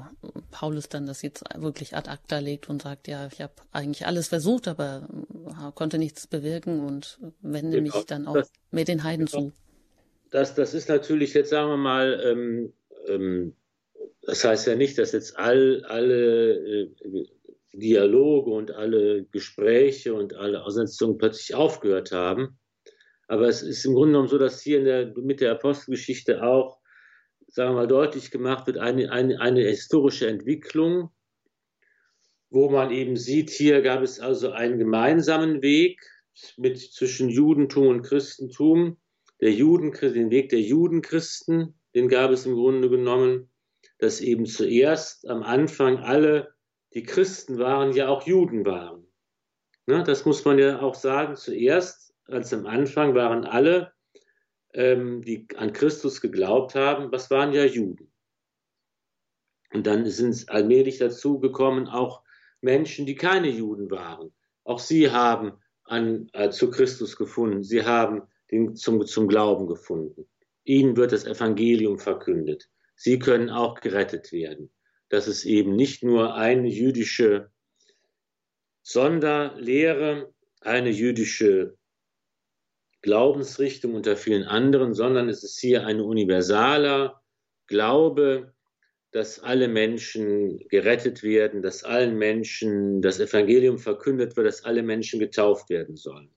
Paulus 0.49 0.89
dann 0.89 1.05
das 1.05 1.21
jetzt 1.21 1.43
wirklich 1.55 1.95
ad 1.95 2.09
acta 2.09 2.39
legt 2.39 2.67
und 2.67 2.81
sagt, 2.81 3.07
ja, 3.07 3.27
ich 3.31 3.41
habe 3.41 3.53
eigentlich 3.71 4.07
alles 4.07 4.27
versucht, 4.29 4.67
aber 4.67 5.07
äh, 5.45 5.71
konnte 5.75 5.99
nichts 5.99 6.25
bewirken 6.25 6.79
und 6.79 7.19
wende 7.41 7.77
genau, 7.77 7.95
mich 7.95 8.05
dann 8.05 8.27
auch 8.27 8.33
das, 8.33 8.51
mit 8.71 8.87
den 8.87 9.03
Heiden 9.03 9.27
genau. 9.27 9.49
zu. 9.49 9.53
Das, 10.31 10.55
das 10.55 10.73
ist 10.73 10.89
natürlich 10.89 11.33
jetzt, 11.35 11.51
sagen 11.51 11.69
wir 11.69 11.77
mal, 11.77 12.19
ähm, 12.25 12.73
ähm, 13.07 13.55
das 14.23 14.43
heißt 14.43 14.67
ja 14.67 14.75
nicht, 14.75 14.97
dass 14.97 15.11
jetzt 15.11 15.37
all, 15.37 15.83
alle 15.85 16.53
äh, 16.55 16.89
Dialoge 17.73 18.49
und 18.49 18.71
alle 18.71 19.25
Gespräche 19.25 20.13
und 20.13 20.35
alle 20.35 20.63
Auseinandersetzungen 20.63 21.17
plötzlich 21.17 21.55
aufgehört 21.55 22.11
haben. 22.11 22.57
Aber 23.27 23.47
es 23.47 23.61
ist 23.61 23.85
im 23.85 23.93
Grunde 23.93 24.13
genommen 24.13 24.27
so, 24.27 24.37
dass 24.37 24.61
hier 24.61 24.83
der, 24.83 25.13
mit 25.15 25.39
der 25.39 25.51
Apostelgeschichte 25.51 26.43
auch 26.43 26.80
sagen 27.51 27.71
wir 27.71 27.81
mal, 27.81 27.87
deutlich 27.87 28.31
gemacht 28.31 28.65
wird, 28.65 28.77
eine, 28.77 29.11
eine, 29.11 29.39
eine 29.39 29.61
historische 29.61 30.27
Entwicklung, 30.27 31.11
wo 32.49 32.69
man 32.69 32.91
eben 32.91 33.17
sieht, 33.17 33.49
hier 33.49 33.81
gab 33.81 34.01
es 34.01 34.19
also 34.19 34.51
einen 34.51 34.79
gemeinsamen 34.79 35.61
Weg 35.61 36.01
mit, 36.57 36.79
zwischen 36.79 37.29
Judentum 37.29 37.87
und 37.87 38.01
Christentum. 38.03 38.97
Der 39.41 39.51
Juden, 39.51 39.91
den 39.91 40.31
Weg 40.31 40.49
der 40.49 40.61
Judenchristen, 40.61 41.75
den 41.93 42.07
gab 42.07 42.31
es 42.31 42.45
im 42.45 42.55
Grunde 42.55 42.89
genommen, 42.89 43.49
dass 43.97 44.21
eben 44.21 44.45
zuerst 44.45 45.27
am 45.27 45.43
Anfang 45.43 45.99
alle, 45.99 46.53
die 46.93 47.03
Christen 47.03 47.57
waren, 47.57 47.93
ja 47.93 48.07
auch 48.09 48.27
Juden 48.27 48.65
waren. 48.65 49.07
Ne, 49.87 50.03
das 50.03 50.25
muss 50.25 50.45
man 50.45 50.57
ja 50.59 50.81
auch 50.81 50.95
sagen. 50.95 51.35
Zuerst, 51.35 52.13
als 52.25 52.53
am 52.53 52.65
Anfang 52.65 53.15
waren 53.15 53.45
alle 53.45 53.93
ähm, 54.73 55.21
die 55.21 55.47
an 55.55 55.73
Christus 55.73 56.21
geglaubt 56.21 56.75
haben, 56.75 57.11
was 57.11 57.29
waren 57.29 57.53
ja 57.53 57.65
Juden. 57.65 58.11
Und 59.73 59.87
dann 59.87 60.05
sind 60.09 60.49
allmählich 60.49 60.97
dazu 60.97 61.39
gekommen, 61.39 61.87
auch 61.87 62.23
Menschen, 62.61 63.05
die 63.05 63.15
keine 63.15 63.49
Juden 63.49 63.89
waren. 63.89 64.33
Auch 64.63 64.79
sie 64.79 65.11
haben 65.11 65.53
an, 65.83 66.29
äh, 66.33 66.49
zu 66.49 66.69
Christus 66.69 67.15
gefunden. 67.15 67.63
Sie 67.63 67.83
haben 67.83 68.23
den, 68.51 68.75
zum, 68.75 69.05
zum 69.05 69.27
Glauben 69.27 69.67
gefunden. 69.67 70.27
Ihnen 70.63 70.95
wird 70.95 71.11
das 71.11 71.25
Evangelium 71.25 71.97
verkündet. 71.97 72.69
Sie 72.95 73.17
können 73.17 73.49
auch 73.49 73.79
gerettet 73.79 74.31
werden. 74.31 74.71
Dass 75.09 75.27
es 75.27 75.43
eben 75.43 75.75
nicht 75.75 76.03
nur 76.03 76.35
eine 76.35 76.69
jüdische 76.69 77.51
Sonderlehre, 78.83 80.33
eine 80.61 80.89
jüdische 80.89 81.77
Glaubensrichtung 83.01 83.95
unter 83.95 84.15
vielen 84.15 84.43
anderen, 84.43 84.93
sondern 84.93 85.29
es 85.29 85.43
ist 85.43 85.59
hier 85.59 85.85
ein 85.85 85.99
universaler 85.99 87.21
Glaube, 87.67 88.53
dass 89.11 89.39
alle 89.39 89.67
Menschen 89.67 90.59
gerettet 90.69 91.23
werden, 91.23 91.61
dass 91.61 91.83
allen 91.83 92.17
Menschen 92.17 93.01
das 93.01 93.19
Evangelium 93.19 93.77
verkündet 93.77 94.37
wird, 94.37 94.47
dass 94.47 94.63
alle 94.63 94.83
Menschen 94.83 95.19
getauft 95.19 95.69
werden 95.69 95.95
sollen. 95.95 96.33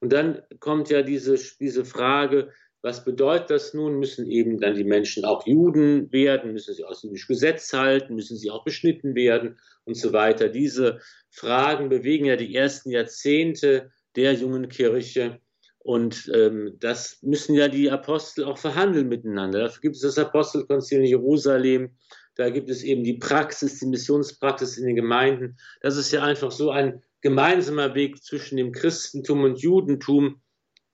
Und 0.00 0.12
dann 0.12 0.42
kommt 0.60 0.90
ja 0.90 1.02
diese, 1.02 1.38
diese 1.60 1.84
Frage, 1.84 2.52
was 2.80 3.04
bedeutet 3.04 3.50
das 3.50 3.74
nun? 3.74 3.98
Müssen 3.98 4.30
eben 4.30 4.60
dann 4.60 4.74
die 4.74 4.84
Menschen 4.84 5.24
auch 5.24 5.46
Juden 5.46 6.12
werden? 6.12 6.52
Müssen 6.52 6.74
sie 6.74 6.84
aus 6.84 7.00
dem 7.00 7.12
Gesetz 7.12 7.72
halten? 7.72 8.14
Müssen 8.14 8.36
sie 8.36 8.50
auch 8.50 8.64
beschnitten 8.64 9.16
werden? 9.16 9.58
Und 9.84 9.96
so 9.96 10.12
weiter. 10.12 10.48
Diese 10.48 11.00
Fragen 11.30 11.88
bewegen 11.88 12.26
ja 12.26 12.36
die 12.36 12.54
ersten 12.54 12.90
Jahrzehnte 12.90 13.90
der 14.14 14.34
jungen 14.34 14.68
Kirche. 14.68 15.40
Und 15.88 16.30
ähm, 16.34 16.76
das 16.80 17.16
müssen 17.22 17.54
ja 17.54 17.66
die 17.66 17.90
Apostel 17.90 18.44
auch 18.44 18.58
verhandeln 18.58 19.08
miteinander. 19.08 19.60
Dafür 19.60 19.80
gibt 19.80 19.96
es 19.96 20.02
das 20.02 20.18
Apostelkonzil 20.18 20.98
in 20.98 21.06
Jerusalem. 21.06 21.96
Da 22.34 22.50
gibt 22.50 22.68
es 22.68 22.82
eben 22.82 23.04
die 23.04 23.14
Praxis, 23.14 23.78
die 23.78 23.86
Missionspraxis 23.86 24.76
in 24.76 24.84
den 24.84 24.96
Gemeinden. 24.96 25.56
Das 25.80 25.96
ist 25.96 26.12
ja 26.12 26.22
einfach 26.22 26.50
so 26.50 26.70
ein 26.70 27.02
gemeinsamer 27.22 27.94
Weg 27.94 28.22
zwischen 28.22 28.58
dem 28.58 28.72
Christentum 28.72 29.44
und 29.44 29.62
Judentum. 29.62 30.42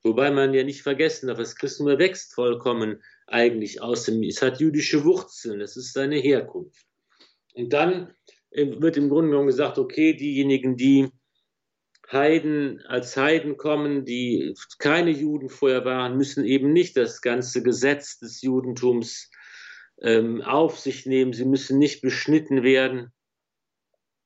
Wobei 0.05 0.31
man 0.31 0.55
ja 0.55 0.63
nicht 0.63 0.83
vergessen 0.83 1.27
darf, 1.27 1.39
das 1.39 1.57
Christentum 1.57 1.99
wächst 1.99 2.33
vollkommen 2.33 3.03
eigentlich 3.27 3.83
aus 3.83 4.05
dem, 4.05 4.23
es 4.23 4.43
hat 4.43 4.61
jüdische 4.61 5.03
Wurzeln, 5.03 5.61
es 5.61 5.77
ist 5.77 5.93
seine 5.93 6.19
Herkunft. 6.19 6.87
Und 7.55 7.73
dann 7.73 8.15
äh, 8.51 8.81
wird 8.81 8.97
im 8.97 9.09
Grunde 9.09 9.31
genommen 9.31 9.49
gesagt, 9.49 9.77
okay, 9.77 10.15
diejenigen, 10.15 10.77
die 10.77 11.09
Heiden 12.15 12.81
als 12.87 13.17
Heiden 13.17 13.57
kommen, 13.57 14.05
die 14.05 14.55
keine 14.79 15.11
Juden 15.11 15.51
vorher 15.51 15.85
waren, 15.85 16.17
müssen 16.17 16.45
eben 16.45 16.73
nicht 16.73 16.97
das 16.97 17.21
ganze 17.21 17.63
Gesetz 17.63 18.19
des 18.19 18.41
Judentums 18.41 19.31
ähm, 20.01 20.41
auf 20.43 20.79
sich 20.79 21.05
nehmen. 21.05 21.33
Sie 21.33 21.45
müssen 21.45 21.79
nicht 21.79 22.01
beschnitten 22.01 22.63
werden. 22.63 23.13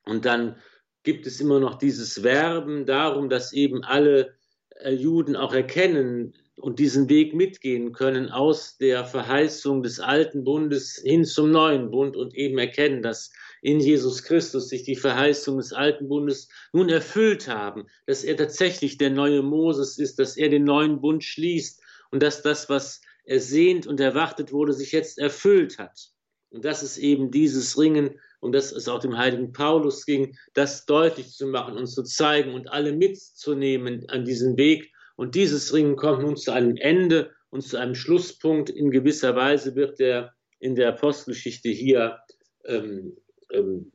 Und 0.05 0.24
dann 0.24 0.57
gibt 1.03 1.26
es 1.26 1.41
immer 1.41 1.59
noch 1.61 1.78
dieses 1.78 2.22
Werben 2.22 2.86
darum, 2.86 3.28
dass 3.28 3.53
eben 3.53 3.82
alle 3.82 4.36
äh, 4.76 4.93
Juden 4.93 5.36
auch 5.36 5.53
erkennen 5.53 6.34
und 6.57 6.78
diesen 6.78 7.09
Weg 7.09 7.34
mitgehen 7.34 7.93
können 7.93 8.30
aus 8.30 8.76
der 8.78 9.05
Verheißung 9.05 9.82
des 9.82 10.01
alten 10.01 10.45
Bundes 10.45 11.01
hin 11.05 11.24
zum 11.24 11.51
neuen 11.51 11.91
Bund 11.91 12.16
und 12.16 12.34
eben 12.34 12.59
erkennen, 12.59 13.03
dass 13.03 13.32
in 13.63 13.81
Jesus 13.81 14.23
Christus 14.23 14.69
sich 14.69 14.85
die 14.85 14.97
Verheißungen 14.97 15.61
des 15.61 15.73
alten 15.73 16.09
Bundes 16.09 16.49
nun 16.73 16.89
erfüllt 16.89 17.49
haben, 17.49 17.87
dass 18.07 18.25
er 18.25 18.37
tatsächlich 18.37 18.99
der 18.99 19.11
neue 19.11 19.43
Moses 19.43 19.99
ist, 19.99 20.19
dass 20.19 20.37
er 20.37 20.49
den 20.49 20.65
neuen 20.65 21.01
Bund 21.01 21.25
schließt 21.25 21.81
und 22.11 22.23
dass 22.23 22.43
das, 22.43 22.69
was 22.69 23.01
ersehnt 23.25 23.87
und 23.87 24.01
erwartet 24.01 24.53
wurde, 24.53 24.73
sich 24.73 24.93
jetzt 24.93 25.19
erfüllt 25.19 25.79
hat. 25.79 26.11
Und 26.51 26.65
das 26.65 26.83
ist 26.83 26.97
eben 26.97 27.31
dieses 27.31 27.79
Ringen, 27.79 28.19
um 28.41 28.53
das 28.53 28.73
es 28.73 28.89
auch 28.89 29.01
dem 29.01 29.19
heiligen 29.19 29.53
Paulus 29.53 30.07
ging, 30.07 30.37
das 30.55 30.87
deutlich 30.87 31.33
zu 31.33 31.47
machen 31.47 31.77
und 31.77 31.87
zu 31.87 32.03
zeigen 32.03 32.55
und 32.55 32.73
alle 32.73 32.93
mitzunehmen 32.93 34.09
an 34.09 34.25
diesen 34.25 34.57
Weg. 34.57 34.91
Und 35.17 35.35
dieses 35.35 35.75
Ringen 35.75 35.97
kommt 35.97 36.23
nun 36.23 36.37
zu 36.37 36.53
einem 36.53 36.77
Ende 36.77 37.33
und 37.51 37.63
zu 37.63 37.77
einem 37.77 37.95
Schlusspunkt. 37.95 38.71
In 38.71 38.91
gewisser 38.91 39.37
Weise 39.37 39.75
wird 39.75 39.99
der 39.99 40.33
in 40.59 40.75
der 40.75 40.89
Apostelgeschichte 40.89 41.69
hier 41.69 42.19
ähm, 42.65 43.17
ähm, 43.53 43.93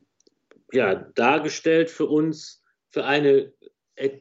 ja, 0.72 0.94
dargestellt 1.14 1.90
für 1.90 2.06
uns, 2.06 2.62
für 2.90 3.04
eine 3.04 3.52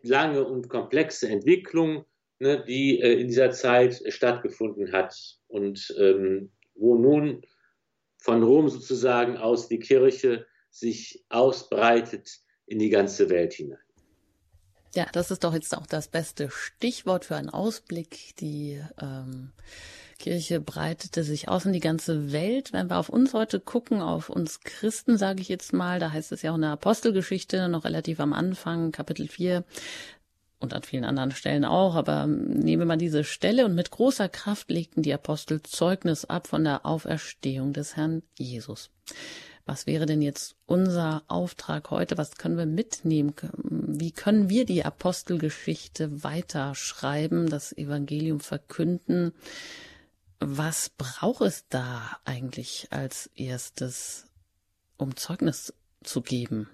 lange 0.04 0.44
und 0.44 0.70
komplexe 0.70 1.28
Entwicklung, 1.28 2.06
ne, 2.40 2.64
die 2.66 3.00
äh, 3.00 3.20
in 3.20 3.28
dieser 3.28 3.52
Zeit 3.52 4.02
stattgefunden 4.08 4.92
hat 4.92 5.16
und 5.48 5.94
ähm, 6.00 6.52
wo 6.76 6.96
nun 6.96 7.44
von 8.18 8.44
Rom 8.44 8.70
sozusagen 8.70 9.38
aus 9.38 9.68
die 9.68 9.80
Kirche 9.80 10.46
sich 10.70 11.24
ausbreitet 11.30 12.40
in 12.66 12.80
die 12.80 12.90
ganze 12.90 13.30
Welt 13.30 13.54
hinein. 13.54 13.80
Ja, 14.96 15.08
das 15.12 15.32
ist 15.32 15.44
doch 15.44 15.54
jetzt 15.54 15.76
auch 15.76 15.88
das 15.88 16.08
beste 16.08 16.50
Stichwort 16.52 17.26
für 17.26 17.36
einen 17.36 17.50
Ausblick. 17.50 18.36
Die 18.40 18.80
ähm, 19.02 19.52
Kirche 20.24 20.62
breitete 20.62 21.26
sich 21.26 21.50
aus 21.50 21.66
in 21.66 21.74
die 21.74 21.82
ganze 21.82 22.32
Welt. 22.32 22.72
Wenn 22.72 22.90
wir 22.90 22.98
auf 22.98 23.10
uns 23.10 23.34
heute 23.34 23.60
gucken, 23.60 24.02
auf 24.02 24.30
uns 24.30 24.62
Christen, 24.62 25.18
sage 25.18 25.42
ich 25.42 25.50
jetzt 25.50 25.74
mal, 25.74 26.00
da 26.00 26.14
heißt 26.14 26.32
es 26.32 26.44
ja 26.44 26.52
auch 26.52 26.56
in 26.56 26.62
der 26.62 26.70
Apostelgeschichte, 26.72 27.68
noch 27.68 27.84
relativ 27.84 28.22
am 28.22 28.32
Anfang, 28.32 28.94
Kapitel 28.94 29.28
4, 29.28 29.66
und 30.60 30.74
an 30.74 30.84
vielen 30.84 31.04
anderen 31.04 31.32
Stellen 31.32 31.66
auch, 31.66 31.96
aber 31.96 32.26
nehmen 32.26 32.80
wir 32.80 32.86
mal 32.86 32.96
diese 32.96 33.26
Stelle 33.26 33.66
und 33.66 33.76
mit 33.76 33.92
großer 33.92 34.30
Kraft 34.30 34.72
legten 34.72 35.04
die 35.04 35.14
Apostel 35.14 35.62
Zeugnis 35.62 36.24
ab 36.24 36.48
von 36.48 36.64
der 36.64 36.86
Auferstehung 36.86 37.74
des 37.74 37.98
Herrn 37.98 38.24
Jesus. 38.40 38.92
Was 39.66 39.88
wäre 39.88 40.06
denn 40.06 40.22
jetzt 40.22 40.56
unser 40.66 41.24
Auftrag 41.28 41.92
heute? 41.92 42.18
Was 42.18 42.38
können 42.38 42.58
wir 42.58 42.66
mitnehmen? 42.66 43.34
Wie 43.62 44.12
können 44.14 44.50
wir 44.50 44.66
die 44.66 44.86
Apostelgeschichte 44.86 46.24
weiterschreiben, 46.24 47.50
das 47.50 47.76
Evangelium 47.76 48.40
verkünden? 48.40 49.34
Was 50.46 50.90
braucht 50.90 51.40
es 51.40 51.70
da 51.70 52.20
eigentlich 52.26 52.90
als 52.92 53.28
erstes, 53.34 54.28
um 54.98 55.16
Zeugnis 55.16 55.74
zu 56.04 56.22
geben? 56.22 56.70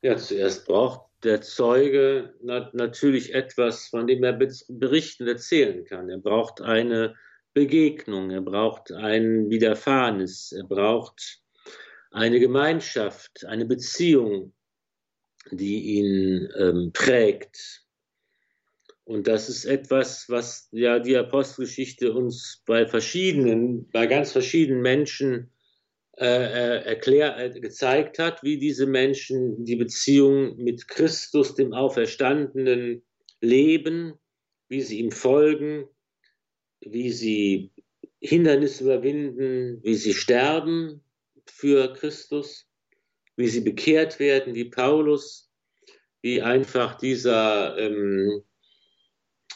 Ja, 0.00 0.16
zuerst 0.16 0.66
braucht 0.66 1.08
der 1.22 1.40
Zeuge 1.40 2.34
natürlich 2.72 3.32
etwas, 3.32 3.86
von 3.86 4.08
dem 4.08 4.24
er 4.24 4.32
berichten, 4.32 5.28
erzählen 5.28 5.84
kann. 5.84 6.10
Er 6.10 6.18
braucht 6.18 6.60
eine 6.60 7.14
Begegnung, 7.54 8.32
er 8.32 8.40
braucht 8.40 8.90
ein 8.90 9.50
Widerfahrenes, 9.50 10.50
er 10.50 10.64
braucht 10.64 11.44
eine 12.10 12.40
Gemeinschaft, 12.40 13.46
eine 13.46 13.66
Beziehung, 13.66 14.52
die 15.52 15.96
ihn 15.96 16.48
ähm, 16.58 16.90
prägt. 16.92 17.81
Und 19.04 19.26
das 19.26 19.48
ist 19.48 19.64
etwas, 19.64 20.28
was 20.28 20.68
ja 20.70 20.98
die 20.98 21.16
Apostelgeschichte 21.16 22.12
uns 22.12 22.62
bei 22.66 22.86
verschiedenen, 22.86 23.88
bei 23.90 24.06
ganz 24.06 24.32
verschiedenen 24.32 24.80
Menschen 24.80 25.50
äh, 26.18 26.26
äh 26.26 26.84
erklär, 26.84 27.36
äh, 27.36 27.60
gezeigt 27.60 28.18
hat, 28.18 28.42
wie 28.42 28.58
diese 28.58 28.86
Menschen 28.86 29.64
die 29.64 29.76
Beziehung 29.76 30.56
mit 30.56 30.86
Christus, 30.86 31.54
dem 31.54 31.72
Auferstandenen, 31.72 33.02
leben, 33.40 34.14
wie 34.68 34.80
sie 34.80 35.00
ihm 35.00 35.10
folgen, 35.10 35.88
wie 36.80 37.10
sie 37.10 37.72
Hindernisse 38.20 38.84
überwinden, 38.84 39.82
wie 39.82 39.96
sie 39.96 40.14
sterben 40.14 41.02
für 41.46 41.92
Christus, 41.92 42.68
wie 43.36 43.48
sie 43.48 43.60
bekehrt 43.60 44.20
werden, 44.20 44.54
wie 44.54 44.66
Paulus, 44.66 45.50
wie 46.22 46.40
einfach 46.40 46.98
dieser, 46.98 47.76
ähm, 47.78 48.44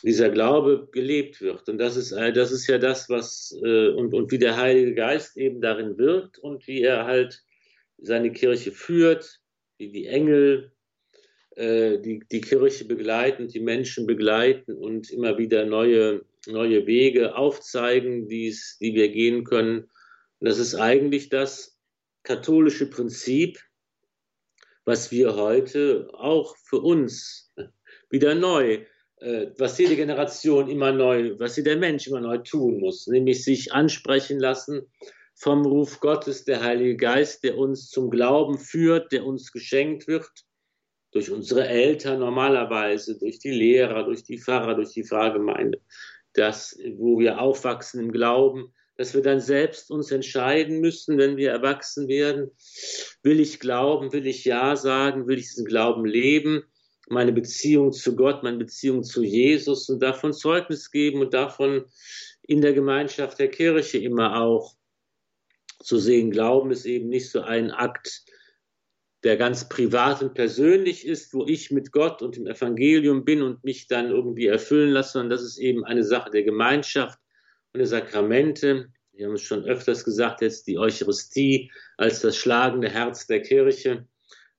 dieser 0.06 0.30
Glaube 0.30 0.88
gelebt 0.92 1.40
wird. 1.40 1.68
Und 1.68 1.78
das 1.78 1.96
ist, 1.96 2.12
äh, 2.12 2.32
das 2.32 2.52
ist 2.52 2.68
ja 2.68 2.78
das, 2.78 3.10
was, 3.10 3.58
äh, 3.64 3.88
und, 3.88 4.14
und 4.14 4.30
wie 4.30 4.38
der 4.38 4.56
Heilige 4.56 4.94
Geist 4.94 5.36
eben 5.36 5.60
darin 5.60 5.98
wirkt 5.98 6.38
und 6.38 6.66
wie 6.68 6.82
er 6.82 7.06
halt 7.06 7.42
seine 7.98 8.30
Kirche 8.30 8.70
führt, 8.70 9.40
wie 9.78 9.90
die 9.90 10.06
Engel 10.06 10.72
äh, 11.56 11.98
die, 11.98 12.22
die 12.30 12.40
Kirche 12.40 12.84
begleiten, 12.84 13.48
die 13.48 13.58
Menschen 13.58 14.06
begleiten 14.06 14.76
und 14.76 15.10
immer 15.10 15.38
wieder 15.38 15.66
neue, 15.66 16.24
neue 16.46 16.86
Wege 16.86 17.34
aufzeigen, 17.34 18.28
die's, 18.28 18.78
die 18.80 18.94
wir 18.94 19.08
gehen 19.08 19.42
können. 19.42 19.90
Und 20.38 20.48
das 20.48 20.58
ist 20.58 20.76
eigentlich 20.76 21.30
das 21.30 21.80
katholische 22.22 22.88
Prinzip, 22.88 23.58
was 24.84 25.10
wir 25.10 25.34
heute 25.34 26.10
auch 26.12 26.56
für 26.58 26.78
uns 26.78 27.52
wieder 28.10 28.36
neu, 28.36 28.84
was 29.20 29.78
jede 29.78 29.96
Generation 29.96 30.68
immer 30.68 30.92
neu, 30.92 31.38
was 31.38 31.56
jeder 31.56 31.76
Mensch 31.76 32.06
immer 32.06 32.20
neu 32.20 32.38
tun 32.38 32.80
muss, 32.80 33.06
nämlich 33.06 33.44
sich 33.44 33.72
ansprechen 33.72 34.38
lassen 34.38 34.82
vom 35.34 35.64
Ruf 35.64 36.00
Gottes, 36.00 36.44
der 36.44 36.62
Heilige 36.62 36.96
Geist, 36.96 37.44
der 37.44 37.58
uns 37.58 37.88
zum 37.88 38.10
Glauben 38.10 38.58
führt, 38.58 39.12
der 39.12 39.24
uns 39.24 39.52
geschenkt 39.52 40.06
wird 40.06 40.30
durch 41.12 41.30
unsere 41.30 41.66
Eltern 41.66 42.20
normalerweise, 42.20 43.18
durch 43.18 43.38
die 43.38 43.50
Lehrer, 43.50 44.04
durch 44.04 44.22
die 44.22 44.38
Pfarrer, 44.38 44.74
durch 44.74 44.92
die 44.92 45.04
Pfarrgemeinde, 45.04 45.80
das, 46.34 46.78
wo 46.96 47.18
wir 47.18 47.40
aufwachsen 47.40 48.00
im 48.00 48.12
Glauben, 48.12 48.74
dass 48.96 49.14
wir 49.14 49.22
dann 49.22 49.40
selbst 49.40 49.90
uns 49.90 50.10
entscheiden 50.10 50.80
müssen, 50.80 51.16
wenn 51.16 51.36
wir 51.36 51.50
erwachsen 51.50 52.08
werden, 52.08 52.50
will 53.22 53.40
ich 53.40 53.60
glauben, 53.60 54.12
will 54.12 54.26
ich 54.26 54.44
Ja 54.44 54.76
sagen, 54.76 55.26
will 55.26 55.38
ich 55.38 55.46
diesen 55.46 55.66
Glauben 55.66 56.04
leben, 56.04 56.64
meine 57.08 57.32
Beziehung 57.32 57.92
zu 57.92 58.16
Gott, 58.16 58.42
meine 58.42 58.58
Beziehung 58.58 59.02
zu 59.02 59.22
Jesus 59.22 59.88
und 59.88 60.00
davon 60.00 60.32
Zeugnis 60.32 60.90
geben 60.90 61.20
und 61.20 61.34
davon 61.34 61.84
in 62.42 62.60
der 62.60 62.72
Gemeinschaft 62.72 63.38
der 63.38 63.48
Kirche 63.48 63.98
immer 63.98 64.40
auch 64.40 64.74
zu 65.82 65.98
sehen. 65.98 66.30
Glauben 66.30 66.70
ist 66.70 66.84
eben 66.84 67.08
nicht 67.08 67.30
so 67.30 67.42
ein 67.42 67.70
Akt 67.70 68.24
der 69.22 69.36
ganz 69.36 69.68
privat 69.68 70.22
und 70.22 70.34
persönlich 70.34 71.06
ist, 71.06 71.34
wo 71.34 71.44
ich 71.46 71.70
mit 71.70 71.90
Gott 71.90 72.22
und 72.22 72.36
dem 72.36 72.46
Evangelium 72.46 73.24
bin 73.24 73.42
und 73.42 73.64
mich 73.64 73.88
dann 73.88 74.10
irgendwie 74.10 74.46
erfüllen 74.46 74.90
lasse, 74.90 75.14
sondern 75.14 75.30
das 75.30 75.42
ist 75.42 75.58
eben 75.58 75.84
eine 75.84 76.04
Sache 76.04 76.30
der 76.30 76.44
Gemeinschaft 76.44 77.18
und 77.72 77.78
der 77.78 77.88
Sakramente. 77.88 78.88
Wir 79.12 79.26
haben 79.26 79.34
es 79.34 79.42
schon 79.42 79.64
öfters 79.64 80.04
gesagt, 80.04 80.42
jetzt 80.42 80.66
die 80.66 80.78
Eucharistie 80.78 81.72
als 81.96 82.20
das 82.20 82.36
schlagende 82.36 82.88
Herz 82.88 83.26
der 83.26 83.42
Kirche 83.42 84.06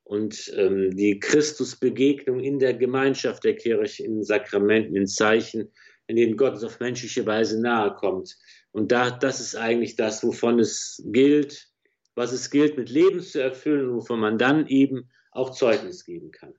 und 0.08 0.54
ähm, 0.56 0.96
die 0.96 1.20
Christusbegegnung 1.20 2.40
in 2.40 2.60
der 2.60 2.74
Gemeinschaft 2.74 3.44
der 3.44 3.56
Kirche, 3.56 4.06
in 4.06 4.24
Sakramenten, 4.24 4.96
in 4.96 5.06
Zeichen, 5.06 5.70
in 6.08 6.16
denen 6.16 6.38
Gott 6.38 6.64
auf 6.64 6.80
menschliche 6.80 7.26
Weise 7.26 7.62
nahe 7.62 7.94
kommt. 7.94 8.38
Und 8.72 8.94
da, 8.94 9.12
das 9.12 9.42
ist 9.42 9.56
eigentlich 9.56 9.98
das, 9.98 10.24
wovon 10.24 10.60
es 10.60 11.04
gilt, 11.08 11.68
was 12.16 12.32
es 12.32 12.50
gilt 12.50 12.78
mit 12.78 12.90
Leben 12.90 13.20
zu 13.20 13.42
erfüllen, 13.42 13.94
wovon 13.94 14.22
man 14.22 14.38
dann 14.38 14.68
eben 14.68 15.10
auch 15.32 15.52
Zeugnis 15.52 16.06
geben 16.06 16.32
kann. 16.32 16.54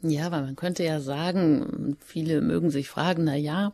Ja, 0.00 0.30
weil 0.30 0.42
man 0.42 0.54
könnte 0.54 0.84
ja 0.84 1.00
sagen, 1.00 1.96
viele 2.00 2.40
mögen 2.40 2.70
sich 2.70 2.88
fragen, 2.88 3.24
na 3.24 3.34
ja, 3.34 3.72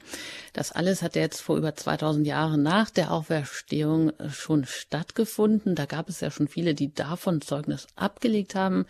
das 0.55 0.73
alles 0.73 1.03
hat 1.03 1.17
jetzt 1.17 1.43
vor 1.43 1.59
über 1.59 1.75
2000 1.75 2.27
Jahren 2.27 2.63
nach 2.63 2.89
der 2.89 3.13
Auferstehung 3.13 4.11
schon 4.31 4.65
stattgefunden. 4.65 5.75
Da 5.75 5.85
gab 5.85 6.09
es 6.09 6.21
ja 6.21 6.31
schon 6.31 6.49
viele, 6.49 6.75
die 6.75 6.95
davon 6.95 7.43
Zeugnis 7.43 7.89
abgelegt 7.95 8.55
haben. 8.55 8.87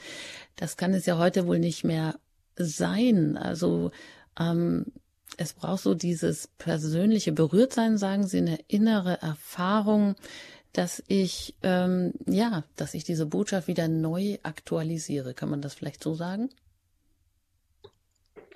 Das 0.54 0.76
kann 0.76 0.94
es 0.94 1.06
ja 1.06 1.18
heute 1.18 1.48
wohl 1.48 1.58
nicht 1.58 1.82
mehr 1.82 2.14
sein. 2.56 3.36
Also 3.36 3.90
ähm, 4.38 4.86
es 5.36 5.54
braucht 5.54 5.82
so 5.82 5.94
dieses 5.94 6.46
persönliche 6.58 7.32
Berührtsein, 7.32 7.98
sagen 7.98 8.28
Sie, 8.28 8.38
eine 8.38 8.60
innere 8.68 9.20
Erfahrung, 9.20 10.14
dass 10.72 11.02
ich 11.08 11.56
ähm, 11.64 12.12
ja, 12.26 12.62
dass 12.76 12.94
ich 12.94 13.02
diese 13.02 13.26
Botschaft 13.26 13.66
wieder 13.66 13.88
neu 13.88 14.38
aktualisiere. 14.44 15.34
Kann 15.34 15.50
man 15.50 15.62
das 15.62 15.74
vielleicht 15.74 16.02
so 16.02 16.14
sagen? 16.14 16.48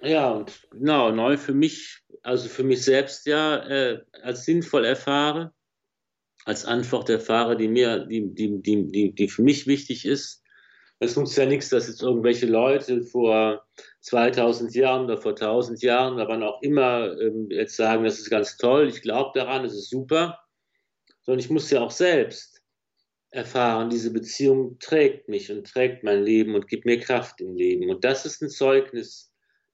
Ja, 0.01 0.31
und 0.31 0.69
genau, 0.71 1.11
neu 1.11 1.37
für 1.37 1.55
mich, 1.55 1.99
also 2.23 2.49
für 2.49 2.63
mich 2.63 2.85
selbst 2.85 3.27
ja, 3.27 3.57
äh, 3.67 4.03
als 4.23 4.45
sinnvoll 4.45 4.85
erfahre, 4.85 5.53
als 6.45 6.65
Antwort 6.65 7.09
erfahre, 7.11 7.57
die 7.57 7.69
mir, 7.69 8.07
die, 8.07 8.33
die, 8.33 8.63
die, 8.63 8.91
die, 8.91 9.15
die 9.15 9.29
für 9.29 9.43
mich 9.43 9.67
wichtig 9.67 10.05
ist. 10.05 10.43
Es 11.01 11.17
nutzt 11.17 11.37
ja 11.37 11.47
nichts, 11.47 11.69
dass 11.69 11.87
jetzt 11.87 12.03
irgendwelche 12.03 12.47
Leute 12.47 13.03
vor 13.03 13.67
2000 14.01 14.75
Jahren 14.75 15.05
oder 15.05 15.17
vor 15.17 15.33
1000 15.33 15.83
Jahren 15.83 16.15
oder 16.15 16.29
wann 16.29 16.43
auch 16.43 16.61
immer 16.63 17.17
ähm, 17.21 17.49
jetzt 17.51 17.77
sagen, 17.77 18.05
das 18.05 18.19
ist 18.19 18.31
ganz 18.31 18.57
toll, 18.57 18.89
ich 18.89 19.03
glaube 19.03 19.31
daran, 19.35 19.63
das 19.63 19.75
ist 19.75 19.91
super 19.91 20.39
sondern 21.29 21.41
ich 21.41 21.51
muss 21.51 21.71
ja 21.71 21.83
auch 21.83 21.91
selbst 21.91 22.63
erfahren, 23.29 23.91
diese 23.91 24.11
Beziehung 24.11 24.79
trägt 24.79 25.29
mich 25.29 25.53
und 25.53 25.67
trägt 25.67 26.03
mein 26.03 26.23
Leben 26.23 26.55
und 26.55 26.69
gibt 26.69 26.87
mir 26.87 26.99
Kraft 26.99 27.43
im 27.43 27.55
Leben. 27.55 27.91
Und 27.91 28.03
das 28.03 28.25
ist 28.25 28.41
ein 28.41 28.49
Zeugnis, 28.49 29.28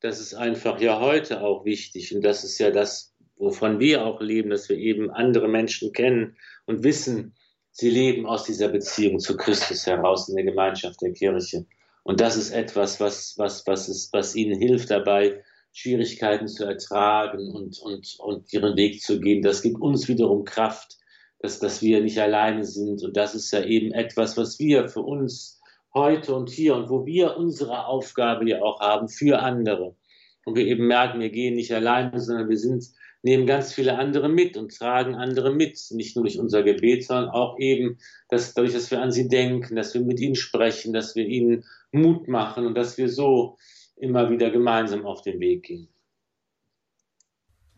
das 0.04 0.20
ist 0.20 0.34
einfach 0.34 0.78
ja 0.82 1.00
heute 1.00 1.40
auch 1.40 1.64
wichtig. 1.64 2.14
Und 2.14 2.22
das 2.22 2.44
ist 2.44 2.58
ja 2.58 2.70
das, 2.70 3.14
wovon 3.36 3.80
wir 3.80 4.04
auch 4.04 4.20
leben, 4.20 4.50
dass 4.50 4.68
wir 4.68 4.76
eben 4.76 5.10
andere 5.10 5.48
Menschen 5.48 5.94
kennen 5.94 6.36
und 6.66 6.84
wissen, 6.84 7.34
sie 7.70 7.88
leben 7.88 8.26
aus 8.26 8.44
dieser 8.44 8.68
Beziehung 8.68 9.18
zu 9.18 9.34
Christus 9.34 9.86
heraus 9.86 10.28
in 10.28 10.36
der 10.36 10.44
Gemeinschaft 10.44 11.00
der 11.00 11.14
Kirche. 11.14 11.64
Und 12.02 12.20
das 12.20 12.36
ist 12.36 12.50
etwas, 12.50 13.00
was, 13.00 13.38
was, 13.38 13.66
was, 13.66 13.88
ist, 13.88 14.12
was 14.12 14.36
ihnen 14.36 14.60
hilft 14.60 14.90
dabei, 14.90 15.42
Schwierigkeiten 15.72 16.48
zu 16.48 16.66
ertragen 16.66 17.50
und, 17.50 17.78
und, 17.78 18.16
und 18.18 18.52
ihren 18.52 18.76
Weg 18.76 19.00
zu 19.00 19.18
gehen. 19.20 19.40
Das 19.40 19.62
gibt 19.62 19.80
uns 19.80 20.06
wiederum 20.06 20.44
Kraft, 20.44 20.98
dass, 21.38 21.60
dass 21.60 21.80
wir 21.80 22.02
nicht 22.02 22.18
alleine 22.18 22.64
sind. 22.66 23.02
Und 23.02 23.16
das 23.16 23.34
ist 23.34 23.50
ja 23.52 23.64
eben 23.64 23.92
etwas, 23.92 24.36
was 24.36 24.58
wir 24.58 24.86
für 24.86 25.00
uns 25.00 25.62
heute 25.94 26.34
und 26.34 26.50
hier 26.50 26.74
und 26.74 26.90
wo 26.90 27.06
wir 27.06 27.36
unsere 27.36 27.86
Aufgabe 27.86 28.48
ja 28.48 28.60
auch 28.62 28.80
haben 28.80 29.08
für 29.08 29.40
andere. 29.40 29.96
Und 30.44 30.56
wir 30.56 30.66
eben 30.66 30.86
merken, 30.86 31.20
wir 31.20 31.30
gehen 31.30 31.54
nicht 31.54 31.72
alleine, 31.72 32.20
sondern 32.20 32.48
wir 32.48 32.58
sind, 32.58 32.84
nehmen 33.22 33.46
ganz 33.46 33.72
viele 33.72 33.96
andere 33.96 34.28
mit 34.28 34.56
und 34.56 34.76
tragen 34.76 35.14
andere 35.14 35.54
mit. 35.54 35.78
Nicht 35.92 36.16
nur 36.16 36.24
durch 36.24 36.38
unser 36.38 36.62
Gebet, 36.62 37.06
sondern 37.06 37.30
auch 37.30 37.58
eben 37.58 37.98
dass, 38.28 38.52
dadurch, 38.52 38.74
dass 38.74 38.90
wir 38.90 39.00
an 39.00 39.12
sie 39.12 39.28
denken, 39.28 39.76
dass 39.76 39.94
wir 39.94 40.02
mit 40.02 40.20
ihnen 40.20 40.34
sprechen, 40.34 40.92
dass 40.92 41.14
wir 41.14 41.26
ihnen 41.26 41.64
Mut 41.92 42.28
machen 42.28 42.66
und 42.66 42.74
dass 42.76 42.98
wir 42.98 43.08
so 43.08 43.56
immer 43.96 44.30
wieder 44.30 44.50
gemeinsam 44.50 45.06
auf 45.06 45.22
den 45.22 45.40
Weg 45.40 45.62
gehen. 45.62 45.88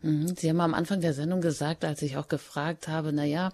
Mhm. 0.01 0.35
Sie 0.35 0.49
haben 0.49 0.61
am 0.61 0.73
Anfang 0.73 1.01
der 1.01 1.13
Sendung 1.13 1.41
gesagt, 1.41 1.85
als 1.85 2.01
ich 2.01 2.17
auch 2.17 2.27
gefragt 2.27 2.87
habe, 2.87 3.11
na 3.13 3.23
ja, 3.23 3.51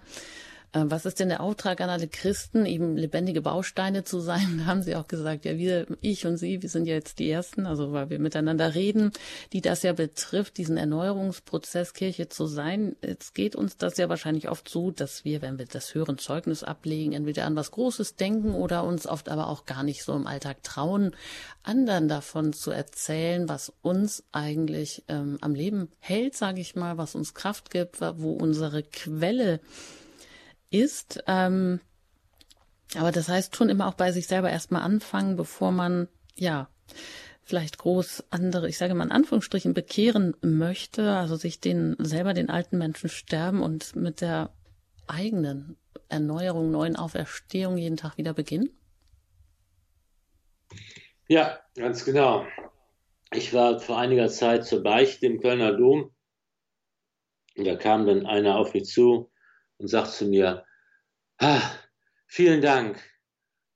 was 0.74 1.06
ist 1.06 1.20
denn 1.20 1.28
der 1.28 1.40
Auftrag 1.40 1.80
an 1.80 1.88
alle 1.88 2.08
Christen, 2.08 2.66
eben 2.66 2.96
lebendige 2.96 3.40
Bausteine 3.40 4.04
zu 4.04 4.20
sein? 4.20 4.34
Da 4.64 4.66
haben 4.66 4.82
sie 4.82 4.96
auch 4.96 5.06
gesagt, 5.06 5.44
ja, 5.44 5.56
wir, 5.56 5.86
ich 6.00 6.26
und 6.26 6.36
Sie, 6.36 6.62
wir 6.62 6.68
sind 6.68 6.86
ja 6.86 6.94
jetzt 6.94 7.18
die 7.18 7.30
Ersten, 7.30 7.66
also 7.66 7.92
weil 7.92 8.10
wir 8.10 8.18
miteinander 8.18 8.74
reden, 8.74 9.12
die 9.52 9.60
das 9.60 9.82
ja 9.82 9.92
betrifft, 9.92 10.58
diesen 10.58 10.76
Erneuerungsprozess 10.76 11.92
Kirche 11.92 12.28
zu 12.28 12.46
sein. 12.46 12.96
Jetzt 13.02 13.34
geht 13.34 13.56
uns 13.56 13.76
das 13.76 13.96
ja 13.96 14.08
wahrscheinlich 14.08 14.48
oft 14.48 14.68
so, 14.68 14.90
dass 14.90 15.24
wir, 15.24 15.42
wenn 15.42 15.58
wir 15.58 15.66
das 15.66 15.94
hören, 15.94 16.18
Zeugnis 16.18 16.62
ablegen, 16.64 17.12
entweder 17.12 17.44
an 17.44 17.56
was 17.56 17.70
Großes 17.70 18.16
denken 18.16 18.54
oder 18.54 18.84
uns 18.84 19.06
oft 19.06 19.28
aber 19.28 19.48
auch 19.48 19.66
gar 19.66 19.82
nicht 19.82 20.02
so 20.02 20.14
im 20.14 20.26
Alltag 20.26 20.62
trauen, 20.62 21.14
anderen 21.62 22.08
davon 22.08 22.52
zu 22.52 22.70
erzählen, 22.70 23.48
was 23.48 23.72
uns 23.82 24.24
eigentlich 24.32 25.04
ähm, 25.08 25.38
am 25.40 25.54
Leben 25.54 25.88
hält, 26.00 26.36
sage 26.36 26.60
ich 26.60 26.74
mal, 26.74 26.98
was 26.98 27.14
uns 27.14 27.34
Kraft 27.34 27.70
gibt, 27.70 28.00
wo 28.00 28.32
unsere 28.32 28.82
Quelle 28.82 29.60
ist. 30.74 31.22
Ähm, 31.26 31.80
aber 32.96 33.12
das 33.12 33.28
heißt 33.28 33.56
schon 33.56 33.68
immer 33.68 33.86
auch 33.88 33.94
bei 33.94 34.12
sich 34.12 34.26
selber 34.26 34.50
erstmal 34.50 34.82
anfangen, 34.82 35.36
bevor 35.36 35.72
man, 35.72 36.08
ja, 36.36 36.68
vielleicht 37.42 37.78
groß 37.78 38.24
andere, 38.30 38.68
ich 38.68 38.78
sage 38.78 38.94
mal 38.94 39.04
in 39.04 39.12
Anführungsstrichen, 39.12 39.74
bekehren 39.74 40.34
möchte, 40.42 41.12
also 41.12 41.36
sich 41.36 41.60
den 41.60 41.96
selber 41.98 42.34
den 42.34 42.50
alten 42.50 42.78
Menschen 42.78 43.08
sterben 43.08 43.62
und 43.62 43.96
mit 43.96 44.20
der 44.20 44.50
eigenen 45.06 45.76
Erneuerung, 46.08 46.70
neuen 46.70 46.96
Auferstehung 46.96 47.76
jeden 47.76 47.96
Tag 47.96 48.16
wieder 48.16 48.32
beginnen? 48.32 48.70
Ja, 51.28 51.58
ganz 51.74 52.04
genau. 52.04 52.46
Ich 53.32 53.52
war 53.52 53.80
vor 53.80 53.98
einiger 53.98 54.28
Zeit 54.28 54.64
zur 54.64 54.82
Beichte 54.82 55.26
im 55.26 55.40
Kölner 55.40 55.76
Dom 55.76 56.14
und 57.56 57.66
da 57.66 57.76
kam 57.76 58.06
dann 58.06 58.26
einer 58.26 58.56
auf 58.56 58.74
mich 58.74 58.84
zu 58.84 59.30
und 59.84 59.88
sagt 59.88 60.12
zu 60.12 60.24
mir, 60.24 60.64
ah, 61.36 61.60
vielen 62.26 62.62
Dank, 62.62 62.98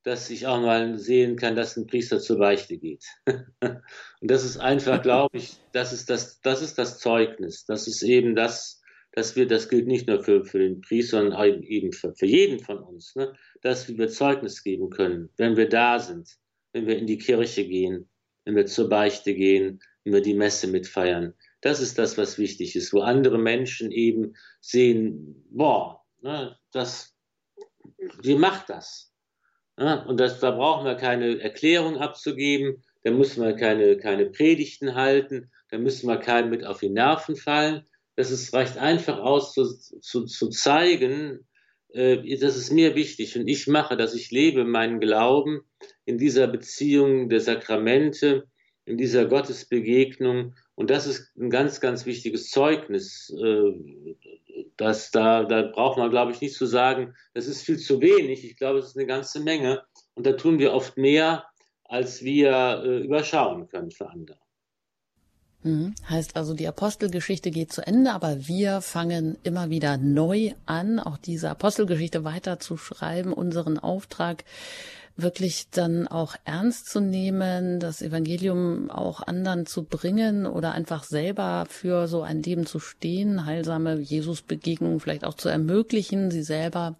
dass 0.04 0.30
ich 0.30 0.46
auch 0.46 0.58
mal 0.58 0.98
sehen 0.98 1.36
kann, 1.36 1.54
dass 1.54 1.76
ein 1.76 1.86
Priester 1.86 2.18
zur 2.18 2.38
Beichte 2.38 2.78
geht. 2.78 3.04
und 3.26 3.82
das 4.22 4.42
ist 4.42 4.56
einfach, 4.56 5.02
glaube 5.02 5.36
ich, 5.36 5.58
das 5.72 5.92
ist 5.92 6.08
das, 6.08 6.40
das 6.40 6.62
ist 6.62 6.78
das 6.78 6.98
Zeugnis. 6.98 7.66
Das 7.66 7.86
ist 7.86 8.02
eben 8.02 8.34
das, 8.34 8.80
dass 9.12 9.36
wir, 9.36 9.46
das 9.46 9.68
gilt 9.68 9.86
nicht 9.86 10.08
nur 10.08 10.24
für, 10.24 10.46
für 10.46 10.60
den 10.60 10.80
Priester, 10.80 11.18
sondern 11.18 11.62
eben 11.62 11.92
für, 11.92 12.14
für 12.14 12.24
jeden 12.24 12.60
von 12.60 12.78
uns, 12.78 13.14
ne? 13.14 13.34
dass 13.60 13.86
wir 13.86 14.08
Zeugnis 14.08 14.64
geben 14.64 14.88
können, 14.88 15.28
wenn 15.36 15.58
wir 15.58 15.68
da 15.68 15.98
sind, 15.98 16.38
wenn 16.72 16.86
wir 16.86 16.96
in 16.96 17.06
die 17.06 17.18
Kirche 17.18 17.68
gehen, 17.68 18.08
wenn 18.46 18.56
wir 18.56 18.64
zur 18.64 18.88
Beichte 18.88 19.34
gehen, 19.34 19.82
wenn 20.04 20.14
wir 20.14 20.22
die 20.22 20.32
Messe 20.32 20.68
mitfeiern. 20.68 21.34
Das 21.60 21.82
ist 21.82 21.98
das, 21.98 22.16
was 22.16 22.38
wichtig 22.38 22.76
ist, 22.76 22.94
wo 22.94 23.00
andere 23.00 23.36
Menschen 23.36 23.90
eben 23.90 24.32
sehen, 24.62 25.44
boah, 25.50 25.97
ne, 26.20 26.56
das, 26.72 27.14
wie 28.22 28.34
macht 28.34 28.70
das? 28.70 29.12
Ja, 29.78 30.02
und 30.04 30.18
das, 30.18 30.40
da 30.40 30.50
brauchen 30.50 30.84
wir 30.84 30.96
keine 30.96 31.40
Erklärung 31.40 31.98
abzugeben, 31.98 32.82
da 33.04 33.12
müssen 33.12 33.44
wir 33.44 33.54
keine, 33.54 33.96
keine 33.96 34.26
Predigten 34.26 34.94
halten, 34.94 35.50
da 35.70 35.78
müssen 35.78 36.08
wir 36.08 36.16
keinem 36.16 36.50
mit 36.50 36.64
auf 36.64 36.80
die 36.80 36.88
Nerven 36.88 37.36
fallen. 37.36 37.86
Das 38.16 38.32
ist, 38.32 38.52
reicht 38.52 38.76
einfach 38.78 39.18
aus, 39.18 39.52
zu, 39.52 39.64
zu, 40.00 40.24
zu 40.24 40.48
zeigen, 40.48 41.46
äh, 41.90 42.36
das 42.38 42.56
ist 42.56 42.72
mir 42.72 42.96
wichtig 42.96 43.38
und 43.38 43.46
ich 43.46 43.68
mache 43.68 43.96
das, 43.96 44.14
ich 44.14 44.30
lebe 44.30 44.64
meinen 44.64 44.98
Glauben 44.98 45.60
in 46.04 46.18
dieser 46.18 46.48
Beziehung 46.48 47.28
der 47.28 47.40
Sakramente, 47.40 48.48
in 48.84 48.98
dieser 48.98 49.26
Gottesbegegnung 49.26 50.54
und 50.74 50.90
das 50.90 51.06
ist 51.06 51.36
ein 51.36 51.50
ganz, 51.50 51.80
ganz 51.80 52.06
wichtiges 52.06 52.50
Zeugnis. 52.50 53.34
Äh, 53.36 54.14
dass 54.78 55.10
da, 55.10 55.44
da 55.44 55.62
braucht 55.62 55.98
man, 55.98 56.08
glaube 56.08 56.32
ich, 56.32 56.40
nicht 56.40 56.54
zu 56.54 56.64
sagen, 56.64 57.14
das 57.34 57.46
ist 57.46 57.62
viel 57.62 57.78
zu 57.78 58.00
wenig. 58.00 58.44
Ich 58.44 58.56
glaube, 58.56 58.78
es 58.78 58.86
ist 58.86 58.96
eine 58.96 59.06
ganze 59.06 59.40
Menge 59.40 59.82
und 60.14 60.24
da 60.24 60.32
tun 60.32 60.58
wir 60.58 60.72
oft 60.72 60.96
mehr, 60.96 61.44
als 61.84 62.22
wir 62.22 62.82
äh, 62.84 62.98
überschauen 63.00 63.68
können 63.68 63.90
für 63.90 64.08
andere. 64.08 64.38
Mhm. 65.62 65.94
Heißt 66.08 66.36
also, 66.36 66.54
die 66.54 66.68
Apostelgeschichte 66.68 67.50
geht 67.50 67.72
zu 67.72 67.84
Ende, 67.84 68.12
aber 68.12 68.46
wir 68.46 68.80
fangen 68.80 69.36
immer 69.42 69.70
wieder 69.70 69.96
neu 69.96 70.52
an, 70.66 71.00
auch 71.00 71.18
diese 71.18 71.50
Apostelgeschichte 71.50 72.24
weiterzuschreiben, 72.24 73.32
unseren 73.32 73.78
Auftrag 73.78 74.44
wirklich 75.18 75.68
dann 75.70 76.06
auch 76.06 76.36
ernst 76.44 76.88
zu 76.88 77.00
nehmen, 77.00 77.80
das 77.80 78.02
Evangelium 78.02 78.88
auch 78.88 79.20
anderen 79.20 79.66
zu 79.66 79.82
bringen 79.82 80.46
oder 80.46 80.72
einfach 80.72 81.02
selber 81.02 81.66
für 81.68 82.06
so 82.06 82.22
ein 82.22 82.40
Leben 82.42 82.66
zu 82.66 82.78
stehen, 82.78 83.44
heilsame 83.44 83.98
Jesusbegegnungen 83.98 85.00
vielleicht 85.00 85.24
auch 85.24 85.34
zu 85.34 85.48
ermöglichen, 85.48 86.30
sie 86.30 86.44
selber 86.44 86.96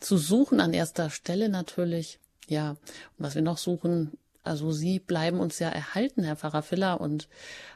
zu 0.00 0.18
suchen 0.18 0.60
an 0.60 0.74
erster 0.74 1.10
Stelle 1.10 1.48
natürlich. 1.48 2.18
Ja, 2.48 2.70
und 2.70 2.78
was 3.18 3.36
wir 3.36 3.42
noch 3.42 3.58
suchen, 3.58 4.18
also 4.42 4.72
Sie 4.72 4.98
bleiben 4.98 5.38
uns 5.38 5.58
ja 5.58 5.68
erhalten, 5.68 6.24
Herr 6.24 6.34
Pfarrer 6.34 6.62
Filler, 6.62 7.00
und 7.00 7.28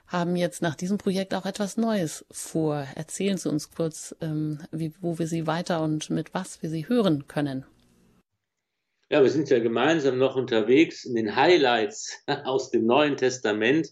haben 0.08 0.34
jetzt 0.34 0.62
nach 0.62 0.74
diesem 0.74 0.98
Projekt 0.98 1.34
auch 1.34 1.46
etwas 1.46 1.76
Neues 1.76 2.24
vor. 2.30 2.86
Erzählen 2.94 3.36
Sie 3.36 3.48
uns 3.48 3.70
kurz, 3.70 4.16
ähm, 4.20 4.60
wie, 4.72 4.92
wo 5.00 5.18
wir 5.18 5.28
Sie 5.28 5.46
weiter 5.46 5.82
und 5.82 6.10
mit 6.10 6.34
was 6.34 6.62
wir 6.62 6.70
Sie 6.70 6.88
hören 6.88 7.28
können. 7.28 7.64
Ja, 9.10 9.22
wir 9.22 9.30
sind 9.30 9.50
ja 9.50 9.58
gemeinsam 9.58 10.18
noch 10.18 10.34
unterwegs 10.34 11.04
in 11.04 11.14
den 11.14 11.36
Highlights 11.36 12.22
aus 12.44 12.70
dem 12.70 12.86
Neuen 12.86 13.16
Testament, 13.16 13.88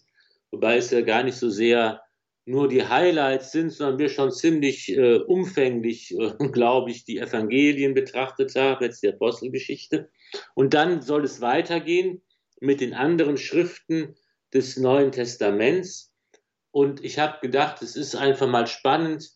wobei 0.51 0.77
es 0.77 0.91
ja 0.91 1.01
gar 1.01 1.23
nicht 1.23 1.37
so 1.37 1.49
sehr 1.49 2.01
nur 2.45 2.67
die 2.67 2.85
Highlights 2.85 3.51
sind, 3.51 3.69
sondern 3.69 3.99
wir 3.99 4.09
schon 4.09 4.31
ziemlich 4.31 4.89
äh, 4.89 5.17
umfänglich, 5.17 6.13
äh, 6.17 6.33
glaube 6.51 6.91
ich, 6.91 7.05
die 7.05 7.19
Evangelien 7.19 7.93
betrachtet 7.93 8.55
haben, 8.55 8.83
jetzt 8.83 9.03
die 9.03 9.09
Apostelgeschichte. 9.09 10.09
Und 10.55 10.73
dann 10.73 11.01
soll 11.01 11.23
es 11.23 11.41
weitergehen 11.41 12.21
mit 12.59 12.81
den 12.81 12.93
anderen 12.93 13.37
Schriften 13.37 14.15
des 14.53 14.77
Neuen 14.77 15.11
Testaments. 15.11 16.11
Und 16.71 17.03
ich 17.03 17.19
habe 17.19 17.39
gedacht, 17.41 17.81
es 17.81 17.95
ist 17.95 18.15
einfach 18.15 18.47
mal 18.47 18.67
spannend, 18.67 19.29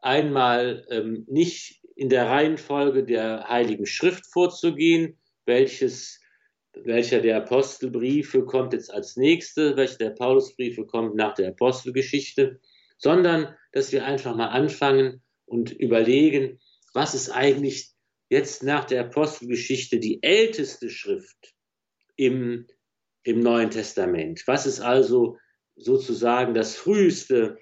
einmal 0.00 0.86
ähm, 0.90 1.24
nicht 1.28 1.82
in 1.96 2.08
der 2.08 2.28
Reihenfolge 2.28 3.04
der 3.04 3.48
Heiligen 3.48 3.86
Schrift 3.86 4.26
vorzugehen, 4.26 5.18
welches, 5.46 6.20
welcher 6.74 7.20
der 7.20 7.38
Apostelbriefe 7.38 8.44
kommt 8.44 8.72
jetzt 8.72 8.92
als 8.92 9.16
nächste, 9.16 9.76
welcher 9.76 9.98
der 9.98 10.10
Paulusbriefe 10.10 10.86
kommt 10.86 11.16
nach 11.16 11.34
der 11.34 11.48
Apostelgeschichte, 11.48 12.60
sondern 12.98 13.54
dass 13.72 13.90
wir 13.90 14.04
einfach 14.04 14.36
mal 14.36 14.48
anfangen 14.48 15.22
und 15.46 15.72
überlegen, 15.72 16.60
was 16.94 17.14
ist 17.14 17.30
eigentlich 17.30 17.90
jetzt 18.28 18.62
nach 18.62 18.84
der 18.84 19.06
Apostelgeschichte 19.06 19.98
die 19.98 20.22
älteste 20.22 20.90
Schrift 20.90 21.54
im 22.16 22.66
im 23.26 23.40
Neuen 23.40 23.70
Testament. 23.70 24.44
Was 24.46 24.66
ist 24.66 24.80
also 24.80 25.36
sozusagen 25.74 26.54
das 26.54 26.76
früheste 26.76 27.58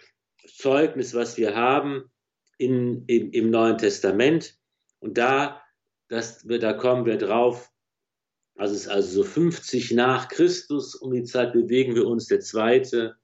Zeugnis, 0.47 1.15
was 1.15 1.39
wir 1.39 1.57
haben 1.57 2.13
in, 2.59 3.05
im, 3.07 3.31
im 3.33 3.51
Neuen 3.51 3.79
Testament? 3.79 4.57
Und 5.01 5.19
da, 5.19 5.63
das, 6.09 6.45
da 6.45 6.73
kommen 6.73 7.07
wir 7.07 7.19
drauf, 7.19 7.71
also 8.57 8.75
es 8.75 8.83
ist 8.83 8.89
also 8.89 9.23
so 9.23 9.25
50 9.25 9.93
nach 9.93 10.29
Christus, 10.29 10.95
um 10.95 11.13
die 11.13 11.25
Zeit 11.25 11.53
bewegen 11.53 11.95
wir 11.95 12.07
uns, 12.07 12.27
der 12.27 12.41
zweite 12.41 13.17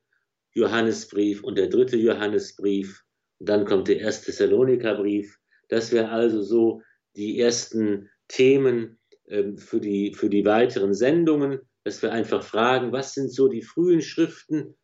Johannesbrief 0.53 1.45
und 1.45 1.57
der 1.57 1.68
dritte 1.68 1.97
Johannesbrief. 1.97 3.05
Und 3.39 3.49
dann 3.49 3.64
kommt 3.64 3.89
der 3.89 4.01
erste 4.01 4.26
Thessalonikerbrief. 4.26 5.39
Das 5.68 5.93
wäre 5.93 6.09
also 6.09 6.43
so 6.43 6.83
die 7.14 7.39
ersten 7.39 8.11
Themen 8.26 8.99
ähm, 9.28 9.57
für, 9.57 9.81
die, 9.81 10.14
für 10.14 10.28
die 10.28 10.45
weiteren 10.45 10.95
Sendungen 10.95 11.61
dass 11.85 12.03
wir 12.03 12.12
einfach 12.12 12.43
fragen, 12.43 12.93
was 12.93 13.14
sind 13.14 13.33
so 13.33 13.49
die 13.49 13.62
frühen 13.62 14.03
Schriften? 14.03 14.76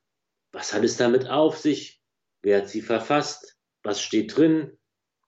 Was 0.53 0.73
hat 0.73 0.85
es 0.85 0.97
damit 0.97 1.29
auf 1.29 1.59
sich? 1.59 2.01
Wer 2.43 2.59
hat 2.59 2.69
sie 2.69 2.81
verfasst? 2.81 3.56
Was 3.87 4.03
steht 4.03 4.37
drin? 4.37 4.73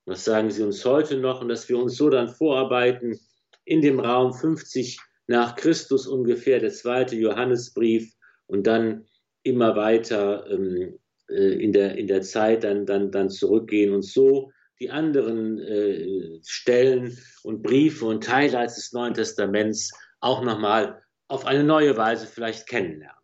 Was 0.05 0.25
sagen 0.25 0.51
sie 0.51 0.63
uns 0.63 0.83
heute 0.83 1.17
noch? 1.17 1.39
Und 1.41 1.47
dass 1.47 1.69
wir 1.69 1.77
uns 1.77 1.95
so 1.95 2.09
dann 2.09 2.27
vorarbeiten 2.27 3.17
in 3.63 3.81
dem 3.81 4.01
Raum 4.01 4.33
50 4.33 4.99
nach 5.27 5.55
Christus 5.55 6.07
ungefähr, 6.07 6.59
der 6.59 6.71
zweite 6.71 7.15
Johannesbrief 7.15 8.11
und 8.47 8.67
dann 8.67 9.05
immer 9.43 9.77
weiter 9.77 10.45
ähm, 10.51 10.99
äh, 11.29 11.63
in, 11.63 11.71
der, 11.71 11.97
in 11.97 12.07
der 12.07 12.21
Zeit 12.21 12.65
dann, 12.65 12.85
dann, 12.85 13.11
dann 13.11 13.29
zurückgehen 13.29 13.93
und 13.93 14.01
so 14.01 14.51
die 14.81 14.89
anderen 14.89 15.59
äh, 15.59 16.39
Stellen 16.43 17.17
und 17.43 17.63
Briefe 17.63 18.05
und 18.05 18.27
Highlights 18.27 18.75
des 18.75 18.91
Neuen 18.91 19.13
Testaments 19.13 19.89
auch 20.19 20.43
nochmal 20.43 21.01
auf 21.29 21.45
eine 21.45 21.63
neue 21.63 21.95
Weise 21.95 22.27
vielleicht 22.27 22.67
kennenlernen. 22.67 23.18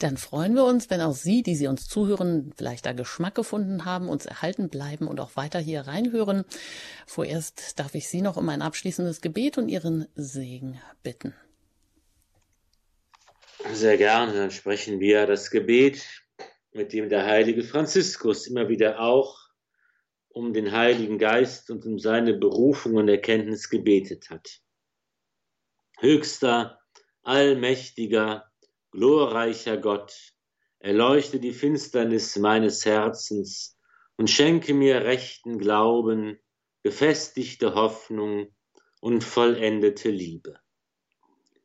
Dann 0.00 0.16
freuen 0.16 0.54
wir 0.54 0.64
uns, 0.64 0.90
wenn 0.90 1.00
auch 1.00 1.14
Sie, 1.14 1.42
die 1.42 1.54
Sie 1.54 1.68
uns 1.68 1.86
zuhören, 1.86 2.52
vielleicht 2.56 2.86
da 2.86 2.92
Geschmack 2.92 3.34
gefunden 3.34 3.84
haben, 3.84 4.08
uns 4.08 4.26
erhalten 4.26 4.68
bleiben 4.68 5.06
und 5.06 5.20
auch 5.20 5.36
weiter 5.36 5.60
hier 5.60 5.82
reinhören. 5.82 6.44
Vorerst 7.06 7.78
darf 7.78 7.94
ich 7.94 8.08
Sie 8.08 8.22
noch 8.22 8.36
um 8.36 8.48
ein 8.48 8.62
abschließendes 8.62 9.20
Gebet 9.20 9.58
und 9.58 9.68
Ihren 9.68 10.06
Segen 10.14 10.80
bitten. 11.02 11.34
Sehr 13.72 13.96
gerne, 13.96 14.32
dann 14.32 14.50
sprechen 14.50 15.00
wir 15.00 15.26
das 15.26 15.50
Gebet, 15.50 16.02
mit 16.72 16.92
dem 16.92 17.08
der 17.08 17.26
heilige 17.26 17.62
Franziskus 17.62 18.46
immer 18.46 18.68
wieder 18.68 19.00
auch 19.00 19.38
um 20.30 20.52
den 20.52 20.72
Heiligen 20.72 21.18
Geist 21.18 21.70
und 21.70 21.84
um 21.84 21.98
seine 21.98 22.34
Berufung 22.34 22.94
und 22.94 23.08
Erkenntnis 23.08 23.68
gebetet 23.68 24.30
hat 24.30 24.60
höchster, 26.00 26.80
allmächtiger, 27.22 28.49
glorreicher 28.90 29.76
Gott, 29.76 30.34
erleuchte 30.78 31.40
die 31.40 31.52
Finsternis 31.52 32.36
meines 32.36 32.84
Herzens 32.84 33.78
und 34.16 34.30
schenke 34.30 34.74
mir 34.74 35.04
rechten 35.04 35.58
Glauben, 35.58 36.38
gefestigte 36.82 37.74
Hoffnung 37.74 38.54
und 39.00 39.24
vollendete 39.24 40.10
Liebe. 40.10 40.58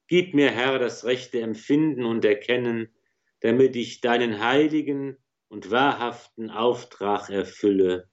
Gib 0.07 0.33
mir, 0.33 0.51
Herr, 0.51 0.77
das 0.77 1.05
rechte 1.05 1.41
Empfinden 1.41 2.05
und 2.05 2.23
Erkennen, 2.25 2.93
damit 3.41 3.75
ich 3.75 4.01
deinen 4.01 4.39
heiligen 4.39 5.17
und 5.47 5.71
wahrhaften 5.71 6.49
Auftrag 6.49 7.29
erfülle. 7.29 8.09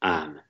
Amen. 0.00 0.40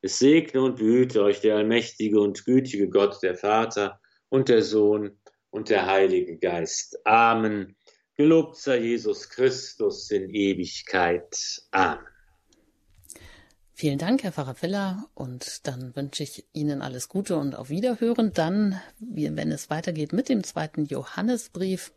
Es 0.00 0.18
segne 0.18 0.60
und 0.60 0.76
behüte 0.76 1.22
euch 1.22 1.40
der 1.40 1.56
allmächtige 1.56 2.20
und 2.20 2.44
gütige 2.44 2.88
Gott, 2.88 3.22
der 3.22 3.36
Vater, 3.36 4.00
und 4.28 4.48
der 4.48 4.62
Sohn 4.62 5.18
und 5.54 5.68
der 5.68 5.86
Heilige 5.86 6.36
Geist. 6.36 6.98
Amen. 7.06 7.76
Gelobt 8.16 8.56
sei 8.56 8.78
Jesus 8.78 9.28
Christus 9.28 10.10
in 10.10 10.28
Ewigkeit. 10.28 11.62
Amen. 11.70 12.04
Vielen 13.72 13.98
Dank, 13.98 14.24
Herr 14.24 14.32
Pfarrer 14.32 14.56
Filler. 14.56 15.06
Und 15.14 15.68
dann 15.68 15.94
wünsche 15.94 16.24
ich 16.24 16.44
Ihnen 16.52 16.82
alles 16.82 17.08
Gute 17.08 17.36
und 17.36 17.54
auf 17.54 17.70
Wiederhören. 17.70 18.32
Dann, 18.32 18.80
wenn 18.98 19.52
es 19.52 19.70
weitergeht 19.70 20.12
mit 20.12 20.28
dem 20.28 20.42
zweiten 20.42 20.86
Johannesbrief. 20.86 21.92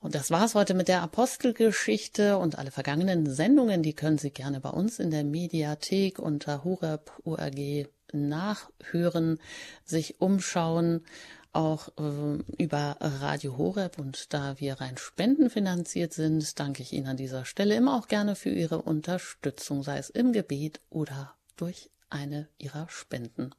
Und 0.00 0.16
das 0.16 0.32
war's 0.32 0.56
heute 0.56 0.74
mit 0.74 0.88
der 0.88 1.02
Apostelgeschichte 1.02 2.36
und 2.36 2.58
alle 2.58 2.72
vergangenen 2.72 3.30
Sendungen, 3.30 3.84
die 3.84 3.94
können 3.94 4.18
Sie 4.18 4.32
gerne 4.32 4.58
bei 4.58 4.70
uns 4.70 4.98
in 4.98 5.12
der 5.12 5.22
Mediathek 5.22 6.18
unter 6.18 6.64
horeb.org 6.64 7.88
nachhören, 8.12 9.38
sich 9.84 10.20
umschauen 10.20 11.04
auch 11.52 11.88
äh, 11.98 12.62
über 12.62 12.96
Radio 13.00 13.56
Horeb 13.58 13.98
und 13.98 14.32
da 14.32 14.58
wir 14.58 14.80
rein 14.80 14.96
spendenfinanziert 14.96 16.12
sind, 16.12 16.58
danke 16.58 16.82
ich 16.82 16.92
Ihnen 16.92 17.06
an 17.06 17.16
dieser 17.16 17.44
Stelle 17.44 17.74
immer 17.74 17.96
auch 17.98 18.08
gerne 18.08 18.34
für 18.34 18.50
Ihre 18.50 18.82
Unterstützung, 18.82 19.82
sei 19.82 19.98
es 19.98 20.10
im 20.10 20.32
Gebet 20.32 20.80
oder 20.90 21.34
durch 21.56 21.90
eine 22.10 22.48
Ihrer 22.58 22.88
Spenden. 22.88 23.54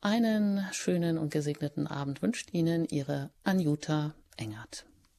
Einen 0.00 0.64
schönen 0.72 1.18
und 1.18 1.32
gesegneten 1.32 1.86
Abend 1.86 2.22
wünscht 2.22 2.52
Ihnen 2.52 2.84
Ihre 2.84 3.30
Anjuta 3.44 4.14
Engert. 4.36 4.86